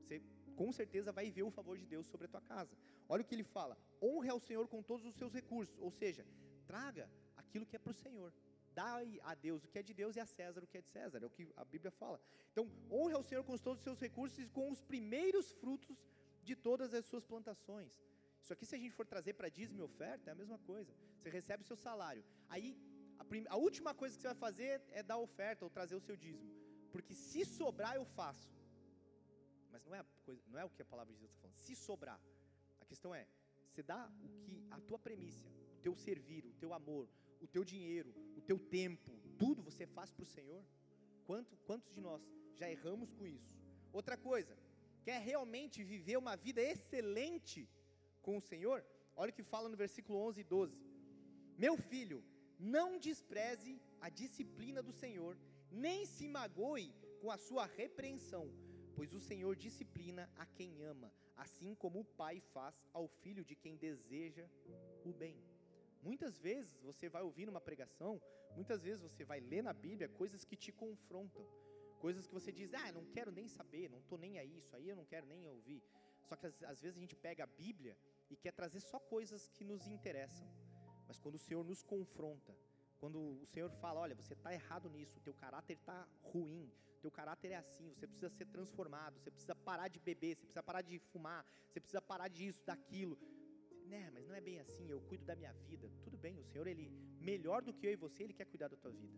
você 0.00 0.22
com 0.54 0.72
certeza 0.72 1.12
vai 1.12 1.30
ver 1.30 1.42
o 1.42 1.50
favor 1.50 1.76
de 1.78 1.86
Deus 1.86 2.06
sobre 2.06 2.26
a 2.26 2.28
tua 2.28 2.40
casa. 2.40 2.76
Olha 3.08 3.22
o 3.22 3.24
que 3.24 3.34
ele 3.34 3.44
fala: 3.44 3.78
honre 4.02 4.30
ao 4.30 4.40
Senhor 4.40 4.66
com 4.68 4.82
todos 4.82 5.06
os 5.06 5.14
seus 5.14 5.32
recursos, 5.32 5.76
ou 5.78 5.90
seja, 5.90 6.26
traga 6.66 7.10
aquilo 7.36 7.66
que 7.66 7.76
é 7.76 7.78
para 7.78 7.90
o 7.90 7.94
Senhor. 7.94 8.32
Dá 8.74 9.00
a 9.22 9.34
Deus 9.34 9.64
o 9.64 9.68
que 9.68 9.78
é 9.78 9.82
de 9.82 9.94
Deus 9.94 10.16
e 10.16 10.20
a 10.20 10.26
César 10.26 10.62
o 10.62 10.66
que 10.66 10.76
é 10.76 10.82
de 10.82 10.90
César, 10.90 11.22
é 11.22 11.26
o 11.26 11.30
que 11.30 11.48
a 11.56 11.64
Bíblia 11.64 11.90
fala. 11.90 12.20
Então, 12.52 12.70
honre 12.90 13.14
ao 13.14 13.22
Senhor 13.22 13.42
com 13.42 13.56
todos 13.56 13.78
os 13.80 13.84
seus 13.84 14.00
recursos 14.00 14.38
e 14.38 14.48
com 14.48 14.70
os 14.70 14.82
primeiros 14.82 15.50
frutos 15.52 15.96
de 16.42 16.54
todas 16.54 16.92
as 16.92 17.06
suas 17.06 17.24
plantações. 17.24 18.02
Isso 18.46 18.52
aqui, 18.52 18.64
se 18.64 18.76
a 18.76 18.78
gente 18.78 18.94
for 18.94 19.04
trazer 19.04 19.32
para 19.32 19.48
dízimo 19.48 19.80
e 19.80 19.82
oferta, 19.82 20.30
é 20.30 20.32
a 20.32 20.36
mesma 20.40 20.56
coisa. 20.58 20.94
Você 21.18 21.28
recebe 21.28 21.64
o 21.64 21.66
seu 21.66 21.76
salário. 21.76 22.24
Aí, 22.48 22.78
a, 23.18 23.24
prim, 23.24 23.44
a 23.48 23.56
última 23.56 23.92
coisa 23.92 24.14
que 24.14 24.22
você 24.22 24.28
vai 24.28 24.36
fazer 24.36 24.80
é 24.92 25.02
dar 25.02 25.18
oferta 25.18 25.64
ou 25.64 25.70
trazer 25.78 25.96
o 25.96 26.00
seu 26.00 26.16
dízimo. 26.16 26.52
Porque 26.92 27.12
se 27.12 27.44
sobrar, 27.44 27.96
eu 27.96 28.04
faço. 28.04 28.48
Mas 29.72 29.84
não 29.84 29.92
é, 29.96 30.04
coisa, 30.24 30.40
não 30.46 30.60
é 30.60 30.64
o 30.64 30.70
que 30.70 30.80
a 30.80 30.84
palavra 30.84 31.12
de 31.12 31.18
Deus 31.18 31.32
está 31.32 31.40
falando. 31.40 31.56
Se 31.56 31.74
sobrar. 31.74 32.20
A 32.78 32.84
questão 32.84 33.12
é, 33.12 33.26
você 33.68 33.82
dá 33.82 34.08
o 34.22 34.28
que 34.44 34.62
a 34.70 34.78
tua 34.78 35.00
premissa, 35.00 35.48
o 35.48 35.80
teu 35.82 35.96
servir, 35.96 36.46
o 36.46 36.54
teu 36.54 36.72
amor, 36.72 37.08
o 37.40 37.48
teu 37.48 37.64
dinheiro, 37.64 38.14
o 38.36 38.40
teu 38.40 38.60
tempo, 38.60 39.10
tudo 39.36 39.60
você 39.60 39.88
faz 39.88 40.12
para 40.12 40.22
o 40.22 40.32
Senhor? 40.36 40.64
Quanto, 41.24 41.56
quantos 41.66 41.92
de 41.92 42.00
nós 42.00 42.22
já 42.54 42.70
erramos 42.70 43.12
com 43.12 43.26
isso? 43.26 43.58
Outra 43.92 44.16
coisa, 44.16 44.56
quer 45.02 45.20
realmente 45.20 45.82
viver 45.82 46.16
uma 46.16 46.36
vida 46.36 46.62
excelente 46.62 47.68
com 48.26 48.36
o 48.38 48.46
Senhor? 48.52 48.78
Olha 49.14 49.30
o 49.32 49.38
que 49.38 49.50
fala 49.54 49.68
no 49.72 49.82
versículo 49.84 50.18
11 50.28 50.40
e 50.40 50.44
12: 50.44 50.76
Meu 51.64 51.74
filho, 51.90 52.18
não 52.76 52.88
despreze 53.08 53.74
a 54.00 54.08
disciplina 54.20 54.82
do 54.82 54.92
Senhor, 55.02 55.34
nem 55.70 56.04
se 56.14 56.26
magoe 56.36 56.86
com 57.20 57.30
a 57.30 57.38
sua 57.46 57.66
repreensão, 57.80 58.44
pois 58.96 59.12
o 59.18 59.20
Senhor 59.20 59.54
disciplina 59.66 60.30
a 60.36 60.46
quem 60.58 60.82
ama, 60.82 61.12
assim 61.36 61.74
como 61.74 62.00
o 62.00 62.08
pai 62.22 62.40
faz 62.54 62.74
ao 62.92 63.06
filho 63.22 63.44
de 63.44 63.54
quem 63.54 63.76
deseja 63.76 64.46
o 65.04 65.12
bem. 65.12 65.36
Muitas 66.02 66.38
vezes 66.38 66.78
você 66.88 67.08
vai 67.08 67.22
ouvir 67.22 67.46
numa 67.46 67.60
pregação, 67.60 68.20
muitas 68.54 68.82
vezes 68.82 69.02
você 69.02 69.24
vai 69.24 69.40
ler 69.40 69.62
na 69.62 69.72
Bíblia 69.72 70.08
coisas 70.08 70.44
que 70.44 70.56
te 70.64 70.72
confrontam, 70.72 71.44
coisas 72.00 72.26
que 72.26 72.34
você 72.34 72.52
diz, 72.52 72.72
ah, 72.74 72.92
não 72.92 73.04
quero 73.16 73.32
nem 73.32 73.48
saber, 73.48 73.90
não 73.90 73.98
estou 73.98 74.18
nem 74.18 74.38
a 74.38 74.44
isso, 74.44 74.74
aí 74.76 74.88
eu 74.88 74.96
não 74.96 75.04
quero 75.04 75.26
nem 75.26 75.46
ouvir. 75.46 75.82
Só 76.28 76.36
que 76.36 76.46
às, 76.46 76.62
às 76.62 76.80
vezes 76.82 76.96
a 76.96 77.00
gente 77.00 77.16
pega 77.16 77.44
a 77.44 77.46
Bíblia 77.46 77.96
e 78.30 78.36
quer 78.36 78.52
trazer 78.52 78.80
só 78.80 78.98
coisas 78.98 79.48
que 79.48 79.64
nos 79.64 79.86
interessam, 79.86 80.46
mas 81.06 81.18
quando 81.18 81.36
o 81.36 81.38
Senhor 81.38 81.64
nos 81.64 81.82
confronta, 81.82 82.56
quando 82.98 83.18
o 83.42 83.46
Senhor 83.46 83.70
fala, 83.82 84.00
olha, 84.00 84.14
você 84.14 84.32
está 84.32 84.52
errado 84.52 84.88
nisso, 84.88 85.20
teu 85.20 85.34
caráter 85.34 85.74
está 85.74 86.08
ruim, 86.22 86.72
teu 87.00 87.10
caráter 87.10 87.52
é 87.52 87.56
assim, 87.56 87.92
você 87.94 88.06
precisa 88.06 88.30
ser 88.30 88.46
transformado, 88.46 89.18
você 89.18 89.30
precisa 89.30 89.54
parar 89.54 89.88
de 89.88 90.00
beber, 90.00 90.34
você 90.34 90.42
precisa 90.42 90.62
parar 90.62 90.82
de 90.82 90.98
fumar, 90.98 91.46
você 91.68 91.80
precisa 91.80 92.02
parar 92.02 92.28
disso, 92.28 92.64
daquilo 92.64 93.18
né, 93.86 94.10
mas 94.12 94.26
não 94.26 94.34
é 94.34 94.40
bem 94.40 94.58
assim, 94.60 94.88
eu 94.88 95.00
cuido 95.00 95.24
da 95.24 95.34
minha 95.34 95.52
vida. 95.68 95.90
Tudo 96.02 96.16
bem, 96.16 96.38
o 96.38 96.44
Senhor, 96.44 96.66
Ele, 96.66 96.90
melhor 97.20 97.62
do 97.62 97.72
que 97.72 97.86
eu 97.86 97.92
e 97.92 97.96
você, 97.96 98.24
Ele 98.24 98.32
quer 98.32 98.46
cuidar 98.46 98.68
da 98.68 98.76
tua 98.76 98.90
vida. 98.90 99.16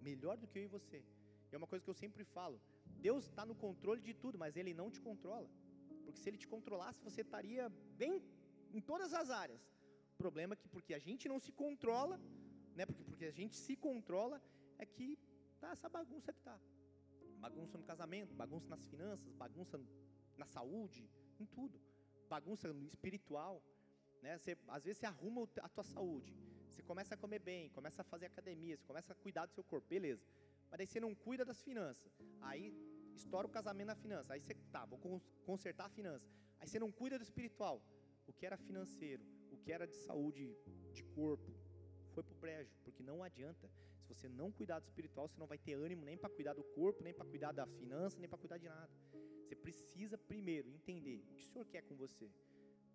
Melhor 0.00 0.36
do 0.36 0.46
que 0.46 0.58
eu 0.58 0.64
e 0.64 0.66
você. 0.66 1.02
É 1.50 1.56
uma 1.56 1.66
coisa 1.66 1.84
que 1.84 1.90
eu 1.90 1.94
sempre 1.94 2.24
falo: 2.24 2.60
Deus 3.08 3.24
está 3.24 3.44
no 3.44 3.54
controle 3.54 4.00
de 4.00 4.14
tudo, 4.14 4.38
mas 4.38 4.56
Ele 4.56 4.74
não 4.74 4.90
te 4.90 5.00
controla. 5.00 5.48
Porque 6.16 6.22
se 6.22 6.30
Ele 6.30 6.38
te 6.38 6.48
controlasse, 6.48 6.98
você 7.02 7.20
estaria 7.20 7.68
bem 8.02 8.22
em 8.72 8.80
todas 8.80 9.12
as 9.12 9.28
áreas. 9.30 9.60
O 10.14 10.16
problema 10.16 10.54
é 10.54 10.56
que, 10.56 10.68
porque 10.68 10.94
a 10.94 10.98
gente 10.98 11.28
não 11.28 11.38
se 11.38 11.52
controla, 11.52 12.18
né, 12.74 12.86
porque, 12.86 13.04
porque 13.04 13.26
a 13.26 13.30
gente 13.30 13.54
se 13.54 13.76
controla, 13.76 14.42
é 14.78 14.86
que 14.86 15.18
tá 15.60 15.70
essa 15.72 15.88
bagunça 15.88 16.32
que 16.32 16.40
tá. 16.40 16.58
Bagunça 17.38 17.76
no 17.76 17.84
casamento, 17.84 18.34
bagunça 18.34 18.68
nas 18.68 18.86
finanças, 18.86 19.30
bagunça 19.34 19.78
na 20.38 20.46
saúde, 20.46 21.06
em 21.38 21.44
tudo. 21.44 21.78
Bagunça 22.30 22.72
no 22.72 22.86
espiritual. 22.86 23.62
Né? 24.22 24.38
Você, 24.38 24.56
às 24.68 24.84
vezes 24.84 24.98
você 24.98 25.06
arruma 25.06 25.46
a 25.60 25.68
tua 25.68 25.84
saúde, 25.84 26.34
você 26.66 26.82
começa 26.82 27.14
a 27.14 27.18
comer 27.18 27.40
bem, 27.40 27.68
começa 27.70 28.00
a 28.00 28.04
fazer 28.04 28.26
academia, 28.26 28.76
você 28.76 28.86
começa 28.86 29.12
a 29.12 29.16
cuidar 29.16 29.44
do 29.46 29.52
seu 29.52 29.62
corpo, 29.62 29.86
beleza. 29.86 30.24
Mas 30.70 30.78
daí 30.78 30.86
você 30.86 30.98
não 30.98 31.14
cuida 31.14 31.44
das 31.44 31.60
finanças. 31.62 32.10
Aí 32.40 32.72
estoura 33.16 33.46
o 33.46 33.50
casamento 33.50 33.88
na 33.88 33.94
finança. 33.94 34.32
Aí 34.32 34.40
você, 34.40 34.54
tá, 34.72 34.84
vou 34.84 34.98
consertar 35.44 35.86
a 35.86 35.88
finança. 35.88 36.26
Aí 36.60 36.68
você 36.68 36.78
não 36.78 36.90
cuida 36.90 37.18
do 37.18 37.22
espiritual. 37.22 37.82
O 38.26 38.32
que 38.32 38.44
era 38.44 38.56
financeiro, 38.56 39.24
o 39.50 39.56
que 39.56 39.72
era 39.72 39.86
de 39.86 39.96
saúde, 39.96 40.56
de 40.92 41.02
corpo, 41.02 41.52
foi 42.12 42.22
pro 42.22 42.34
brejo, 42.34 42.74
porque 42.82 43.02
não 43.02 43.22
adianta. 43.22 43.70
Se 44.00 44.14
você 44.14 44.28
não 44.28 44.50
cuidar 44.52 44.78
do 44.78 44.84
espiritual, 44.84 45.28
você 45.28 45.38
não 45.38 45.46
vai 45.46 45.58
ter 45.58 45.74
ânimo 45.74 46.04
nem 46.04 46.16
para 46.16 46.30
cuidar 46.30 46.54
do 46.54 46.62
corpo, 46.62 47.02
nem 47.02 47.12
para 47.12 47.26
cuidar 47.26 47.52
da 47.52 47.66
finança, 47.66 48.18
nem 48.18 48.28
para 48.28 48.38
cuidar 48.38 48.58
de 48.58 48.68
nada. 48.68 48.92
Você 49.42 49.54
precisa 49.54 50.16
primeiro 50.16 50.68
entender 50.70 51.24
o 51.28 51.34
que 51.34 51.42
o 51.42 51.46
Senhor 51.46 51.66
quer 51.66 51.82
com 51.82 51.96
você. 51.96 52.30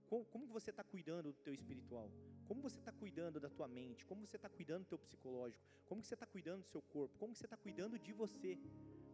Como, 0.07 0.25
como 0.25 0.45
você 0.47 0.71
está 0.71 0.83
cuidando 0.83 1.31
do 1.31 1.39
teu 1.39 1.53
espiritual? 1.53 2.11
Como 2.45 2.61
você 2.61 2.79
está 2.79 2.91
cuidando 2.91 3.39
da 3.39 3.49
tua 3.49 3.67
mente? 3.67 4.05
Como 4.05 4.27
você 4.27 4.35
está 4.35 4.49
cuidando 4.49 4.83
do 4.83 4.89
teu 4.89 4.99
psicológico? 4.99 5.63
Como 5.85 6.03
você 6.03 6.15
está 6.15 6.25
cuidando 6.25 6.63
do 6.63 6.67
seu 6.67 6.81
corpo? 6.81 7.17
Como 7.17 7.33
você 7.33 7.45
está 7.45 7.55
cuidando 7.55 7.97
de 7.97 8.11
você? 8.11 8.59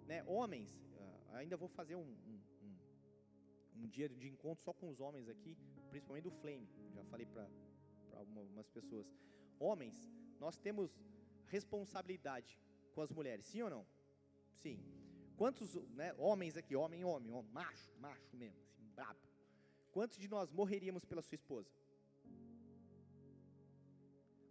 Né? 0.08 0.24
Homens, 0.26 0.76
ainda 1.34 1.58
vou 1.58 1.68
fazer 1.68 1.96
um, 1.96 2.02
um, 2.02 2.42
um, 2.64 3.84
um, 3.84 3.88
dia 3.88 4.10
de 4.10 4.28
encontro 4.28 4.64
só 4.64 4.74
com 4.74 4.90
os 4.90 5.00
homens 5.00 5.28
aqui, 5.30 5.58
principalmente 5.90 6.24
do 6.24 6.32
Flame. 6.32 6.68
Já 6.94 7.04
falei 7.06 7.26
para 7.26 7.48
algumas 8.14 8.68
pessoas. 8.70 9.08
Homens, 9.60 10.12
nós 10.40 10.58
temos 10.58 10.92
responsabilidade 11.48 12.60
com 12.94 13.02
as 13.02 13.12
mulheres, 13.12 13.46
sim 13.46 13.62
ou 13.62 13.70
não? 13.70 13.86
Sim. 14.54 14.84
Quantos 15.36 15.76
né, 15.92 16.14
homens 16.18 16.58
aqui, 16.58 16.76
homem, 16.76 17.04
homem, 17.04 17.32
homem, 17.32 17.52
macho, 17.52 17.92
macho 18.00 18.36
mesmo, 18.36 18.60
assim, 18.64 18.88
brabo. 18.96 19.20
Quantos 19.92 20.18
de 20.18 20.28
nós 20.28 20.52
morreríamos 20.52 21.06
pela 21.06 21.22
sua 21.22 21.36
esposa? 21.36 21.70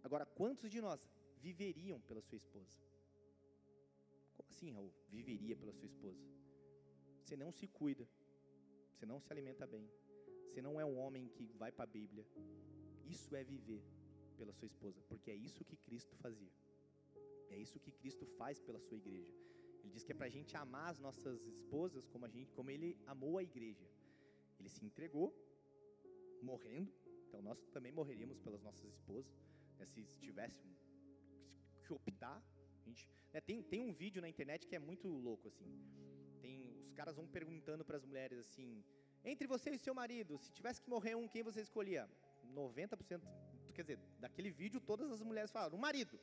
Agora, 0.03 0.25
quantos 0.25 0.71
de 0.71 0.79
nós 0.79 1.09
viveriam 1.41 1.99
pela 2.01 2.21
sua 2.21 2.37
esposa? 2.37 2.79
Como 4.37 4.49
assim, 4.49 4.71
Raul? 4.71 4.93
Viveria 5.09 5.55
pela 5.57 5.73
sua 5.73 5.85
esposa? 5.85 6.36
Você 7.27 7.35
não 7.35 7.51
se 7.51 7.67
cuida, 7.67 8.07
você 8.89 9.05
não 9.05 9.19
se 9.19 9.29
alimenta 9.33 9.67
bem, 9.67 9.85
você 10.45 10.61
não 10.61 10.79
é 10.79 10.85
um 10.85 10.97
homem 10.97 11.27
que 11.27 11.45
vai 11.61 11.73
para 11.73 11.83
a 11.83 11.93
Bíblia. 11.95 12.25
Isso 13.03 13.35
é 13.35 13.43
viver 13.43 13.83
pela 14.37 14.53
sua 14.53 14.65
esposa, 14.65 15.01
porque 15.09 15.29
é 15.29 15.35
isso 15.35 15.65
que 15.65 15.75
Cristo 15.75 16.15
fazia. 16.15 16.53
É 17.49 17.57
isso 17.57 17.81
que 17.81 17.91
Cristo 17.91 18.25
faz 18.37 18.61
pela 18.61 18.79
sua 18.79 18.95
igreja. 18.95 19.33
Ele 19.81 19.91
diz 19.91 20.05
que 20.05 20.13
é 20.13 20.15
para 20.15 20.27
a 20.27 20.29
gente 20.29 20.55
amar 20.55 20.89
as 20.89 20.99
nossas 20.99 21.45
esposas 21.47 22.07
como, 22.07 22.23
a 22.23 22.29
gente, 22.29 22.49
como 22.53 22.71
Ele 22.71 22.97
amou 23.05 23.37
a 23.37 23.43
igreja. 23.43 23.85
Ele 24.57 24.69
se 24.69 24.85
entregou, 24.85 25.35
morrendo. 26.41 26.93
Então 27.27 27.41
nós 27.41 27.59
também 27.75 27.91
morreríamos 27.91 28.39
pelas 28.39 28.63
nossas 28.63 28.85
esposas, 28.85 29.37
né, 29.77 29.85
se 29.85 30.01
tivéssemos 30.21 30.79
que 31.83 31.91
optar. 31.91 32.41
Gente, 32.85 33.05
né, 33.33 33.41
tem, 33.41 33.61
tem 33.61 33.81
um 33.81 33.91
vídeo 33.91 34.21
na 34.21 34.29
internet 34.29 34.65
que 34.65 34.77
é 34.77 34.79
muito 34.79 35.09
louco 35.09 35.49
assim. 35.49 35.69
Caras 36.99 37.15
vão 37.15 37.27
perguntando 37.27 37.85
para 37.85 37.97
as 37.99 38.05
mulheres 38.09 38.39
assim: 38.39 38.83
entre 39.23 39.45
você 39.53 39.69
e 39.71 39.77
seu 39.77 39.93
marido, 39.93 40.39
se 40.39 40.51
tivesse 40.51 40.81
que 40.81 40.89
morrer 40.89 41.13
um, 41.15 41.27
quem 41.33 41.43
você 41.43 41.61
escolhia? 41.61 42.09
90%, 42.55 43.21
quer 43.75 43.83
dizer, 43.83 43.99
daquele 44.19 44.49
vídeo 44.61 44.79
todas 44.81 45.11
as 45.11 45.21
mulheres 45.21 45.51
falaram: 45.51 45.77
o 45.77 45.81
marido. 45.87 46.19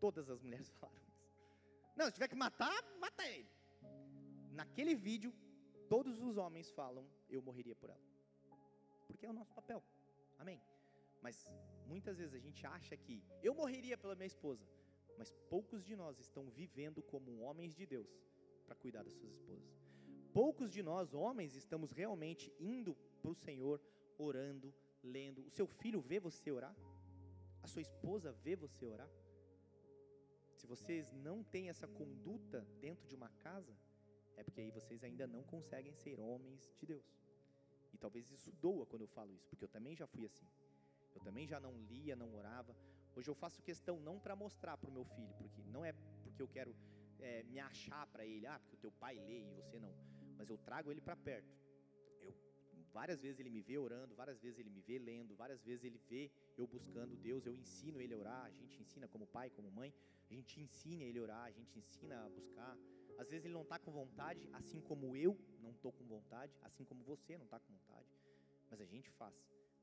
Todas 0.00 0.28
as 0.28 0.40
mulheres 0.40 0.68
falaram 0.80 1.06
isso. 1.12 1.30
Não, 1.94 2.06
se 2.06 2.14
tiver 2.14 2.28
que 2.32 2.34
matar, 2.34 2.82
mata 2.98 3.24
ele. 3.28 3.48
Naquele 4.60 4.94
vídeo 5.08 5.32
todos 5.88 6.20
os 6.20 6.36
homens 6.36 6.70
falam, 6.70 7.04
eu 7.28 7.40
morreria 7.40 7.76
por 7.76 7.90
ela. 7.90 8.06
Porque 9.06 9.26
é 9.26 9.30
o 9.30 9.32
nosso 9.32 9.52
papel. 9.52 9.80
Amém. 10.38 10.60
Mas 11.22 11.36
muitas 11.86 12.16
vezes 12.18 12.34
a 12.34 12.42
gente 12.46 12.66
acha 12.66 12.96
que 12.96 13.22
eu 13.42 13.54
morreria 13.54 13.96
pela 13.96 14.16
minha 14.16 14.32
esposa, 14.34 14.66
mas 15.18 15.32
poucos 15.54 15.84
de 15.84 15.94
nós 15.94 16.18
estão 16.18 16.44
vivendo 16.50 17.02
como 17.02 17.40
homens 17.40 17.74
de 17.74 17.86
Deus 17.86 18.10
para 18.70 18.76
cuidar 18.76 19.02
das 19.02 19.14
suas 19.14 19.32
esposas. 19.32 19.68
Poucos 20.32 20.70
de 20.70 20.80
nós, 20.80 21.12
homens, 21.12 21.56
estamos 21.56 21.90
realmente 21.90 22.52
indo 22.60 22.94
para 23.20 23.32
o 23.32 23.34
Senhor, 23.34 23.82
orando, 24.16 24.72
lendo. 25.02 25.44
O 25.44 25.50
seu 25.50 25.66
filho 25.66 26.00
vê 26.00 26.20
você 26.20 26.52
orar? 26.52 26.76
A 27.64 27.66
sua 27.66 27.82
esposa 27.82 28.30
vê 28.30 28.54
você 28.54 28.86
orar? 28.86 29.10
Se 30.54 30.68
vocês 30.68 31.12
não 31.12 31.42
têm 31.42 31.68
essa 31.68 31.88
conduta 31.88 32.64
dentro 32.80 33.08
de 33.08 33.16
uma 33.16 33.28
casa, 33.46 33.76
é 34.36 34.44
porque 34.44 34.60
aí 34.60 34.70
vocês 34.70 35.02
ainda 35.02 35.26
não 35.26 35.42
conseguem 35.42 35.92
ser 35.96 36.20
homens 36.20 36.72
de 36.78 36.86
Deus. 36.86 37.04
E 37.92 37.98
talvez 37.98 38.30
isso 38.30 38.52
doa 38.52 38.86
quando 38.86 39.02
eu 39.02 39.08
falo 39.08 39.34
isso, 39.34 39.48
porque 39.48 39.64
eu 39.64 39.68
também 39.68 39.96
já 39.96 40.06
fui 40.06 40.24
assim. 40.24 40.46
Eu 41.12 41.20
também 41.22 41.44
já 41.44 41.58
não 41.58 41.76
lia, 41.90 42.14
não 42.14 42.32
orava. 42.36 42.76
Hoje 43.16 43.28
eu 43.28 43.34
faço 43.34 43.60
questão 43.62 43.98
não 43.98 44.20
para 44.20 44.36
mostrar 44.36 44.76
para 44.76 44.88
o 44.88 44.92
meu 44.92 45.04
filho, 45.04 45.34
porque 45.34 45.60
não 45.64 45.84
é 45.84 45.92
porque 46.22 46.40
eu 46.40 46.46
quero 46.46 46.72
é, 47.22 47.42
me 47.44 47.58
achar 47.58 48.06
para 48.06 48.24
ele, 48.24 48.46
ah, 48.46 48.58
porque 48.58 48.76
o 48.76 48.78
teu 48.78 48.92
pai 48.92 49.18
lê 49.18 49.40
e 49.40 49.50
você 49.50 49.78
não. 49.78 49.94
Mas 50.36 50.48
eu 50.48 50.58
trago 50.58 50.90
ele 50.90 51.00
para 51.00 51.16
perto. 51.16 51.54
Eu, 52.22 52.34
várias 52.92 53.20
vezes 53.20 53.38
ele 53.40 53.50
me 53.50 53.60
vê 53.60 53.78
orando, 53.78 54.14
várias 54.14 54.40
vezes 54.40 54.58
ele 54.58 54.70
me 54.70 54.80
vê 54.80 54.98
lendo, 54.98 55.36
várias 55.36 55.62
vezes 55.62 55.84
ele 55.84 55.98
vê 56.08 56.30
eu 56.56 56.66
buscando 56.66 57.16
Deus, 57.16 57.46
eu 57.46 57.54
ensino 57.54 58.00
ele 58.00 58.14
a 58.14 58.18
orar, 58.18 58.44
a 58.44 58.50
gente 58.50 58.80
ensina 58.80 59.06
como 59.08 59.26
pai, 59.26 59.50
como 59.50 59.70
mãe, 59.70 59.94
a 60.30 60.34
gente 60.34 60.60
ensina 60.60 61.02
ele 61.04 61.18
a 61.18 61.22
orar, 61.22 61.44
a 61.44 61.50
gente 61.50 61.78
ensina 61.78 62.24
a 62.24 62.28
buscar. 62.28 62.76
Às 63.18 63.28
vezes 63.30 63.44
ele 63.44 63.54
não 63.54 63.62
está 63.62 63.78
com 63.78 63.90
vontade, 63.90 64.48
assim 64.52 64.80
como 64.80 65.16
eu 65.16 65.38
não 65.60 65.72
estou 65.72 65.92
com 65.92 66.04
vontade, 66.04 66.56
assim 66.62 66.84
como 66.84 67.04
você 67.04 67.36
não 67.36 67.44
está 67.44 67.60
com 67.60 67.72
vontade, 67.72 68.08
mas 68.70 68.80
a 68.80 68.84
gente 68.84 69.10
faz, 69.10 69.34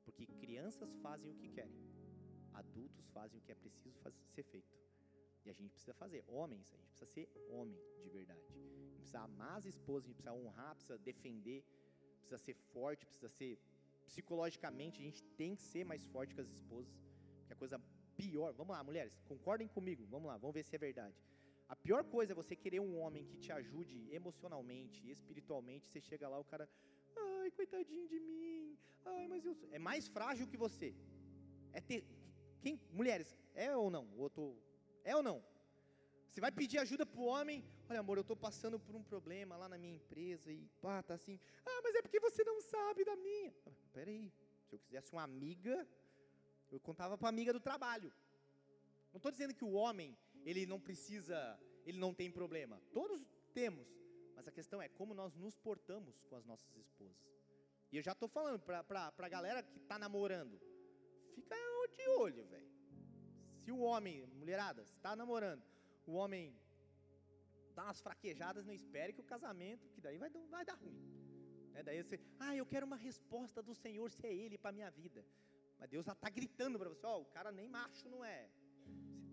porque 0.04 0.26
crianças 0.26 0.92
fazem 0.96 1.30
o 1.30 1.34
que 1.36 1.48
querem, 1.48 1.78
adultos 2.52 3.06
fazem 3.10 3.38
o 3.38 3.42
que 3.42 3.52
é 3.52 3.54
preciso 3.54 3.96
fazer, 4.00 4.18
ser 4.34 4.42
feito. 4.42 4.87
A 5.50 5.52
gente 5.52 5.70
precisa 5.70 5.94
fazer. 5.94 6.24
Homens, 6.28 6.72
a 6.72 6.76
gente 6.76 6.88
precisa 6.88 7.10
ser 7.10 7.28
homem 7.50 7.78
de 8.02 8.08
verdade. 8.08 8.42
A 8.50 8.78
gente 8.78 8.94
precisa 8.94 9.20
amar 9.20 9.58
as 9.58 9.66
esposas, 9.66 10.04
a 10.04 10.08
gente 10.08 10.16
precisa 10.16 10.34
honrar, 10.34 10.74
precisa 10.74 10.98
defender, 10.98 11.64
precisa 12.18 12.38
ser 12.38 12.54
forte, 12.54 13.06
precisa 13.06 13.28
ser 13.28 13.58
psicologicamente, 14.06 15.00
a 15.00 15.04
gente 15.04 15.22
tem 15.40 15.54
que 15.54 15.62
ser 15.62 15.84
mais 15.84 16.04
forte 16.06 16.34
que 16.34 16.40
as 16.40 16.50
esposas. 16.50 16.92
Que 17.46 17.52
a 17.52 17.56
coisa 17.56 17.80
pior, 18.16 18.52
vamos 18.52 18.74
lá, 18.76 18.82
mulheres, 18.82 19.18
concordem 19.26 19.68
comigo, 19.68 20.04
vamos 20.06 20.26
lá, 20.26 20.36
vamos 20.36 20.54
ver 20.54 20.64
se 20.64 20.74
é 20.74 20.78
verdade. 20.78 21.16
A 21.68 21.76
pior 21.76 22.02
coisa 22.04 22.32
é 22.32 22.34
você 22.34 22.56
querer 22.56 22.80
um 22.80 22.98
homem 22.98 23.24
que 23.26 23.36
te 23.36 23.52
ajude 23.52 24.08
emocionalmente, 24.10 25.08
espiritualmente, 25.10 25.86
você 25.86 26.00
chega 26.00 26.28
lá, 26.28 26.38
o 26.38 26.44
cara, 26.44 26.68
ai, 27.16 27.50
coitadinho 27.50 28.08
de 28.08 28.18
mim, 28.18 28.76
ai, 29.04 29.28
mas 29.28 29.44
eu 29.44 29.54
sou... 29.54 29.68
é 29.70 29.78
mais 29.78 30.08
frágil 30.08 30.48
que 30.48 30.56
você. 30.56 30.94
É 31.72 31.80
ter 31.80 32.04
quem, 32.60 32.80
mulheres, 32.92 33.36
é 33.54 33.74
ou 33.76 33.90
não? 33.90 34.04
O 34.16 34.20
outro, 34.20 34.56
é 35.10 35.16
ou 35.16 35.22
não? 35.22 35.38
Você 36.28 36.40
vai 36.40 36.52
pedir 36.52 36.78
ajuda 36.78 37.04
para 37.06 37.20
o 37.20 37.24
homem, 37.24 37.64
olha 37.88 38.00
amor, 38.00 38.18
eu 38.18 38.26
estou 38.26 38.36
passando 38.36 38.78
por 38.78 38.94
um 38.94 39.02
problema 39.02 39.56
lá 39.56 39.68
na 39.68 39.78
minha 39.78 39.96
empresa 40.00 40.52
e 40.52 40.68
pá, 40.82 41.02
tá 41.02 41.14
assim, 41.14 41.40
ah, 41.64 41.80
mas 41.82 41.94
é 41.94 42.02
porque 42.02 42.20
você 42.20 42.44
não 42.44 42.60
sabe 42.60 43.04
da 43.04 43.16
minha. 43.16 43.52
Ah, 43.66 43.72
peraí, 43.92 44.30
se 44.66 44.74
eu 44.74 44.78
quisesse 44.78 45.10
uma 45.12 45.22
amiga, 45.22 45.74
eu 46.70 46.78
contava 46.78 47.16
para 47.16 47.28
a 47.28 47.30
amiga 47.30 47.52
do 47.52 47.60
trabalho. 47.68 48.12
Não 49.12 49.16
estou 49.16 49.32
dizendo 49.32 49.54
que 49.54 49.64
o 49.64 49.72
homem 49.72 50.16
ele 50.44 50.66
não 50.66 50.78
precisa, 50.78 51.58
ele 51.86 51.98
não 51.98 52.12
tem 52.12 52.30
problema. 52.30 52.80
Todos 52.92 53.26
temos, 53.54 53.88
mas 54.36 54.46
a 54.46 54.52
questão 54.52 54.80
é 54.82 54.88
como 54.88 55.14
nós 55.14 55.34
nos 55.34 55.56
portamos 55.56 56.22
com 56.28 56.36
as 56.36 56.44
nossas 56.44 56.76
esposas. 56.76 57.16
E 57.90 57.96
eu 57.96 58.02
já 58.02 58.12
estou 58.12 58.28
falando 58.28 58.60
para 58.60 58.84
a 59.18 59.28
galera 59.28 59.62
que 59.62 59.78
está 59.78 59.98
namorando, 59.98 60.60
fica 61.34 61.56
de 61.96 62.08
olho, 62.10 62.44
velho. 62.44 62.67
Se 63.68 63.72
o 63.72 63.80
homem, 63.80 64.24
mulherada, 64.40 64.80
está 64.80 65.14
namorando, 65.14 65.62
o 66.06 66.12
homem 66.12 66.58
dá 67.74 67.84
umas 67.84 68.00
fraquejadas, 68.00 68.64
não 68.64 68.72
espere 68.72 69.12
que 69.12 69.20
o 69.20 69.30
casamento, 69.32 69.90
que 69.90 70.00
daí 70.00 70.16
vai, 70.16 70.30
vai 70.54 70.64
dar 70.64 70.76
ruim. 70.76 70.98
É, 71.74 71.82
daí 71.82 72.02
você, 72.02 72.18
ah, 72.40 72.56
eu 72.56 72.64
quero 72.64 72.86
uma 72.86 72.96
resposta 72.96 73.62
do 73.62 73.74
Senhor 73.74 74.10
se 74.10 74.26
é 74.26 74.32
Ele 74.32 74.56
para 74.56 74.72
minha 74.72 74.90
vida. 74.90 75.22
Mas 75.78 75.90
Deus 75.90 76.06
já 76.06 76.12
está 76.12 76.30
gritando 76.30 76.78
para 76.78 76.88
você, 76.88 77.04
ó, 77.04 77.18
oh, 77.18 77.20
o 77.20 77.26
cara 77.26 77.52
nem 77.52 77.68
macho 77.68 78.08
não 78.08 78.24
é. 78.24 78.48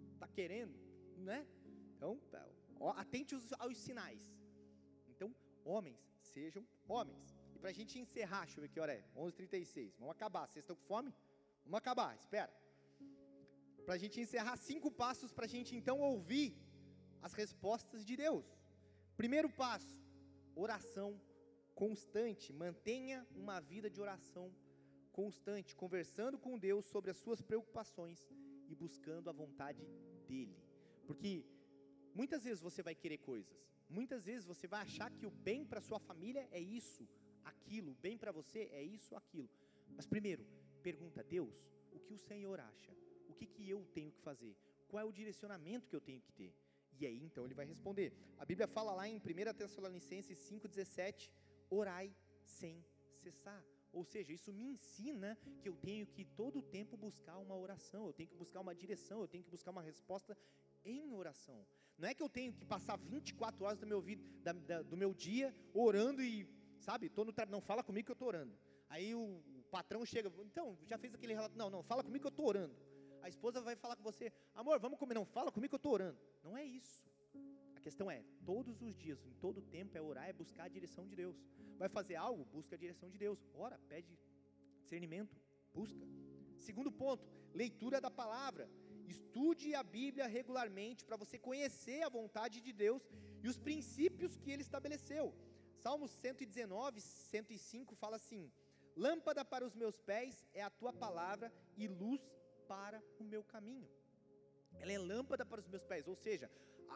Você 0.03 0.15
está 0.15 0.27
querendo, 0.27 0.77
né? 1.15 1.47
Então, 1.95 2.19
tá, 2.29 2.45
atente 2.97 3.35
aos, 3.35 3.53
aos 3.53 3.77
sinais. 3.77 4.35
Então, 5.07 5.33
homens, 5.63 5.97
sejam 6.19 6.67
homens. 6.89 7.39
E 7.55 7.57
para 7.57 7.69
a 7.69 7.73
gente 7.73 7.97
encerrar, 7.97 8.43
deixa 8.43 8.59
eu 8.59 8.63
ver 8.63 8.67
que 8.67 8.81
hora 8.81 8.91
é, 8.91 9.01
11h36, 9.15 9.93
vamos 9.97 10.13
acabar, 10.13 10.45
vocês 10.45 10.61
estão 10.61 10.75
com 10.75 10.83
fome? 10.83 11.15
Vamos 11.63 11.77
acabar, 11.77 12.13
espera. 12.17 12.64
Para 13.85 13.95
a 13.95 14.01
gente 14.03 14.19
encerrar, 14.19 14.57
cinco 14.57 14.89
passos 14.89 15.31
para 15.31 15.45
a 15.45 15.53
gente 15.55 15.75
então 15.75 15.99
ouvir 15.99 16.49
as 17.21 17.33
respostas 17.33 18.03
de 18.05 18.15
Deus. 18.17 18.45
Primeiro 19.15 19.49
passo, 19.49 19.95
oração 20.55 21.09
constante. 21.73 22.51
Mantenha 22.51 23.25
uma 23.35 23.59
vida 23.59 23.89
de 23.89 24.01
oração 24.01 24.47
constante, 25.11 25.75
conversando 25.75 26.37
com 26.37 26.57
Deus 26.57 26.85
sobre 26.85 27.11
as 27.11 27.17
suas 27.17 27.41
preocupações 27.41 28.19
e 28.67 28.75
buscando 28.75 29.29
a 29.29 29.33
vontade 29.33 29.83
dEle. 30.27 30.57
Porque 31.05 31.45
muitas 32.13 32.43
vezes 32.43 32.61
você 32.61 32.81
vai 32.81 32.95
querer 32.95 33.19
coisas, 33.19 33.55
muitas 33.87 34.25
vezes 34.25 34.45
você 34.45 34.67
vai 34.67 34.81
achar 34.81 35.09
que 35.11 35.25
o 35.25 35.31
bem 35.31 35.63
para 35.63 35.79
sua 35.79 35.99
família 35.99 36.47
é 36.51 36.59
isso, 36.59 37.07
aquilo, 37.43 37.91
o 37.91 37.95
bem 37.95 38.17
para 38.17 38.31
você 38.31 38.69
é 38.73 38.83
isso, 38.83 39.15
aquilo. 39.15 39.49
Mas 39.95 40.05
primeiro, 40.05 40.45
pergunta 40.81 41.21
a 41.21 41.23
Deus 41.23 41.55
o 41.91 41.99
que 41.99 42.13
o 42.13 42.17
Senhor 42.17 42.59
acha, 42.59 42.91
o 43.27 43.33
que, 43.33 43.45
que 43.45 43.69
eu 43.69 43.85
tenho 43.93 44.11
que 44.11 44.21
fazer, 44.21 44.55
qual 44.87 45.01
é 45.01 45.05
o 45.05 45.11
direcionamento 45.11 45.89
que 45.89 45.95
eu 45.95 46.01
tenho 46.01 46.21
que 46.21 46.31
ter. 46.31 46.53
E 46.99 47.05
aí 47.05 47.21
então 47.23 47.45
ele 47.45 47.53
vai 47.53 47.65
responder. 47.65 48.13
A 48.37 48.45
Bíblia 48.45 48.67
fala 48.67 48.93
lá 48.93 49.07
em 49.07 49.17
1 49.17 49.53
Tessalonicenses 49.57 50.37
5,17: 50.39 51.31
orai 51.69 52.15
sem 52.43 52.83
cessar. 53.15 53.63
Ou 53.91 54.03
seja, 54.03 54.33
isso 54.33 54.51
me 54.51 54.65
ensina 54.65 55.37
que 55.61 55.69
eu 55.69 55.75
tenho 55.77 56.05
que 56.05 56.25
todo 56.25 56.59
o 56.59 56.61
tempo 56.61 56.97
buscar 56.97 57.37
uma 57.37 57.55
oração, 57.55 58.07
eu 58.07 58.13
tenho 58.13 58.27
que 58.27 58.35
buscar 58.35 58.59
uma 58.59 58.75
direção, 58.75 59.21
eu 59.21 59.27
tenho 59.27 59.43
que 59.43 59.49
buscar 59.49 59.71
uma 59.71 59.81
resposta 59.81 60.37
em 60.83 61.13
oração. 61.13 61.65
Não 61.97 62.09
é 62.09 62.13
que 62.13 62.21
eu 62.21 62.27
tenho 62.27 62.51
que 62.51 62.65
passar 62.65 62.97
24 62.97 63.63
horas 63.63 63.79
do 63.79 63.87
meu, 63.87 64.03
da, 64.43 64.51
da, 64.51 64.81
do 64.81 64.97
meu 64.97 65.13
dia 65.13 65.55
orando 65.73 66.21
e, 66.21 66.45
sabe, 66.77 67.09
tô 67.09 67.23
no 67.23 67.33
não 67.49 67.61
fala 67.61 67.81
comigo 67.83 68.05
que 68.05 68.11
eu 68.11 68.15
estou 68.15 68.27
orando. 68.27 68.53
Aí 68.89 69.15
o, 69.15 69.41
o 69.57 69.63
patrão 69.71 70.05
chega, 70.05 70.31
então, 70.39 70.77
já 70.85 70.97
fez 70.97 71.15
aquele 71.15 71.33
relato, 71.33 71.57
não, 71.57 71.69
não, 71.69 71.81
fala 71.81 72.03
comigo 72.03 72.23
que 72.23 72.27
eu 72.27 72.29
estou 72.29 72.47
orando. 72.47 72.75
A 73.25 73.27
esposa 73.27 73.59
vai 73.59 73.75
falar 73.75 73.95
com 73.95 74.03
você, 74.03 74.31
amor, 74.53 74.77
vamos 74.79 74.99
comer, 74.99 75.15
não, 75.15 75.25
fala 75.25 75.51
comigo 75.51 75.71
que 75.71 75.75
eu 75.75 75.83
estou 75.83 75.93
orando. 75.93 76.19
Não 76.43 76.55
é 76.55 76.63
isso. 76.63 77.03
A 77.75 77.79
questão 77.79 78.09
é, 78.11 78.23
todos 78.45 78.83
os 78.83 78.95
dias, 78.95 79.25
em 79.25 79.33
todo 79.45 79.63
tempo, 79.63 79.97
é 79.97 80.01
orar, 80.09 80.29
é 80.29 80.33
buscar 80.33 80.65
a 80.65 80.67
direção 80.67 81.07
de 81.07 81.15
Deus. 81.15 81.35
Vai 81.79 81.89
fazer 81.89 82.17
algo, 82.17 82.45
busca 82.45 82.75
a 82.75 82.77
direção 82.77 83.09
de 83.09 83.17
Deus. 83.17 83.43
Ora, 83.55 83.79
pede 83.89 84.15
discernimento, 84.79 85.35
busca. 85.73 86.05
Segundo 86.59 86.91
ponto, 86.91 87.27
leitura 87.51 87.99
da 87.99 88.11
palavra. 88.11 88.69
Estude 89.07 89.73
a 89.73 89.81
Bíblia 89.81 90.27
regularmente 90.27 91.03
para 91.03 91.17
você 91.17 91.39
conhecer 91.39 92.03
a 92.03 92.09
vontade 92.09 92.61
de 92.61 92.71
Deus 92.71 93.09
e 93.43 93.49
os 93.49 93.57
princípios 93.57 94.37
que 94.37 94.51
ele 94.51 94.61
estabeleceu. 94.61 95.33
Salmos 95.73 96.11
119, 96.11 97.01
105 97.01 97.95
fala 97.95 98.17
assim: 98.17 98.51
Lâmpada 98.95 99.43
para 99.43 99.65
os 99.65 99.73
meus 99.73 99.99
pés 99.99 100.47
é 100.53 100.61
a 100.61 100.69
tua 100.69 100.93
palavra 100.93 101.51
e 101.75 101.87
luz 101.87 102.21
para 102.67 103.01
o 103.19 103.23
meu 103.23 103.43
caminho. 103.43 103.89
Ela 104.79 104.91
é 104.91 104.99
lâmpada 104.99 105.45
para 105.45 105.61
os 105.61 105.67
meus 105.67 105.83
pés, 105.83 106.07
ou 106.07 106.15
seja, 106.15 106.49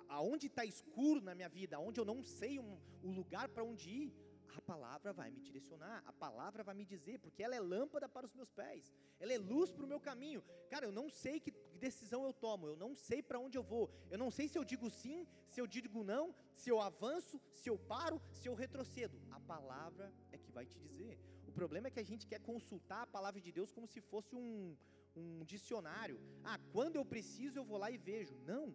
aonde 0.08 0.48
está 0.48 0.66
escuro 0.66 1.22
na 1.22 1.34
minha 1.34 1.50
vida, 1.50 1.78
aonde 1.78 2.00
eu 2.00 2.06
não 2.06 2.24
sei 2.24 2.60
um, 2.60 2.78
o 3.02 3.10
lugar 3.10 3.48
para 3.50 3.64
onde 3.64 3.90
ir, 3.90 4.14
a 4.58 4.62
palavra 4.62 5.14
vai 5.14 5.30
me 5.32 5.40
direcionar, 5.40 6.04
a 6.06 6.14
palavra 6.14 6.64
vai 6.64 6.76
me 6.76 6.86
dizer, 6.86 7.20
porque 7.20 7.44
ela 7.44 7.56
é 7.56 7.60
lâmpada 7.60 8.10
para 8.10 8.26
os 8.26 8.34
meus 8.34 8.52
pés, 8.52 8.92
ela 9.20 9.34
é 9.34 9.38
luz 9.38 9.72
para 9.72 9.86
o 9.86 9.88
meu 9.88 10.00
caminho. 10.00 10.44
Cara, 10.70 10.86
eu 10.86 10.92
não 10.92 11.10
sei 11.10 11.40
que 11.40 11.52
decisão 11.80 12.24
eu 12.24 12.34
tomo, 12.34 12.68
eu 12.68 12.76
não 12.76 12.94
sei 12.96 13.22
para 13.22 13.40
onde 13.40 13.58
eu 13.58 13.64
vou, 13.64 13.90
eu 14.10 14.18
não 14.18 14.30
sei 14.30 14.48
se 14.48 14.58
eu 14.58 14.64
digo 14.64 14.90
sim, 14.90 15.28
se 15.48 15.62
eu 15.62 15.68
digo 15.68 16.04
não, 16.04 16.36
se 16.56 16.70
eu 16.70 16.80
avanço, 16.82 17.40
se 17.52 17.70
eu 17.70 17.78
paro, 17.78 18.22
se 18.32 18.48
eu 18.50 18.54
retrocedo. 18.54 19.22
A 19.32 19.40
palavra 19.40 20.12
é 20.32 20.38
que 20.38 20.52
vai 20.52 20.66
te 20.66 20.78
dizer. 20.80 21.18
O 21.48 21.52
problema 21.52 21.88
é 21.88 21.92
que 21.92 22.00
a 22.00 22.10
gente 22.12 22.28
quer 22.28 22.40
consultar 22.40 23.04
a 23.04 23.08
palavra 23.08 23.40
de 23.40 23.52
Deus 23.52 23.72
como 23.72 23.88
se 23.88 24.02
fosse 24.02 24.36
um, 24.36 24.76
um 25.20 25.46
dicionário. 25.54 26.18
Ah, 26.44 26.60
quando 26.76 26.96
eu 26.98 27.06
preciso 27.14 27.58
eu 27.60 27.66
vou 27.72 27.78
lá 27.84 27.90
e 27.92 27.98
vejo. 27.98 28.36
Não 28.52 28.66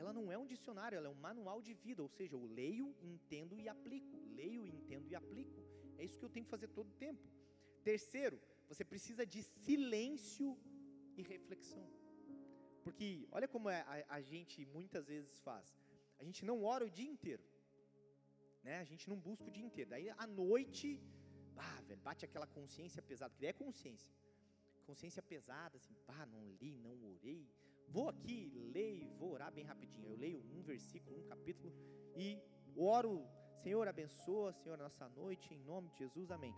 ela 0.00 0.12
não 0.12 0.30
é 0.34 0.38
um 0.38 0.46
dicionário, 0.46 0.96
ela 0.96 1.08
é 1.08 1.10
um 1.10 1.22
manual 1.28 1.60
de 1.60 1.74
vida, 1.74 2.02
ou 2.02 2.08
seja, 2.08 2.34
eu 2.34 2.44
leio, 2.60 2.86
entendo 3.02 3.58
e 3.58 3.68
aplico, 3.68 4.16
leio, 4.40 4.66
entendo 4.66 5.08
e 5.08 5.14
aplico. 5.14 5.60
É 5.98 6.04
isso 6.04 6.18
que 6.18 6.24
eu 6.24 6.34
tenho 6.34 6.44
que 6.46 6.50
fazer 6.50 6.68
todo 6.68 6.88
o 6.88 6.98
tempo. 7.06 7.22
Terceiro, 7.82 8.40
você 8.68 8.84
precisa 8.92 9.26
de 9.26 9.42
silêncio 9.42 10.56
e 11.16 11.22
reflexão. 11.22 11.86
Porque 12.84 13.26
olha 13.30 13.48
como 13.48 13.68
é, 13.68 13.80
a, 13.82 14.16
a 14.16 14.20
gente 14.22 14.64
muitas 14.66 15.06
vezes 15.06 15.38
faz. 15.40 15.68
A 16.18 16.24
gente 16.24 16.44
não 16.44 16.62
ora 16.64 16.84
o 16.84 16.90
dia 16.90 17.10
inteiro. 17.14 17.44
né? 18.62 18.78
A 18.78 18.84
gente 18.84 19.08
não 19.08 19.18
busca 19.18 19.46
o 19.48 19.50
dia 19.50 19.64
inteiro. 19.64 19.90
Daí 19.90 20.08
à 20.10 20.26
noite, 20.26 20.88
ah, 21.56 21.80
velho, 21.86 22.00
bate 22.00 22.24
aquela 22.24 22.46
consciência 22.46 23.02
pesada, 23.02 23.30
porque 23.30 23.44
daí 23.44 23.50
é 23.50 23.64
consciência. 23.64 24.10
Consciência 24.86 25.22
pesada, 25.22 25.76
assim, 25.76 25.94
pá, 26.06 26.26
não 26.26 26.52
li, 26.60 26.76
não 26.78 26.96
orei. 27.12 27.48
Vou 27.88 28.08
aqui, 28.08 28.50
leio, 28.72 29.10
vou 29.14 29.32
orar 29.32 29.52
bem 29.52 29.64
rapidinho. 29.64 30.08
Eu 30.08 30.16
leio 30.16 30.40
um 30.54 30.62
versículo, 30.62 31.18
um 31.18 31.24
capítulo 31.24 31.72
e 32.16 32.40
oro, 32.76 33.26
Senhor, 33.62 33.86
abençoa, 33.88 34.52
Senhor, 34.52 34.78
nossa 34.78 35.08
noite, 35.08 35.54
em 35.54 35.58
nome 35.58 35.88
de 35.90 35.98
Jesus, 35.98 36.30
amém. 36.30 36.54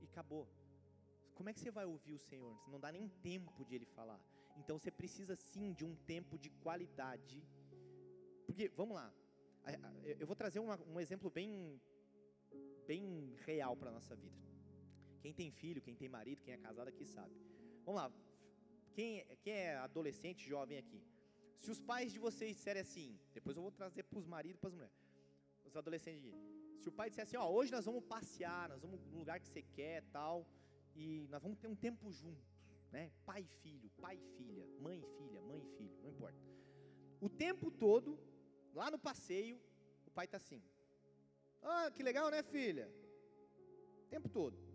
E 0.00 0.04
acabou. 0.04 0.46
Como 1.34 1.48
é 1.48 1.54
que 1.54 1.60
você 1.60 1.70
vai 1.70 1.86
ouvir 1.86 2.12
o 2.12 2.18
Senhor? 2.18 2.54
Não 2.68 2.78
dá 2.78 2.92
nem 2.92 3.08
tempo 3.08 3.64
de 3.64 3.74
Ele 3.74 3.86
falar. 3.86 4.20
Então 4.58 4.78
você 4.78 4.90
precisa 4.90 5.34
sim 5.36 5.72
de 5.72 5.84
um 5.84 5.94
tempo 5.94 6.38
de 6.38 6.50
qualidade. 6.50 7.42
Porque, 8.44 8.68
vamos 8.68 8.94
lá, 8.94 9.12
eu 10.18 10.26
vou 10.26 10.36
trazer 10.36 10.58
uma, 10.58 10.78
um 10.86 11.00
exemplo 11.00 11.30
bem, 11.30 11.80
bem 12.86 13.34
real 13.46 13.76
para 13.76 13.90
a 13.90 13.92
nossa 13.92 14.14
vida. 14.14 14.49
Quem 15.22 15.32
tem 15.32 15.50
filho, 15.50 15.82
quem 15.82 15.94
tem 15.94 16.08
marido, 16.08 16.42
quem 16.42 16.54
é 16.54 16.56
casado 16.56 16.88
aqui 16.88 17.04
sabe. 17.04 17.34
Vamos 17.84 18.00
lá, 18.00 18.12
quem, 18.94 19.24
quem 19.42 19.52
é 19.52 19.76
adolescente, 19.76 20.48
jovem 20.48 20.78
aqui? 20.78 21.02
Se 21.60 21.70
os 21.70 21.80
pais 21.80 22.12
de 22.12 22.18
vocês 22.18 22.56
disserem 22.56 22.82
assim, 22.82 23.18
depois 23.34 23.56
eu 23.56 23.62
vou 23.62 23.70
trazer 23.70 24.02
para 24.04 24.18
os 24.18 24.26
maridos 24.26 24.56
e 24.56 24.60
para 24.60 24.68
as 24.68 24.74
mulheres. 24.74 24.96
Os 25.64 25.76
adolescentes 25.76 26.24
aqui. 26.24 26.34
Se 26.80 26.88
o 26.88 26.92
pai 26.92 27.10
disser 27.10 27.24
assim, 27.24 27.36
ó, 27.36 27.48
hoje 27.50 27.70
nós 27.70 27.84
vamos 27.84 28.04
passear, 28.04 28.68
nós 28.68 28.80
vamos 28.80 29.04
no 29.06 29.18
lugar 29.18 29.38
que 29.38 29.46
você 29.46 29.62
quer, 29.62 30.02
tal, 30.10 30.46
e 30.96 31.26
nós 31.30 31.42
vamos 31.42 31.58
ter 31.58 31.68
um 31.68 31.74
tempo 31.74 32.10
juntos, 32.10 32.48
né? 32.90 33.12
Pai 33.26 33.42
e 33.42 33.48
filho, 33.62 33.90
pai 34.00 34.16
e 34.16 34.24
filha, 34.36 34.66
mãe 34.80 34.98
e 35.00 35.06
filha, 35.18 35.40
mãe 35.42 35.60
e 35.60 35.66
filho, 35.76 35.96
não 36.02 36.10
importa. 36.10 36.38
O 37.20 37.28
tempo 37.28 37.70
todo, 37.70 38.18
lá 38.74 38.90
no 38.90 38.98
passeio, 38.98 39.60
o 40.06 40.10
pai 40.10 40.24
está 40.24 40.38
assim. 40.38 40.62
Ah, 41.62 41.90
que 41.90 42.02
legal, 42.02 42.30
né, 42.30 42.42
filha? 42.42 42.90
O 44.04 44.08
tempo 44.08 44.28
todo. 44.28 44.69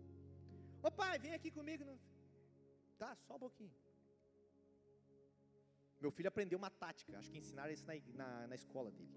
Ô 0.86 0.90
pai, 0.90 1.18
vem 1.18 1.34
aqui 1.34 1.50
comigo. 1.58 1.84
Tá, 3.02 3.10
só 3.26 3.34
um 3.36 3.42
pouquinho. 3.46 3.74
Meu 6.02 6.10
filho 6.16 6.28
aprendeu 6.28 6.58
uma 6.62 6.70
tática, 6.82 7.18
acho 7.18 7.30
que 7.32 7.38
ensinaram 7.42 7.72
isso 7.76 7.86
na, 7.90 7.94
na, 8.20 8.28
na 8.50 8.54
escola 8.54 8.90
dele. 8.98 9.16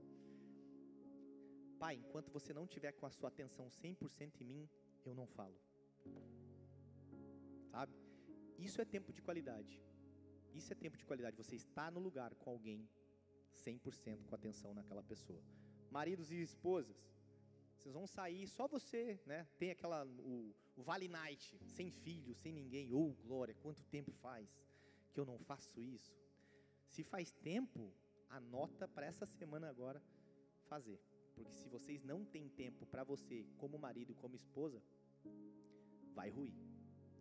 Pai, 1.83 1.95
enquanto 2.03 2.31
você 2.37 2.51
não 2.59 2.65
tiver 2.65 2.93
com 2.93 3.05
a 3.05 3.11
sua 3.17 3.29
atenção 3.29 3.67
100% 3.67 4.41
em 4.41 4.45
mim, 4.51 4.63
eu 5.05 5.13
não 5.13 5.27
falo. 5.27 5.57
Sabe? 7.71 7.93
Isso 8.57 8.81
é 8.81 8.85
tempo 8.95 9.13
de 9.13 9.21
qualidade. 9.21 9.79
Isso 10.59 10.73
é 10.73 10.75
tempo 10.75 10.97
de 10.97 11.05
qualidade. 11.05 11.37
Você 11.37 11.55
está 11.55 11.91
no 11.91 11.99
lugar 11.99 12.33
com 12.41 12.49
alguém 12.49 12.89
100% 13.53 14.25
com 14.25 14.35
atenção 14.35 14.73
naquela 14.73 15.03
pessoa. 15.03 15.41
Maridos 15.91 16.31
e 16.31 16.41
esposas, 16.41 16.99
vocês 17.79 17.93
vão 17.93 18.05
sair, 18.05 18.45
só 18.47 18.67
você, 18.67 19.19
né? 19.25 19.47
Tem 19.57 19.71
aquela 19.71 20.05
o, 20.05 20.53
o 20.75 20.83
Vale 20.83 21.07
Night, 21.07 21.57
sem 21.65 21.89
filho, 21.89 22.35
sem 22.35 22.51
ninguém. 22.51 22.93
Oh, 22.93 23.13
glória, 23.23 23.55
quanto 23.55 23.83
tempo 23.85 24.11
faz 24.11 24.49
que 25.13 25.19
eu 25.19 25.25
não 25.25 25.39
faço 25.39 25.81
isso? 25.81 26.13
Se 26.87 27.03
faz 27.03 27.31
tempo, 27.31 27.93
anota 28.29 28.87
para 28.87 29.05
essa 29.05 29.25
semana 29.25 29.69
agora 29.69 30.03
fazer. 30.67 30.99
Porque 31.33 31.53
se 31.53 31.69
vocês 31.69 32.03
não 32.03 32.25
têm 32.25 32.49
tempo 32.49 32.85
para 32.85 33.03
você, 33.03 33.45
como 33.57 33.79
marido 33.79 34.13
como 34.13 34.35
esposa, 34.35 34.83
vai 36.13 36.29
ruir, 36.29 36.53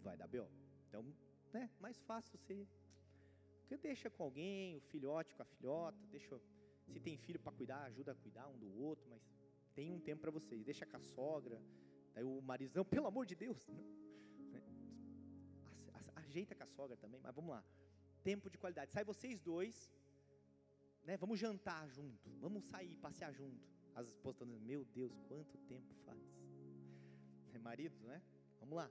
vai 0.02 0.16
dar 0.16 0.26
B.O. 0.26 0.48
Então, 0.88 1.04
né, 1.52 1.70
mais 1.78 2.00
fácil 2.00 2.36
você. 2.36 2.66
Porque 3.60 3.76
deixa 3.76 4.10
com 4.10 4.24
alguém, 4.24 4.76
o 4.76 4.80
filhote 4.80 5.34
com 5.36 5.42
a 5.42 5.46
filhota, 5.46 5.98
deixa. 6.10 6.40
Se 6.88 6.98
tem 6.98 7.16
filho 7.16 7.38
para 7.38 7.52
cuidar, 7.52 7.82
ajuda 7.82 8.12
a 8.12 8.14
cuidar 8.14 8.48
um 8.48 8.58
do 8.58 8.80
outro, 8.80 9.06
mas 9.10 9.22
tem 9.78 9.88
um 9.96 10.00
tempo 10.08 10.20
para 10.22 10.32
vocês. 10.38 10.64
Deixa 10.70 10.84
com 10.90 10.96
a 10.96 11.04
sogra. 11.16 11.58
Daí 12.14 12.24
o 12.24 12.40
marizão, 12.52 12.84
pelo 12.94 13.06
amor 13.12 13.24
de 13.30 13.36
Deus. 13.44 13.60
Né? 13.68 13.82
Ajeita 16.22 16.54
com 16.54 16.64
a 16.68 16.70
sogra 16.78 16.96
também, 17.04 17.20
mas 17.26 17.34
vamos 17.34 17.52
lá 17.56 17.62
tempo 18.30 18.50
de 18.52 18.58
qualidade. 18.62 18.92
Sai 18.92 19.04
vocês 19.04 19.40
dois, 19.40 19.74
né? 21.06 21.16
Vamos 21.16 21.38
jantar 21.44 21.88
junto, 21.88 22.28
vamos 22.44 22.64
sair, 22.64 22.94
passear 23.06 23.32
junto. 23.32 23.66
As 23.94 24.06
esposas 24.08 24.34
estão 24.34 24.46
dizendo, 24.46 24.66
meu 24.72 24.84
Deus, 24.84 25.12
quanto 25.28 25.56
tempo 25.72 25.94
faz. 26.06 26.22
É 27.54 27.58
maridos, 27.58 28.02
né? 28.02 28.22
Vamos 28.60 28.76
lá. 28.76 28.90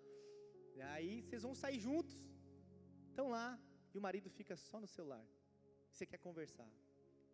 E 0.76 0.82
aí 0.82 1.22
vocês 1.22 1.44
vão 1.44 1.54
sair 1.54 1.80
juntos, 1.80 2.16
estão 3.10 3.30
lá, 3.30 3.48
e 3.94 3.98
o 4.00 4.02
marido 4.02 4.32
fica 4.32 4.56
só 4.58 4.80
no 4.80 4.88
celular. 4.88 5.24
Você 5.92 6.06
quer 6.08 6.18
conversar. 6.18 6.70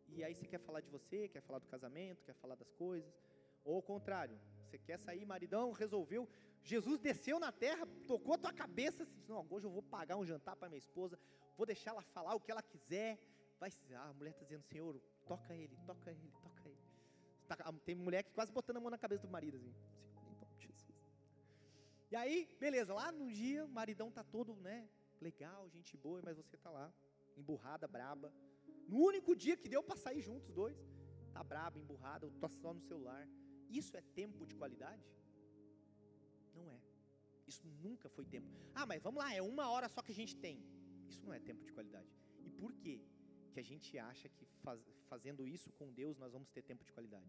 E 0.10 0.22
aí 0.24 0.36
você 0.36 0.45
quer 0.45 0.60
falar 0.60 0.82
de 0.82 0.89
você, 0.89 1.30
quer 1.30 1.41
falar 1.41 1.60
do 1.60 1.68
casamento, 1.68 2.26
quer 2.26 2.36
falar 2.36 2.56
das 2.56 2.72
coisas. 2.74 3.14
Ou 3.64 3.78
o 3.78 3.82
contrário, 3.82 4.39
você 4.66 4.78
quer 4.78 4.97
sair, 4.97 5.26
maridão, 5.26 5.72
resolveu. 5.72 6.28
Jesus 6.64 6.99
desceu 6.99 7.39
na 7.39 7.51
terra, 7.51 7.86
tocou 8.07 8.34
a 8.34 8.38
tua 8.38 8.53
cabeça, 8.53 9.05
disse, 9.05 9.30
não, 9.30 9.45
hoje 9.49 9.66
eu 9.68 9.72
vou 9.72 9.84
pagar 9.84 10.18
um 10.18 10.26
jantar 10.26 10.55
para 10.55 10.70
minha 10.70 10.80
esposa, 10.80 11.20
vou 11.57 11.66
deixar 11.66 11.91
ela 11.91 12.01
falar 12.01 12.34
o 12.36 12.39
que 12.39 12.51
ela 12.51 12.64
quiser. 12.64 13.20
Vai, 13.59 13.70
ah, 13.95 14.09
a 14.09 14.14
mulher 14.14 14.32
está 14.32 14.43
dizendo, 14.43 14.64
Senhor, 14.64 14.99
toca 15.28 15.53
ele, 15.55 15.78
toca 15.86 16.11
ele, 16.11 16.32
toca 16.41 16.68
ele. 16.68 16.78
Tá, 17.47 17.57
tem 17.86 17.95
mulher 17.95 18.24
que 18.24 18.32
quase 18.32 18.51
botando 18.51 18.78
a 18.78 18.80
mão 18.80 18.89
na 18.89 18.97
cabeça 18.97 19.28
do 19.28 19.32
marido, 19.32 19.57
assim, 19.57 19.74
Jesus. 20.57 20.93
E 22.09 22.16
aí, 22.16 22.47
beleza, 22.59 22.93
lá 22.93 23.11
no 23.11 23.30
dia, 23.32 23.66
o 23.66 23.70
maridão 23.70 24.09
tá 24.11 24.24
todo, 24.24 24.55
né, 24.55 24.88
legal, 25.22 25.70
gente 25.70 25.95
boa, 25.97 26.22
mas 26.24 26.38
você 26.38 26.57
tá 26.57 26.70
lá, 26.70 26.93
emburrada, 27.38 27.88
braba. 27.88 28.34
No 28.88 28.99
único 28.99 29.36
dia 29.36 29.57
que 29.57 29.70
deu 29.70 29.84
para 29.84 29.95
sair 29.95 30.22
juntos, 30.22 30.51
dois, 30.51 30.78
tá 31.34 31.43
braba, 31.43 31.78
emburrada, 31.78 32.30
tô 32.39 32.49
só 32.49 32.74
no 32.74 32.82
celular. 32.82 33.28
Isso 33.80 33.97
é 33.97 34.01
tempo 34.21 34.45
de 34.45 34.55
qualidade? 34.61 35.03
Não 36.55 36.69
é. 36.69 36.80
Isso 37.47 37.65
nunca 37.86 38.07
foi 38.07 38.26
tempo. 38.26 38.47
Ah, 38.76 38.86
mas 38.86 39.01
vamos 39.01 39.21
lá, 39.24 39.34
é 39.34 39.41
uma 39.41 39.69
hora 39.69 39.89
só 39.89 40.01
que 40.01 40.11
a 40.11 40.19
gente 40.21 40.36
tem. 40.36 40.63
Isso 41.09 41.26
não 41.26 41.34
é 41.34 41.39
tempo 41.39 41.63
de 41.65 41.71
qualidade. 41.71 42.07
E 42.45 42.49
por 42.49 42.71
quê? 42.74 43.01
Que 43.51 43.59
a 43.59 43.63
gente 43.63 43.97
acha 43.97 44.30
que 44.30 44.45
faz, 44.63 44.80
fazendo 45.07 45.47
isso 45.47 45.71
com 45.74 45.91
Deus 45.91 46.17
nós 46.17 46.32
vamos 46.32 46.49
ter 46.49 46.61
tempo 46.61 46.84
de 46.84 46.91
qualidade. 46.91 47.28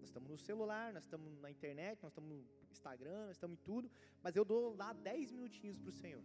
Nós 0.00 0.08
estamos 0.10 0.30
no 0.30 0.38
celular, 0.38 0.92
nós 0.92 1.04
estamos 1.04 1.38
na 1.38 1.50
internet, 1.50 2.02
nós 2.02 2.12
estamos 2.12 2.30
no 2.30 2.46
Instagram, 2.70 3.26
nós 3.26 3.36
estamos 3.36 3.58
em 3.58 3.62
tudo, 3.62 3.90
mas 4.22 4.36
eu 4.36 4.44
dou 4.44 4.74
lá 4.74 4.92
10 4.92 5.32
minutinhos 5.32 5.78
para 5.78 5.88
o 5.88 5.92
Senhor. 5.92 6.24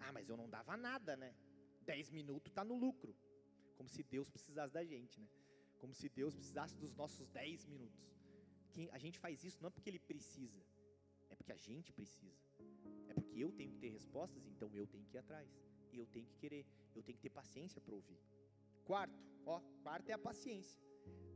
Ah, 0.00 0.12
mas 0.12 0.28
eu 0.28 0.36
não 0.36 0.48
dava 0.48 0.76
nada, 0.76 1.16
né? 1.16 1.34
10 1.84 2.10
minutos 2.10 2.50
está 2.50 2.64
no 2.64 2.76
lucro. 2.76 3.14
Como 3.76 3.88
se 3.88 4.02
Deus 4.02 4.30
precisasse 4.30 4.72
da 4.72 4.84
gente, 4.84 5.20
né? 5.20 5.28
Como 5.78 5.94
se 5.94 6.08
Deus 6.08 6.34
precisasse 6.34 6.74
dos 6.76 6.94
nossos 6.94 7.28
10 7.28 7.66
minutos. 7.66 8.06
Que 8.76 8.88
a 8.98 9.00
gente 9.04 9.18
faz 9.24 9.44
isso 9.48 9.60
não 9.62 9.68
é 9.70 9.74
porque 9.76 9.90
Ele 9.90 10.02
precisa, 10.12 10.62
é 11.30 11.34
porque 11.34 11.52
a 11.58 11.60
gente 11.68 11.92
precisa. 12.00 12.44
É 13.10 13.14
porque 13.18 13.38
eu 13.44 13.50
tenho 13.60 13.72
que 13.72 13.80
ter 13.84 13.90
respostas, 13.98 14.46
então 14.52 14.68
eu 14.80 14.86
tenho 14.94 15.06
que 15.06 15.16
ir 15.16 15.22
atrás 15.24 15.50
eu 16.00 16.06
tenho 16.06 16.26
que 16.26 16.36
querer, 16.36 16.64
eu 16.94 17.02
tenho 17.02 17.16
que 17.16 17.22
ter 17.22 17.30
paciência 17.30 17.80
para 17.80 17.94
ouvir. 17.94 18.18
Quarto, 18.84 19.18
ó, 19.44 19.60
quarto 19.82 20.08
é 20.10 20.12
a 20.12 20.18
paciência. 20.18 20.78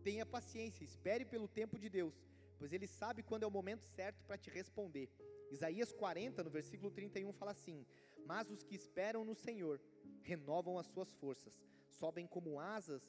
Tenha 0.02 0.24
paciência, 0.24 0.84
espere 0.84 1.24
pelo 1.24 1.48
tempo 1.48 1.78
de 1.78 1.88
Deus, 1.88 2.14
pois 2.58 2.72
Ele 2.72 2.86
sabe 2.86 3.22
quando 3.22 3.42
é 3.42 3.46
o 3.46 3.50
momento 3.50 3.84
certo 3.84 4.24
para 4.24 4.38
te 4.38 4.50
responder. 4.50 5.08
Isaías 5.50 5.92
40, 5.92 6.44
no 6.44 6.50
versículo 6.50 6.90
31, 6.90 7.32
fala 7.32 7.52
assim: 7.52 7.86
Mas 8.24 8.50
os 8.50 8.62
que 8.62 8.74
esperam 8.74 9.24
no 9.24 9.34
Senhor 9.34 9.80
renovam 10.22 10.78
as 10.78 10.86
suas 10.86 11.12
forças, 11.12 11.60
sobem 11.88 12.26
como 12.26 12.60
asas, 12.60 13.02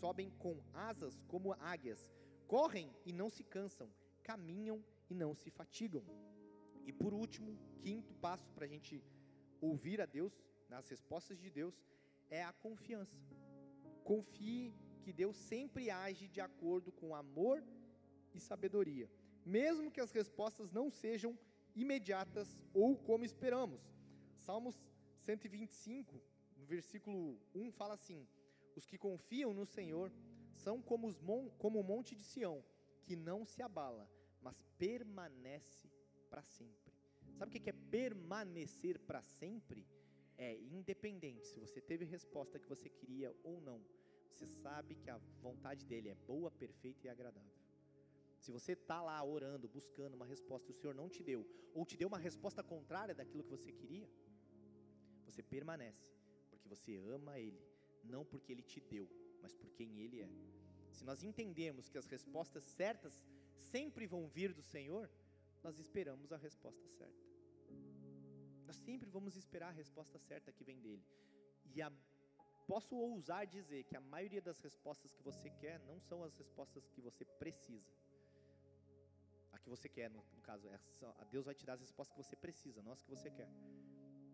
sobem 0.00 0.30
com 0.30 0.62
asas 0.72 1.22
como 1.28 1.52
águias, 1.54 2.08
correm 2.52 2.94
e 3.06 3.14
não 3.14 3.30
se 3.30 3.42
cansam, 3.42 3.88
caminham 4.22 4.84
e 5.08 5.14
não 5.14 5.34
se 5.34 5.48
fatigam. 5.58 6.04
E 6.84 6.92
por 6.92 7.14
último, 7.14 7.58
quinto 7.80 8.12
passo 8.24 8.52
para 8.52 8.66
a 8.66 8.68
gente 8.68 9.02
ouvir 9.58 10.02
a 10.02 10.04
Deus 10.04 10.34
nas 10.68 10.86
respostas 10.86 11.38
de 11.40 11.48
Deus 11.48 11.82
é 12.28 12.42
a 12.44 12.52
confiança. 12.52 13.16
Confie 14.04 14.74
que 15.02 15.14
Deus 15.14 15.34
sempre 15.34 15.88
age 15.88 16.28
de 16.28 16.42
acordo 16.42 16.92
com 16.92 17.14
amor 17.14 17.64
e 18.34 18.38
sabedoria, 18.38 19.10
mesmo 19.46 19.90
que 19.90 20.02
as 20.02 20.12
respostas 20.12 20.70
não 20.70 20.90
sejam 20.90 21.38
imediatas 21.74 22.60
ou 22.74 22.94
como 22.98 23.24
esperamos. 23.24 23.82
Salmos 24.36 24.76
125, 25.20 26.20
no 26.58 26.66
versículo 26.66 27.40
1 27.54 27.72
fala 27.72 27.94
assim: 27.94 28.28
Os 28.76 28.84
que 28.84 28.98
confiam 28.98 29.54
no 29.54 29.64
Senhor 29.64 30.12
são 30.64 30.76
como, 30.80 31.08
os 31.08 31.20
mon 31.20 31.48
como 31.62 31.80
o 31.80 31.84
monte 31.92 32.14
de 32.14 32.24
Sião, 32.30 32.64
que 33.04 33.16
não 33.16 33.44
se 33.44 33.60
abala, 33.62 34.06
mas 34.40 34.62
permanece 34.78 35.88
para 36.30 36.42
sempre. 36.42 36.92
Sabe 37.36 37.50
o 37.50 37.60
que 37.60 37.70
é 37.70 37.72
permanecer 37.72 38.98
para 38.98 39.22
sempre? 39.22 39.86
é 40.42 40.58
independente 40.78 41.46
se 41.46 41.60
você 41.60 41.80
teve 41.80 42.04
a 42.04 42.08
resposta 42.08 42.58
que 42.58 42.68
você 42.68 42.88
queria 42.88 43.34
ou 43.44 43.60
não. 43.60 43.80
Você 44.30 44.46
sabe 44.46 44.94
que 44.94 45.10
a 45.10 45.18
vontade 45.40 45.84
dele 45.86 46.08
é 46.08 46.14
boa, 46.14 46.50
perfeita 46.50 47.06
e 47.06 47.10
agradável. 47.10 47.62
Se 48.40 48.50
você 48.50 48.72
está 48.72 49.00
lá 49.00 49.22
orando, 49.22 49.68
buscando 49.68 50.14
uma 50.14 50.26
resposta 50.26 50.70
e 50.70 50.72
o 50.72 50.74
Senhor 50.74 50.94
não 50.94 51.08
te 51.08 51.22
deu, 51.22 51.46
ou 51.72 51.86
te 51.86 51.96
deu 51.96 52.08
uma 52.08 52.18
resposta 52.18 52.62
contrária 52.62 53.14
daquilo 53.14 53.44
que 53.44 53.50
você 53.50 53.70
queria, 53.70 54.08
você 55.24 55.42
permanece, 55.42 56.10
porque 56.50 56.68
você 56.68 56.96
ama 56.96 57.38
Ele, 57.38 57.62
não 58.02 58.24
porque 58.24 58.50
Ele 58.50 58.62
te 58.62 58.80
deu, 58.80 59.08
mas 59.42 59.54
por 59.54 59.70
quem 59.72 59.98
Ele 59.98 60.22
é. 60.22 60.30
se 60.92 61.04
nós 61.04 61.22
entendemos 61.22 61.88
que 61.88 61.98
as 61.98 62.06
respostas 62.06 62.62
certas 62.62 63.20
sempre 63.54 64.06
vão 64.06 64.28
vir 64.28 64.52
do 64.52 64.62
Senhor, 64.62 65.10
nós 65.62 65.78
esperamos 65.78 66.32
a 66.32 66.36
resposta 66.36 66.86
certa. 66.88 67.22
Nós 68.66 68.76
sempre 68.76 69.08
vamos 69.10 69.36
esperar 69.36 69.68
a 69.68 69.78
resposta 69.82 70.18
certa 70.18 70.52
que 70.52 70.64
vem 70.64 70.80
dele. 70.80 71.04
E 71.74 71.82
a, 71.82 71.90
posso 72.66 72.96
ousar 72.96 73.46
dizer 73.46 73.84
que 73.84 73.96
a 73.96 74.00
maioria 74.00 74.40
das 74.40 74.60
respostas 74.60 75.12
que 75.12 75.22
você 75.22 75.50
quer 75.50 75.78
não 75.80 76.00
são 76.00 76.22
as 76.22 76.36
respostas 76.36 76.88
que 76.88 77.00
você 77.00 77.24
precisa. 77.24 77.92
A 79.52 79.58
que 79.58 79.68
você 79.68 79.88
quer, 79.88 80.08
no, 80.10 80.24
no 80.34 80.42
caso, 80.42 80.68
é 80.68 80.78
a 81.18 81.24
Deus 81.24 81.44
vai 81.44 81.54
te 81.54 81.64
dar 81.64 81.74
as 81.74 81.80
respostas 81.80 82.14
que 82.14 82.22
você 82.22 82.36
precisa, 82.36 82.82
não 82.82 82.92
as 82.92 83.02
que 83.02 83.10
você 83.10 83.30
quer. 83.30 83.48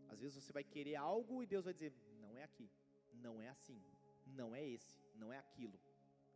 Às 0.09 0.21
vezes 0.21 0.43
você 0.43 0.53
vai 0.53 0.65
querer 0.65 0.97
algo 0.97 1.43
e 1.43 1.47
Deus 1.47 1.65
vai 1.65 1.75
dizer: 1.75 1.93
não 2.21 2.37
é 2.37 2.45
aqui, 2.45 2.71
não 3.15 3.41
é 3.41 3.49
assim, 3.49 3.83
não 4.29 4.55
é 4.55 4.66
esse, 4.66 4.97
não 5.14 5.33
é 5.33 5.39
aquilo, 5.39 5.79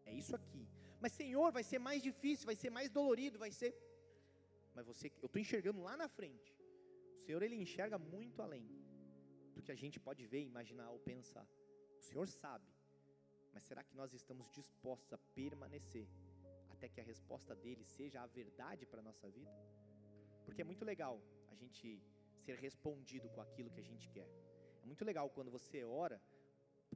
é 0.04 0.12
isso 0.12 0.34
aqui. 0.34 0.68
Mas 1.00 1.12
Senhor, 1.12 1.50
vai 1.52 1.64
ser 1.64 1.78
mais 1.78 2.02
difícil, 2.02 2.46
vai 2.46 2.54
ser 2.54 2.70
mais 2.70 2.88
dolorido, 2.90 3.38
vai 3.38 3.50
ser. 3.50 3.74
Mas 4.74 4.86
você, 4.86 5.12
eu 5.20 5.26
estou 5.26 5.40
enxergando 5.40 5.82
lá 5.82 5.96
na 5.96 6.08
frente. 6.08 6.56
O 7.16 7.20
Senhor 7.24 7.42
ele 7.42 7.56
enxerga 7.56 7.98
muito 7.98 8.40
além 8.40 8.66
do 9.54 9.62
que 9.62 9.72
a 9.72 9.74
gente 9.74 9.98
pode 10.00 10.24
ver, 10.26 10.42
imaginar 10.42 10.90
ou 10.90 10.98
pensar. 10.98 11.46
O 11.98 12.02
Senhor 12.02 12.26
sabe. 12.26 12.66
Mas 13.52 13.64
será 13.64 13.82
que 13.82 13.94
nós 13.94 14.12
estamos 14.12 14.50
dispostos 14.50 15.12
a 15.12 15.18
permanecer 15.18 16.08
até 16.70 16.88
que 16.88 17.00
a 17.00 17.04
resposta 17.04 17.54
dele 17.54 17.84
seja 17.84 18.22
a 18.22 18.26
verdade 18.26 18.86
para 18.86 19.00
a 19.00 19.02
nossa 19.02 19.28
vida? 19.28 19.52
Porque 20.44 20.62
é 20.62 20.64
muito 20.64 20.84
legal 20.84 21.20
a 21.48 21.54
gente 21.54 22.02
ser 22.44 22.56
respondido 22.56 23.28
com 23.28 23.40
aquilo 23.40 23.70
que 23.70 23.80
a 23.80 23.84
gente 23.84 24.08
quer. 24.08 24.28
É 24.82 24.86
muito 24.86 25.04
legal 25.04 25.28
quando 25.30 25.50
você 25.50 25.84
ora 25.84 26.20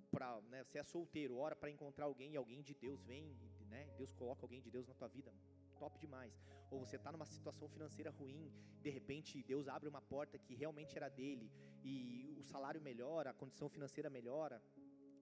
para, 0.01 0.41
né, 0.43 0.63
você 0.65 0.79
é 0.79 0.83
solteiro, 0.83 1.37
ora 1.37 1.55
para 1.55 1.71
encontrar 1.71 2.07
alguém 2.07 2.33
e 2.33 2.37
alguém 2.37 2.63
de 2.63 2.75
Deus 2.75 3.03
vem, 3.05 3.37
né, 3.69 3.89
Deus 3.97 4.13
coloca 4.13 4.45
alguém 4.45 4.61
de 4.61 4.71
Deus 4.71 4.87
na 4.87 4.95
tua 4.95 5.09
vida, 5.09 5.33
top 5.79 5.99
demais. 5.99 6.35
Ou 6.71 6.81
você 6.81 6.97
está 6.97 7.13
numa 7.13 7.27
situação 7.27 7.69
financeira 7.69 8.11
ruim, 8.11 8.53
de 8.83 8.91
repente 8.91 9.43
Deus 9.43 9.69
abre 9.69 9.89
uma 9.89 10.01
porta 10.01 10.39
que 10.39 10.55
realmente 10.55 10.97
era 10.97 11.09
dele 11.09 11.51
e 11.85 12.35
o 12.39 12.43
salário 12.43 12.81
melhora, 12.81 13.31
a 13.31 13.35
condição 13.35 13.69
financeira 13.69 14.11
melhora, 14.11 14.63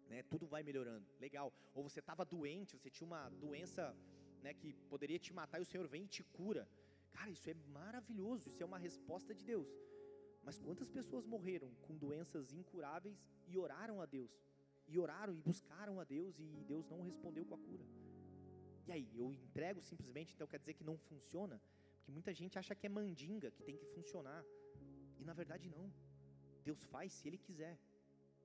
né, 0.08 0.22
tudo 0.22 0.46
vai 0.46 0.62
melhorando, 0.62 1.06
legal. 1.18 1.52
Ou 1.74 1.82
você 1.82 2.00
estava 2.00 2.24
doente, 2.24 2.76
você 2.76 2.90
tinha 2.90 3.06
uma 3.06 3.28
doença 3.30 3.94
né, 4.42 4.52
que 4.52 4.74
poderia 4.88 5.18
te 5.18 5.32
matar 5.32 5.58
e 5.58 5.62
o 5.62 5.66
Senhor 5.66 5.86
vem 5.88 6.04
e 6.04 6.08
te 6.08 6.22
cura. 6.22 6.68
Cara, 7.12 7.30
isso 7.30 7.48
é 7.48 7.54
maravilhoso, 7.72 8.48
isso 8.48 8.62
é 8.62 8.66
uma 8.66 8.78
resposta 8.78 9.34
de 9.34 9.44
Deus. 9.44 9.68
Mas 10.42 10.58
quantas 10.58 10.88
pessoas 10.90 11.24
morreram 11.24 11.70
com 11.82 11.96
doenças 11.96 12.52
incuráveis 12.52 13.18
e 13.46 13.56
oraram 13.56 14.02
a 14.02 14.06
Deus? 14.06 14.30
E 14.86 14.98
oraram 14.98 15.34
e 15.34 15.40
buscaram 15.40 16.00
a 16.00 16.04
Deus 16.04 16.38
e 16.38 16.64
Deus 16.66 16.86
não 16.88 17.02
respondeu 17.02 17.44
com 17.44 17.54
a 17.54 17.58
cura. 17.58 17.84
E 18.86 18.92
aí, 18.92 19.08
eu 19.16 19.32
entrego 19.32 19.80
simplesmente, 19.80 20.34
então 20.34 20.46
quer 20.46 20.58
dizer 20.58 20.74
que 20.74 20.84
não 20.84 20.96
funciona? 20.98 21.60
Porque 21.96 22.12
muita 22.12 22.34
gente 22.34 22.58
acha 22.58 22.74
que 22.74 22.86
é 22.86 22.88
mandinga, 22.88 23.50
que 23.50 23.62
tem 23.62 23.76
que 23.76 23.86
funcionar. 23.86 24.44
E 25.18 25.24
na 25.24 25.32
verdade 25.32 25.68
não. 25.70 25.90
Deus 26.62 26.84
faz 26.84 27.12
se 27.12 27.26
Ele 27.28 27.38
quiser. 27.38 27.78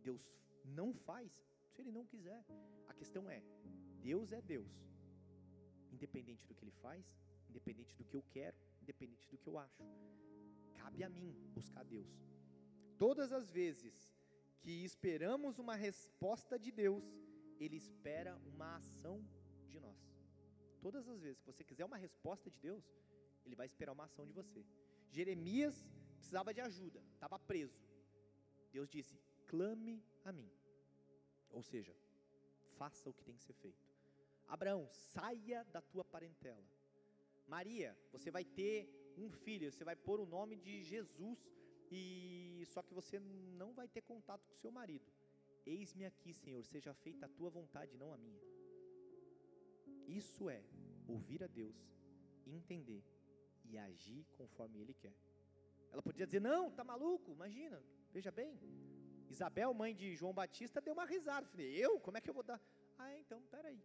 Deus 0.02 0.22
não 0.64 0.94
faz 0.94 1.46
se 1.72 1.82
Ele 1.82 1.92
não 1.92 2.06
quiser. 2.06 2.42
A 2.88 2.94
questão 2.94 3.30
é: 3.30 3.42
Deus 4.02 4.32
é 4.32 4.42
Deus. 4.42 4.72
Independente 5.92 6.48
do 6.48 6.56
que 6.56 6.64
Ele 6.64 6.72
faz, 6.72 7.06
independente 7.50 7.94
do 7.98 8.06
que 8.06 8.16
eu 8.16 8.24
quero, 8.32 8.58
independente 8.82 9.28
do 9.30 9.38
que 9.38 9.48
eu 9.48 9.58
acho. 9.58 9.84
Cabe 10.76 11.04
a 11.04 11.10
mim 11.10 11.36
buscar 11.54 11.84
Deus. 11.84 12.08
Todas 12.98 13.34
as 13.34 13.50
vezes 13.50 14.14
que 14.62 14.84
esperamos 14.84 15.60
uma 15.60 15.76
resposta 15.76 16.58
de 16.58 16.72
Deus, 16.72 17.06
Ele 17.60 17.78
espera 17.78 18.38
uma 18.46 18.76
ação 18.78 19.24
de 19.68 19.80
nós. 19.80 19.98
Todas 20.82 21.08
as 21.08 21.22
vezes 21.22 21.40
que 21.40 21.46
você 21.46 21.64
quiser 21.64 21.86
uma 21.86 21.98
resposta 21.98 22.50
de 22.50 22.60
Deus, 22.60 22.84
Ele 23.46 23.56
vai 23.56 23.66
esperar 23.66 23.94
uma 23.94 24.06
ação 24.06 24.26
de 24.26 24.34
você. 24.34 24.66
Jeremias 25.10 25.88
precisava 26.16 26.54
de 26.54 26.62
ajuda, 26.62 27.04
estava 27.14 27.40
preso. 27.40 27.80
Deus 28.72 28.90
disse: 28.90 29.20
clame 29.48 30.04
a 30.24 30.32
mim. 30.32 30.50
Ou 31.50 31.64
seja, 31.64 31.96
faça 32.78 33.10
o 33.10 33.14
que 33.14 33.24
tem 33.24 33.36
que 33.36 33.44
ser 33.44 33.54
feito. 33.54 33.84
Abraão, 34.48 34.88
saia 34.92 35.64
da 35.66 35.82
tua 35.82 36.04
parentela. 36.04 36.64
Maria, 37.48 37.98
você 38.12 38.30
vai 38.30 38.46
ter 38.46 38.88
um 39.18 39.30
filho, 39.30 39.72
você 39.72 39.84
vai 39.84 39.96
pôr 39.96 40.20
o 40.20 40.26
nome 40.26 40.56
de 40.56 40.84
Jesus 40.84 41.40
e 41.92 42.64
só 42.68 42.82
que 42.82 42.94
você 42.94 43.20
não 43.20 43.74
vai 43.74 43.88
ter 43.88 44.02
contato 44.02 44.46
com 44.46 44.56
seu 44.56 44.72
marido. 44.72 45.12
Eis-me 45.66 46.06
aqui, 46.06 46.34
Senhor, 46.34 46.64
seja 46.66 46.94
feita 46.94 47.26
a 47.26 47.30
tua 47.30 47.50
vontade, 47.50 47.98
não 47.98 48.12
a 48.14 48.18
minha. 48.18 48.42
Isso 50.08 50.50
é 50.50 50.64
ouvir 51.08 51.44
a 51.44 51.48
Deus, 51.48 51.76
entender 52.46 53.04
e 53.66 53.78
agir 53.78 54.26
conforme 54.38 54.80
Ele 54.80 54.94
quer. 54.94 55.16
Ela 55.92 56.02
podia 56.02 56.26
dizer: 56.26 56.40
Não, 56.40 56.72
tá 56.72 56.84
maluco? 56.84 57.32
Imagina, 57.32 57.84
veja 58.12 58.32
bem. 58.32 58.60
Isabel, 59.30 59.74
mãe 59.74 59.96
de 59.96 60.16
João 60.16 60.34
Batista, 60.34 60.82
deu 60.82 60.94
uma 60.94 61.06
risada. 61.06 61.48
Falei: 61.48 61.72
Eu? 61.76 62.00
Como 62.00 62.18
é 62.18 62.22
que 62.22 62.30
eu 62.30 62.34
vou 62.34 62.44
dar? 62.44 62.62
Ah, 62.98 63.16
então, 63.18 63.42
peraí. 63.44 63.82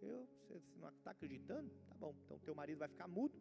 Eu, 0.00 0.28
você 0.40 0.60
não 0.76 0.88
está 0.88 1.10
acreditando? 1.12 1.70
Tá 1.88 1.94
bom, 1.94 2.14
então 2.24 2.38
teu 2.38 2.54
marido 2.54 2.78
vai 2.78 2.88
ficar 2.88 3.08
mudo. 3.08 3.38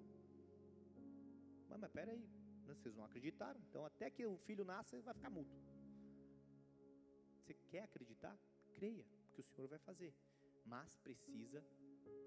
Mas, 1.70 1.80
mas 1.80 1.91
peraí, 1.91 2.26
né, 2.66 2.74
vocês 2.74 2.95
não 2.95 3.05
acreditaram. 3.05 3.59
Então, 3.70 3.86
até 3.86 4.09
que 4.09 4.26
o 4.26 4.38
filho 4.38 4.64
nasça, 4.64 4.99
vai 5.01 5.14
ficar 5.14 5.30
mudo. 5.30 5.49
Você 7.39 7.53
quer 7.70 7.84
acreditar? 7.84 8.38
Creia, 8.74 9.05
que 9.34 9.41
o 9.41 9.43
Senhor 9.43 9.68
vai 9.68 9.80
fazer. 9.80 10.14
Mas 10.66 10.97
precisa 10.97 11.64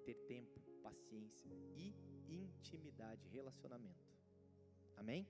ter 0.05 0.15
tempo, 0.27 0.61
paciência 0.83 1.51
e 1.75 1.95
intimidade, 2.29 3.27
relacionamento. 3.29 4.05
Amém? 4.97 5.27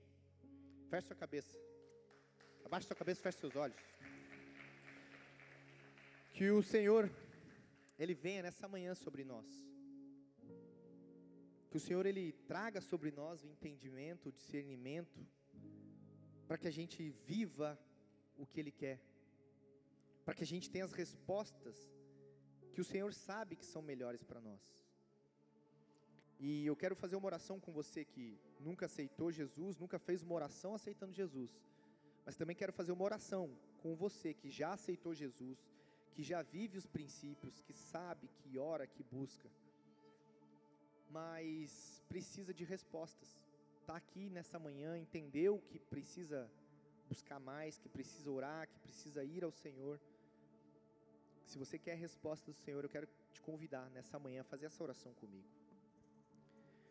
Feche 0.88 1.08
sua 1.08 1.16
cabeça. 1.16 1.56
Abaixe 2.64 2.86
sua 2.86 2.96
cabeça, 2.96 3.22
feche 3.22 3.38
seus 3.38 3.56
olhos. 3.56 3.80
Que 6.32 6.50
o 6.50 6.62
Senhor, 6.62 7.10
Ele 7.98 8.14
venha 8.14 8.42
nessa 8.42 8.68
manhã 8.68 8.94
sobre 8.94 9.24
nós. 9.24 9.46
Que 11.70 11.76
o 11.76 11.80
Senhor 11.80 12.06
ele 12.06 12.32
traga 12.46 12.80
sobre 12.80 13.10
nós 13.10 13.42
o 13.42 13.48
entendimento, 13.48 14.28
o 14.28 14.32
discernimento, 14.32 15.26
para 16.46 16.56
que 16.56 16.68
a 16.68 16.70
gente 16.70 17.10
viva 17.26 17.78
o 18.36 18.46
que 18.46 18.60
Ele 18.60 18.70
quer, 18.70 19.00
para 20.24 20.34
que 20.34 20.44
a 20.44 20.46
gente 20.46 20.70
tenha 20.70 20.84
as 20.84 20.92
respostas 20.92 21.76
que 22.72 22.80
o 22.80 22.84
Senhor 22.84 23.12
sabe 23.12 23.56
que 23.56 23.64
são 23.64 23.82
melhores 23.82 24.22
para 24.22 24.40
nós. 24.40 24.62
E 26.38 26.66
eu 26.66 26.76
quero 26.76 26.94
fazer 26.94 27.16
uma 27.16 27.26
oração 27.26 27.58
com 27.58 27.72
você 27.72 28.04
que 28.04 28.38
nunca 28.60 28.86
aceitou 28.86 29.32
Jesus, 29.32 29.78
nunca 29.78 29.98
fez 29.98 30.22
uma 30.22 30.34
oração 30.34 30.74
aceitando 30.74 31.12
Jesus, 31.12 31.50
mas 32.24 32.36
também 32.36 32.54
quero 32.54 32.72
fazer 32.72 32.92
uma 32.92 33.04
oração 33.04 33.56
com 33.78 33.96
você 33.96 34.34
que 34.34 34.50
já 34.50 34.74
aceitou 34.74 35.14
Jesus, 35.14 35.70
que 36.12 36.22
já 36.22 36.42
vive 36.42 36.76
os 36.76 36.86
princípios, 36.86 37.60
que 37.60 37.72
sabe, 37.72 38.28
que 38.28 38.58
ora, 38.58 38.86
que 38.86 39.02
busca 39.02 39.50
mas 41.10 42.02
precisa 42.08 42.52
de 42.52 42.64
respostas. 42.64 43.38
Está 43.80 43.96
aqui 43.96 44.28
nessa 44.30 44.58
manhã, 44.58 44.98
entendeu 44.98 45.62
que 45.68 45.78
precisa 45.78 46.50
buscar 47.08 47.38
mais, 47.38 47.78
que 47.78 47.88
precisa 47.88 48.30
orar, 48.30 48.68
que 48.68 48.78
precisa 48.80 49.24
ir 49.24 49.44
ao 49.44 49.52
Senhor. 49.52 50.00
Se 51.44 51.58
você 51.58 51.78
quer 51.78 51.92
a 51.92 51.96
resposta 51.96 52.50
do 52.50 52.56
Senhor, 52.56 52.82
eu 52.82 52.90
quero 52.90 53.08
te 53.32 53.40
convidar 53.40 53.88
nessa 53.90 54.18
manhã 54.18 54.40
a 54.40 54.44
fazer 54.44 54.66
essa 54.66 54.82
oração 54.82 55.12
comigo. 55.14 55.48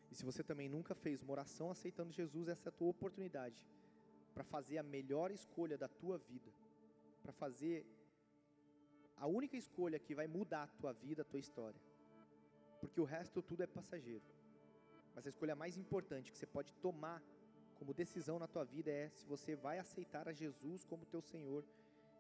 E 0.09 0.16
se 0.16 0.24
você 0.24 0.41
também 0.43 0.70
nunca 0.70 0.95
fez 0.95 1.22
uma 1.22 1.34
oração 1.34 1.70
aceitando 1.70 2.13
Jesus, 2.13 2.47
essa 2.47 2.70
é 2.70 2.72
a 2.72 2.72
tua 2.72 2.88
oportunidade 2.88 3.68
para 4.34 4.43
fazer 4.43 4.78
a 4.78 4.84
melhor 4.84 5.32
escolha 5.32 5.78
da 5.78 5.89
tua 5.89 6.18
vida, 6.18 6.51
para 7.22 7.34
fazer 7.34 7.86
a 9.18 9.28
única 9.28 9.57
escolha 9.57 9.99
que 9.99 10.16
vai 10.16 10.28
mudar 10.28 10.63
a 10.63 10.68
tua 10.68 10.93
vida, 10.93 11.22
a 11.24 11.26
tua 11.26 11.39
história 11.39 11.80
porque 12.88 13.02
o 13.02 13.04
resto 13.04 13.42
tudo 13.42 13.64
é 13.64 13.68
passageiro. 13.68 14.24
Mas 15.16 15.26
a 15.26 15.30
escolha 15.30 15.56
mais 15.56 15.78
importante 15.78 16.32
que 16.32 16.38
você 16.38 16.46
pode 16.46 16.74
tomar 16.76 17.22
como 17.78 17.94
decisão 17.94 18.38
na 18.38 18.48
tua 18.48 18.64
vida 18.64 18.92
é 18.92 19.10
se 19.10 19.26
você 19.26 19.56
vai 19.56 19.80
aceitar 19.80 20.28
a 20.28 20.34
Jesus 20.34 20.84
como 20.86 21.06
teu 21.06 21.22
Senhor 21.22 21.64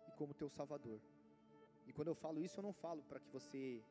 e 0.07 0.11
como 0.13 0.33
teu 0.33 0.49
Salvador. 0.49 0.99
E 1.87 1.93
quando 1.93 2.07
eu 2.07 2.15
falo 2.15 2.41
isso, 2.41 2.59
eu 2.59 2.63
não 2.63 2.73
falo 2.73 3.03
para 3.03 3.19
que 3.19 3.29
você 3.29 3.83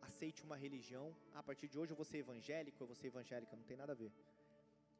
aceite 0.00 0.42
uma 0.42 0.56
religião. 0.56 1.14
Ah, 1.34 1.40
a 1.40 1.42
partir 1.42 1.68
de 1.68 1.78
hoje 1.78 1.92
eu 1.92 1.96
vou 1.96 2.04
ser 2.04 2.18
evangélico, 2.18 2.82
eu 2.82 2.86
vou 2.86 2.96
ser 2.96 3.08
evangélica, 3.08 3.54
não 3.54 3.64
tem 3.64 3.76
nada 3.76 3.92
a 3.92 3.94
ver. 3.94 4.12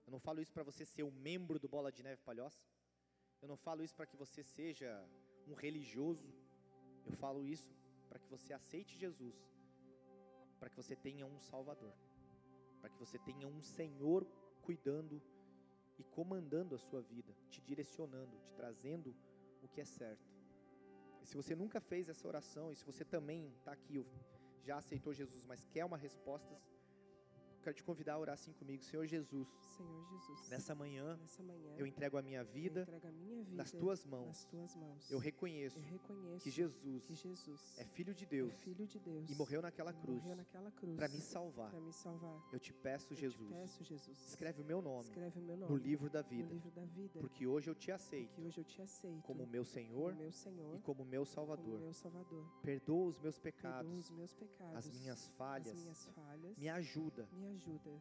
Eu 0.06 0.12
não 0.12 0.20
falo 0.20 0.40
isso 0.42 0.52
para 0.52 0.62
você 0.62 0.84
ser 0.84 1.04
um 1.04 1.10
membro 1.10 1.58
do 1.58 1.68
Bola 1.68 1.90
de 1.90 2.02
Neve 2.02 2.20
Palhoça. 2.22 2.62
Eu 3.40 3.48
não 3.48 3.56
falo 3.56 3.82
isso 3.82 3.94
para 3.94 4.06
que 4.06 4.16
você 4.16 4.42
seja 4.42 4.90
um 5.48 5.54
religioso. 5.54 6.28
Eu 7.06 7.12
falo 7.12 7.46
isso 7.46 7.72
para 8.08 8.18
que 8.18 8.28
você 8.28 8.52
aceite 8.52 8.98
Jesus 8.98 9.51
para 10.62 10.70
que 10.70 10.76
você 10.76 10.94
tenha 10.94 11.26
um 11.26 11.40
Salvador, 11.40 11.92
para 12.80 12.88
que 12.88 12.96
você 12.96 13.18
tenha 13.18 13.48
um 13.48 13.60
Senhor 13.60 14.24
cuidando 14.60 15.20
e 15.98 16.04
comandando 16.04 16.76
a 16.76 16.78
sua 16.78 17.02
vida, 17.02 17.36
te 17.50 17.60
direcionando, 17.60 18.38
te 18.38 18.52
trazendo 18.52 19.12
o 19.60 19.66
que 19.66 19.80
é 19.80 19.84
certo. 19.84 20.30
E 21.20 21.26
se 21.26 21.36
você 21.36 21.56
nunca 21.56 21.80
fez 21.80 22.08
essa 22.08 22.28
oração, 22.28 22.70
e 22.70 22.76
se 22.76 22.84
você 22.84 23.04
também 23.04 23.48
está 23.58 23.72
aqui, 23.72 24.06
já 24.62 24.76
aceitou 24.76 25.12
Jesus, 25.12 25.44
mas 25.46 25.66
quer 25.66 25.84
uma 25.84 25.96
resposta, 25.96 26.56
quero 27.62 27.74
te 27.74 27.82
convidar 27.82 28.14
a 28.14 28.18
orar 28.18 28.34
assim 28.34 28.52
comigo, 28.52 28.82
Senhor 28.82 29.06
Jesus. 29.06 29.48
Senhor 29.76 30.04
Jesus. 30.10 30.48
Nessa 30.48 30.74
manhã, 30.74 31.16
nessa 31.16 31.42
manhã 31.42 31.74
eu 31.76 31.86
entrego 31.86 32.18
a 32.18 32.22
minha 32.22 32.44
vida, 32.44 32.86
a 33.02 33.12
minha 33.12 33.42
vida 33.42 33.56
nas 33.56 33.72
tuas 33.72 34.04
mãos. 34.04 34.26
Nas 34.26 34.44
tuas 34.44 34.76
mãos. 34.76 35.10
Eu 35.10 35.18
reconheço, 35.18 35.78
eu 35.78 35.82
reconheço 35.82 36.44
que, 36.44 36.50
Jesus 36.50 37.04
que 37.04 37.14
Jesus 37.14 37.78
é 37.78 37.84
filho 37.84 38.14
de 38.14 38.26
Deus, 38.26 38.52
é 38.52 38.56
filho 38.56 38.86
de 38.86 38.98
Deus 38.98 39.30
e 39.30 39.34
morreu 39.34 39.62
naquela 39.62 39.92
cruz, 39.92 40.24
cruz 40.76 40.96
para 40.96 41.08
me 41.08 41.20
salvar. 41.20 41.72
me 41.80 41.92
salvar. 41.92 42.42
Eu 42.52 42.58
te 42.58 42.72
peço, 42.72 43.12
eu 43.12 43.16
Jesus, 43.16 43.48
te 43.48 43.54
peço, 43.54 43.84
Jesus, 43.84 44.26
escreve 44.26 44.60
o 44.60 44.64
meu 44.64 44.82
nome, 44.82 45.08
escreve 45.08 45.38
o 45.38 45.42
meu 45.42 45.56
nome 45.56 45.72
no 45.72 45.78
livro 45.78 46.10
da 46.10 46.22
vida, 46.22 46.52
livro 46.52 46.70
da 46.70 46.84
vida 46.84 47.20
porque 47.20 47.46
hoje 47.46 47.70
eu 47.70 47.74
te 47.74 47.92
aceito, 47.92 48.28
porque 48.28 48.42
hoje 48.42 48.58
eu 48.58 48.64
te 48.64 48.82
aceito 48.82 49.22
como 49.22 49.46
meu 49.46 49.64
Senhor, 49.64 50.14
meu 50.14 50.32
Senhor 50.32 50.76
e 50.76 50.80
como 50.80 51.04
meu 51.04 51.24
Salvador. 51.24 51.64
Como 51.64 51.84
meu 51.84 51.94
Salvador. 51.94 52.44
Perdoa 52.62 53.06
os 53.06 53.18
meus 53.18 53.38
pecados, 53.38 53.86
Perdoa 53.86 54.00
os 54.00 54.10
meus 54.10 54.34
pecados 54.34 54.76
as 54.76 54.90
minhas 54.90 55.28
falhas, 55.28 55.68
as 55.68 55.74
minhas 55.74 56.06
falhas 56.06 56.56
me 56.56 56.68
ajuda, 56.68 57.28
me 57.32 57.46
ajuda 57.46 57.51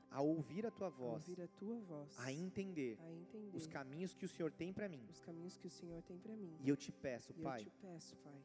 a 0.10 0.22
ouvir 0.22 0.66
a 0.66 0.72
tua 0.72 0.88
a 0.88 0.90
voz, 0.90 1.28
ouvir 1.28 1.42
a 1.42 1.48
tua 1.48 1.80
voz, 1.82 2.20
a 2.20 2.32
entender, 2.32 2.98
a 3.02 3.12
entender 3.12 3.56
os 3.56 3.68
caminhos 3.68 4.14
que 4.14 4.26
o 4.26 4.30
Senhor 4.30 4.52
tem 4.52 4.72
para 4.74 4.88
mim. 4.88 5.06
os 5.10 5.20
caminhos 5.22 5.58
que 5.58 5.68
o 5.68 5.72
Senhor 5.72 6.02
tem 6.04 6.18
para 6.20 6.36
mim. 6.36 6.56
E 6.62 6.70
eu 6.70 6.78
te 6.78 6.92
peço, 6.92 7.32
E 7.38 7.42
Pai, 7.42 7.62
eu 7.62 7.66
te 7.66 7.72
peço, 7.82 8.16
Pai, 8.18 8.42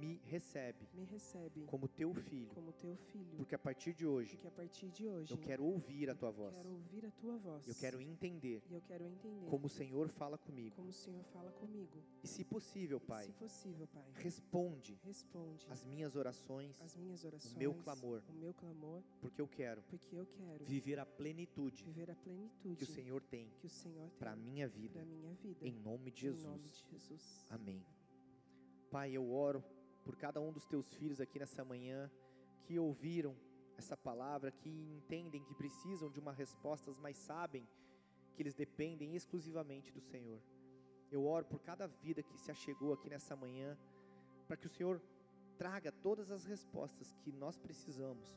me 0.00 0.20
recebe 0.24 0.88
me 0.94 1.04
recebe 1.04 1.64
como 1.66 1.86
teu 1.88 2.14
filho, 2.14 2.48
como 2.54 2.72
teu 2.72 2.96
filho, 2.96 3.36
porque 3.36 3.54
a 3.54 3.58
partir 3.58 3.92
de 3.94 4.06
hoje 4.06 4.30
porque 4.36 4.48
a 4.48 4.50
partir 4.50 4.90
de 4.90 5.06
hoje 5.06 5.32
eu 5.32 5.38
quero 5.38 5.64
ouvir 5.64 6.10
a 6.10 6.14
tua 6.14 6.30
voz. 6.30 6.54
quero 6.54 6.70
ouvir 6.70 7.06
a 7.06 7.10
tua 7.10 7.36
voz. 7.38 7.66
Eu 7.68 7.74
quero 7.74 8.00
entender 8.00 8.62
eu 8.70 8.80
quero 8.82 9.04
entender 9.04 9.48
como 9.48 9.66
o 9.66 9.68
Senhor 9.68 10.08
fala 10.08 10.38
comigo. 10.38 10.76
como 10.76 10.88
o 10.88 10.92
Senhor 10.92 11.22
fala 11.24 11.50
comigo. 11.52 12.02
E 12.22 12.26
se 12.28 12.44
possível, 12.44 13.00
Pai, 13.00 13.26
se 13.26 13.32
possível, 13.32 13.86
Pai, 13.88 14.04
responde 14.14 14.98
responde 15.02 15.66
as 15.68 15.84
minhas 15.84 16.16
orações, 16.16 16.80
as 16.80 16.96
minhas 16.96 17.24
orações, 17.24 17.54
meu 17.56 17.74
clamor. 17.74 18.22
o 18.28 18.32
meu 18.32 18.54
clamor, 18.54 19.02
porque 19.20 19.40
eu 19.40 19.48
quero 19.48 19.82
porque 19.82 20.16
eu 20.16 20.26
quero 20.26 20.64
viver 20.64 20.98
a 20.98 21.06
plenitude 21.06 21.84
viver 21.84 22.10
a 22.10 22.14
plenitude 22.14 22.76
que 22.76 22.84
o 22.84 22.86
Senhor 22.86 23.22
tem 23.22 23.50
que 23.58 23.66
o 23.66 23.70
Senhor 23.70 24.08
tem 24.10 24.18
para 24.18 24.32
a 24.32 24.36
minha 24.36 24.68
vida. 24.68 24.94
para 24.94 25.04
minha 25.04 25.34
vida. 25.34 25.66
Em 25.66 25.72
nome 25.72 26.10
de 26.10 26.26
Em 26.26 26.30
nome 26.30 26.58
Jesus. 26.58 26.84
de 26.88 26.90
Jesus. 26.90 27.46
Amém. 27.50 27.84
Pai, 28.90 29.12
eu 29.12 29.30
oro 29.32 29.64
por 30.04 30.16
cada 30.16 30.40
um 30.40 30.52
dos 30.52 30.66
teus 30.66 30.92
filhos 30.94 31.20
aqui 31.20 31.38
nessa 31.38 31.64
manhã 31.64 32.10
que 32.64 32.78
ouviram 32.78 33.36
essa 33.76 33.96
palavra, 33.96 34.50
que 34.50 34.68
entendem 34.68 35.42
que 35.42 35.54
precisam 35.54 36.10
de 36.10 36.20
uma 36.20 36.32
resposta, 36.32 36.92
mas 37.00 37.16
sabem 37.16 37.66
que 38.34 38.42
eles 38.42 38.54
dependem 38.54 39.14
exclusivamente 39.14 39.92
do 39.92 40.00
Senhor. 40.00 40.40
Eu 41.10 41.24
oro 41.24 41.44
por 41.44 41.60
cada 41.60 41.86
vida 41.86 42.22
que 42.22 42.38
se 42.38 42.50
achegou 42.50 42.92
aqui 42.92 43.10
nessa 43.10 43.36
manhã, 43.36 43.76
para 44.46 44.56
que 44.56 44.66
o 44.66 44.70
Senhor 44.70 45.00
traga 45.58 45.92
todas 45.92 46.30
as 46.30 46.44
respostas 46.44 47.12
que 47.22 47.30
nós 47.30 47.56
precisamos 47.58 48.36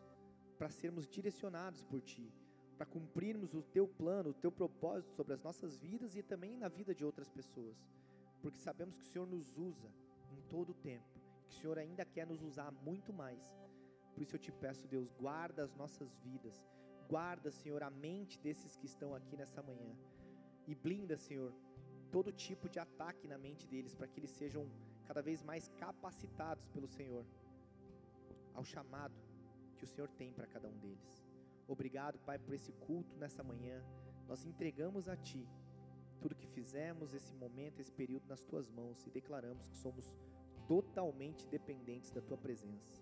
para 0.58 0.70
sermos 0.70 1.08
direcionados 1.08 1.82
por 1.84 2.02
Ti, 2.02 2.32
para 2.78 2.86
cumprirmos 2.86 3.54
o 3.54 3.62
Teu 3.62 3.88
plano, 3.88 4.32
o 4.32 4.34
Teu 4.34 4.52
propósito 4.52 5.14
sobre 5.14 5.34
as 5.34 5.42
nossas 5.42 5.78
vidas 5.78 6.16
e 6.16 6.22
também 6.22 6.58
na 6.58 6.68
vida 6.68 6.94
de 6.94 7.06
outras 7.06 7.30
pessoas, 7.30 7.78
porque 8.42 8.60
sabemos 8.60 8.98
que 8.98 9.06
o 9.06 9.08
Senhor 9.08 9.28
nos 9.28 9.58
usa 9.58 9.90
em 10.32 10.42
todo 10.50 10.72
o 10.72 10.74
tempo, 10.74 11.15
que 11.46 11.54
o 11.54 11.60
Senhor 11.60 11.78
ainda 11.78 12.04
quer 12.06 12.26
nos 12.28 12.42
usar 12.42 12.72
muito 12.72 13.14
mais. 13.14 13.44
Por 14.14 14.22
isso 14.24 14.36
eu 14.36 14.40
te 14.40 14.52
peço, 14.52 14.88
Deus, 14.88 15.12
guarda 15.12 15.64
as 15.64 15.74
nossas 15.76 16.16
vidas, 16.24 16.64
guarda, 17.08 17.52
Senhor, 17.52 17.82
a 17.84 17.90
mente 17.90 18.40
desses 18.40 18.76
que 18.76 18.86
estão 18.86 19.14
aqui 19.14 19.36
nessa 19.36 19.62
manhã 19.62 19.92
e 20.68 20.74
blinda, 20.74 21.18
Senhor, 21.18 21.54
todo 22.12 22.32
tipo 22.32 22.70
de 22.70 22.80
ataque 22.80 23.28
na 23.28 23.38
mente 23.38 23.68
deles, 23.68 23.94
para 23.94 24.08
que 24.08 24.20
eles 24.20 24.32
sejam 24.32 24.70
cada 25.06 25.22
vez 25.22 25.44
mais 25.44 25.68
capacitados 25.78 26.68
pelo 26.70 26.88
Senhor 26.88 27.26
ao 28.54 28.64
chamado 28.64 29.14
que 29.78 29.84
o 29.84 29.88
Senhor 29.88 30.10
tem 30.10 30.32
para 30.34 30.48
cada 30.48 30.68
um 30.68 30.78
deles. 30.78 31.24
Obrigado, 31.68 32.18
Pai, 32.20 32.40
por 32.40 32.54
esse 32.54 32.72
culto 32.74 33.16
nessa 33.18 33.44
manhã. 33.44 33.84
Nós 34.28 34.46
entregamos 34.46 35.10
a 35.10 35.16
Ti 35.16 35.48
tudo 36.22 36.36
que 36.36 36.48
fizemos, 36.48 37.14
esse 37.14 37.36
momento, 37.36 37.80
esse 37.80 37.92
período 37.92 38.28
nas 38.28 38.44
Tuas 38.44 38.70
mãos 38.70 39.06
e 39.06 39.12
declaramos 39.12 39.68
que 39.68 39.78
somos 39.78 40.12
totalmente 40.68 41.48
dependentes 41.48 42.12
da 42.12 42.22
Tua 42.22 42.38
presença. 42.38 43.02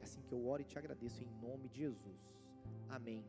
É 0.00 0.04
assim 0.04 0.22
que 0.22 0.32
eu 0.32 0.46
oro 0.46 0.62
e 0.62 0.64
te 0.64 0.78
agradeço 0.78 1.22
em 1.22 1.28
nome 1.40 1.68
de 1.68 1.78
Jesus. 1.78 2.36
Amém. 2.88 3.24